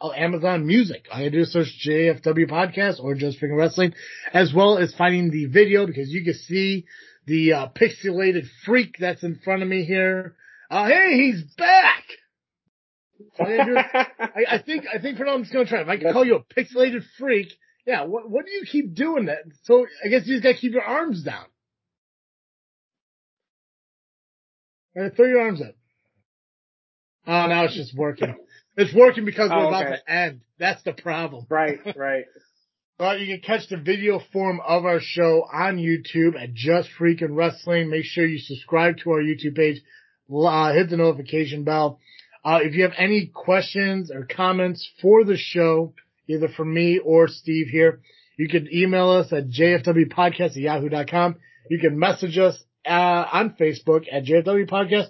uh, 0.00 0.10
Amazon 0.12 0.66
Music. 0.66 1.04
All 1.12 1.20
you 1.20 1.30
do 1.30 1.40
is 1.40 1.52
search 1.52 1.68
JFW 1.86 2.48
Podcast 2.50 3.00
or 3.02 3.14
Just 3.14 3.38
Freaking 3.40 3.58
Wrestling, 3.58 3.92
as 4.32 4.52
well 4.54 4.78
as 4.78 4.94
finding 4.94 5.30
the 5.30 5.44
video 5.46 5.86
because 5.86 6.08
you 6.08 6.24
can 6.24 6.34
see 6.34 6.86
the 7.26 7.52
uh, 7.52 7.66
pixelated 7.68 8.46
freak 8.64 8.96
that's 8.98 9.22
in 9.22 9.38
front 9.44 9.62
of 9.62 9.68
me 9.68 9.84
here. 9.84 10.36
Uh, 10.70 10.86
hey, 10.86 11.16
he's 11.16 11.42
back! 11.58 12.04
All 13.38 13.50
you 13.50 13.62
do 13.64 13.76
is- 13.76 13.84
I, 13.94 14.44
I 14.52 14.58
think 14.64 14.86
I 14.92 14.98
think 14.98 15.18
for 15.18 15.24
now 15.24 15.34
I'm 15.34 15.42
just 15.42 15.52
gonna 15.52 15.66
try. 15.66 15.82
If 15.82 15.88
I 15.88 15.98
can 15.98 16.12
call 16.14 16.24
you 16.24 16.36
a 16.36 16.42
pixelated 16.54 17.02
freak, 17.18 17.48
yeah. 17.86 18.04
What 18.04 18.30
what 18.30 18.46
do 18.46 18.52
you 18.52 18.64
keep 18.64 18.94
doing 18.94 19.26
that? 19.26 19.40
So 19.64 19.86
I 20.02 20.08
guess 20.08 20.26
you 20.26 20.34
just 20.36 20.44
gotta 20.44 20.56
keep 20.56 20.72
your 20.72 20.82
arms 20.82 21.22
down. 21.22 21.44
Right, 25.02 25.14
throw 25.16 25.26
your 25.26 25.40
arms 25.42 25.60
up. 25.62 25.74
Oh, 27.26 27.46
now 27.46 27.64
it's 27.64 27.74
just 27.74 27.96
working. 27.96 28.34
It's 28.76 28.94
working 28.94 29.24
because 29.24 29.50
we're 29.50 29.64
Oh, 29.64 29.68
about 29.68 29.86
okay. 29.86 29.96
to 29.96 30.10
end. 30.12 30.40
That's 30.58 30.82
the 30.82 30.92
problem. 30.92 31.46
right, 31.48 31.78
right. 31.96 32.24
Well, 32.98 33.18
you 33.18 33.26
can 33.26 33.40
catch 33.40 33.68
the 33.68 33.76
video 33.78 34.20
form 34.32 34.60
of 34.66 34.84
our 34.84 35.00
show 35.00 35.46
on 35.50 35.78
YouTube 35.78 36.40
at 36.40 36.52
Just 36.52 36.88
Freaking 36.98 37.34
Wrestling. 37.36 37.88
Make 37.88 38.04
sure 38.04 38.26
you 38.26 38.38
subscribe 38.38 38.98
to 38.98 39.10
our 39.12 39.22
YouTube 39.22 39.56
page. 39.56 39.80
Uh, 40.32 40.72
hit 40.74 40.90
the 40.90 40.96
notification 40.96 41.64
bell. 41.64 41.98
Uh, 42.44 42.60
if 42.62 42.74
you 42.74 42.82
have 42.82 42.92
any 42.96 43.26
questions 43.26 44.10
or 44.10 44.24
comments 44.26 44.88
for 45.02 45.24
the 45.24 45.36
show, 45.36 45.94
either 46.28 46.48
from 46.48 46.72
me 46.72 46.98
or 47.02 47.26
Steve 47.28 47.68
here, 47.68 48.00
you 48.38 48.48
can 48.48 48.68
email 48.72 49.10
us 49.10 49.32
at 49.32 49.48
jfwpodcast 49.48 50.40
at 50.40 50.56
yahoo.com. 50.56 51.36
You 51.70 51.78
can 51.78 51.98
message 51.98 52.38
us 52.38 52.62
uh, 52.86 52.90
on 53.32 53.56
Facebook 53.60 54.04
at 54.10 54.24
JFW 54.24 54.68
Podcast, 54.68 55.08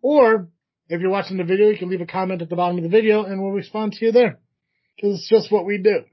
or 0.00 0.48
if 0.88 1.00
you're 1.00 1.10
watching 1.10 1.36
the 1.36 1.44
video, 1.44 1.68
you 1.68 1.78
can 1.78 1.88
leave 1.90 2.00
a 2.00 2.06
comment 2.06 2.42
at 2.42 2.48
the 2.50 2.56
bottom 2.56 2.76
of 2.76 2.82
the 2.82 2.88
video 2.90 3.24
and 3.24 3.40
we'll 3.42 3.52
respond 3.52 3.92
to 3.94 4.04
you 4.06 4.12
there. 4.12 4.38
Because 4.96 5.18
it's 5.18 5.28
just 5.28 5.50
what 5.50 5.64
we 5.64 5.78
do. 5.78 6.04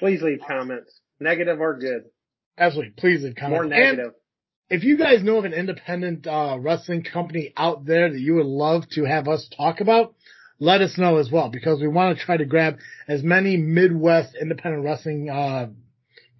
Please 0.00 0.22
leave 0.22 0.40
comments, 0.46 0.92
negative 1.20 1.60
or 1.60 1.78
good. 1.78 2.04
Absolutely. 2.58 2.92
Please 2.96 3.22
leave 3.22 3.36
comments. 3.36 3.54
More 3.54 3.62
And 3.64 3.70
negative. 3.98 4.12
if 4.70 4.82
you 4.84 4.96
guys 4.98 5.22
know 5.22 5.38
of 5.38 5.44
an 5.44 5.52
independent 5.52 6.26
uh, 6.26 6.56
wrestling 6.58 7.04
company 7.04 7.52
out 7.56 7.84
there 7.84 8.10
that 8.10 8.18
you 8.18 8.34
would 8.34 8.46
love 8.46 8.88
to 8.92 9.04
have 9.04 9.28
us 9.28 9.48
talk 9.56 9.80
about, 9.80 10.14
let 10.58 10.80
us 10.80 10.98
know 10.98 11.18
as 11.18 11.30
well 11.30 11.48
because 11.48 11.80
we 11.80 11.88
want 11.88 12.16
to 12.18 12.24
try 12.24 12.36
to 12.36 12.44
grab 12.44 12.78
as 13.08 13.22
many 13.22 13.56
Midwest 13.56 14.34
independent 14.40 14.84
wrestling 14.84 15.28
uh, 15.30 15.68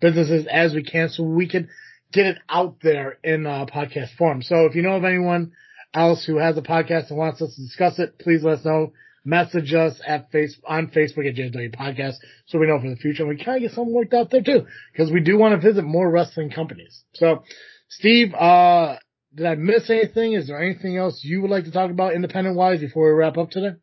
businesses 0.00 0.46
as 0.50 0.74
we 0.74 0.82
can 0.84 1.08
so 1.08 1.22
we 1.24 1.48
can 1.48 1.68
get 2.14 2.26
it 2.26 2.38
out 2.48 2.76
there 2.80 3.18
in 3.24 3.46
uh, 3.46 3.66
podcast 3.66 4.14
form. 4.16 4.42
So 4.42 4.66
if 4.66 4.74
you 4.74 4.82
know 4.82 4.96
of 4.96 5.04
anyone 5.04 5.52
else 5.92 6.24
who 6.24 6.38
has 6.38 6.56
a 6.56 6.62
podcast 6.62 7.10
and 7.10 7.18
wants 7.18 7.42
us 7.42 7.54
to 7.56 7.62
discuss 7.62 7.98
it, 7.98 8.18
please 8.18 8.42
let 8.42 8.58
us 8.58 8.64
know. 8.64 8.92
Message 9.26 9.72
us 9.72 10.00
at 10.06 10.30
face 10.30 10.56
on 10.66 10.88
Facebook 10.88 11.26
at 11.26 11.34
JW 11.34 11.74
Podcast 11.74 12.16
so 12.46 12.58
we 12.58 12.66
know 12.66 12.78
for 12.78 12.90
the 12.90 12.96
future. 12.96 13.22
And 13.22 13.30
we 13.30 13.42
kind 13.42 13.56
of 13.56 13.62
get 13.62 13.74
something 13.74 13.92
worked 13.92 14.12
out 14.12 14.30
there 14.30 14.42
too 14.42 14.66
because 14.92 15.10
we 15.10 15.20
do 15.20 15.38
want 15.38 15.60
to 15.60 15.66
visit 15.66 15.82
more 15.82 16.10
wrestling 16.10 16.50
companies. 16.50 17.02
So 17.14 17.42
Steve, 17.88 18.34
uh, 18.34 18.96
did 19.34 19.46
I 19.46 19.54
miss 19.54 19.88
anything? 19.88 20.34
Is 20.34 20.48
there 20.48 20.62
anything 20.62 20.98
else 20.98 21.24
you 21.24 21.40
would 21.40 21.50
like 21.50 21.64
to 21.64 21.72
talk 21.72 21.90
about 21.90 22.14
independent 22.14 22.56
wise 22.56 22.80
before 22.80 23.06
we 23.08 23.18
wrap 23.18 23.38
up 23.38 23.50
today? 23.50 23.76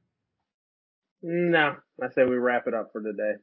No, 1.23 1.75
I 2.01 2.07
say 2.13 2.23
we 2.23 2.37
wrap 2.37 2.67
it 2.67 2.73
up 2.75 2.91
for 2.93 3.01
today. 3.01 3.41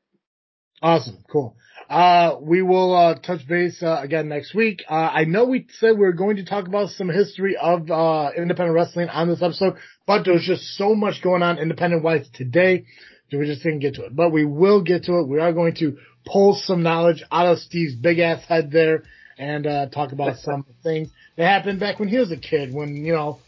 Awesome. 0.83 1.19
Cool. 1.31 1.57
Uh, 1.89 2.37
we 2.41 2.61
will, 2.61 2.95
uh, 2.95 3.15
touch 3.15 3.47
base, 3.49 3.83
uh, 3.83 3.99
again 4.03 4.29
next 4.29 4.55
week. 4.55 4.85
Uh, 4.91 4.95
I 4.95 5.25
know 5.25 5.47
we 5.47 5.67
said 5.79 5.97
we 5.99 6.05
are 6.05 6.13
going 6.13 6.37
to 6.37 6.45
talk 6.45 6.67
about 6.69 6.91
some 6.91 7.09
history 7.09 7.57
of, 7.57 7.91
uh, 7.91 8.31
independent 8.37 8.75
wrestling 8.75 9.09
on 9.09 9.29
this 9.29 9.43
episode, 9.43 9.77
but 10.07 10.25
there's 10.25 10.45
just 10.45 10.63
so 10.77 10.95
much 10.95 11.23
going 11.23 11.43
on 11.43 11.59
independent 11.59 12.03
wise 12.05 12.29
today 12.35 12.85
that 13.31 13.39
we 13.39 13.47
just 13.47 13.63
didn't 13.63 13.79
get 13.79 13.95
to 13.95 14.05
it. 14.05 14.15
But 14.15 14.33
we 14.33 14.45
will 14.45 14.83
get 14.83 15.05
to 15.05 15.15
it. 15.21 15.29
We 15.29 15.41
are 15.41 15.53
going 15.53 15.75
to 15.77 15.97
pull 16.27 16.55
some 16.63 16.83
knowledge 16.83 17.25
out 17.33 17.47
of 17.47 17.59
Steve's 17.59 17.95
big 17.95 18.19
ass 18.19 18.45
head 18.45 18.71
there 18.71 19.05
and, 19.39 19.67
uh, 19.67 19.87
talk 19.87 20.13
about 20.13 20.37
some 20.41 20.67
things 20.83 21.09
that 21.37 21.47
happened 21.47 21.81
back 21.81 21.99
when 21.99 22.09
he 22.11 22.19
was 22.19 22.31
a 22.31 22.37
kid 22.37 22.75
when, 22.75 22.97
you 22.97 23.15
know, 23.15 23.39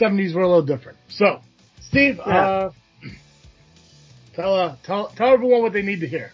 70s 0.00 0.34
were 0.34 0.42
a 0.42 0.48
little 0.48 0.66
different. 0.66 0.98
So, 1.08 1.40
Steve, 1.80 2.16
Yeah. 2.26 2.34
uh, 2.34 2.70
tell, 4.34 4.54
uh, 4.54 4.76
tell, 4.84 5.12
tell 5.16 5.28
everyone 5.28 5.62
what 5.62 5.72
they 5.72 5.82
need 5.82 6.00
to 6.00 6.08
hear. 6.08 6.32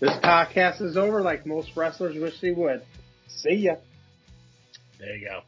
This 0.00 0.16
podcast 0.18 0.80
is 0.80 0.96
over 0.96 1.22
like 1.22 1.44
most 1.44 1.76
wrestlers 1.76 2.16
wish 2.16 2.40
they 2.40 2.52
would. 2.52 2.82
See 3.28 3.54
ya. 3.54 3.76
There 4.98 5.16
you 5.16 5.28
go. 5.28 5.40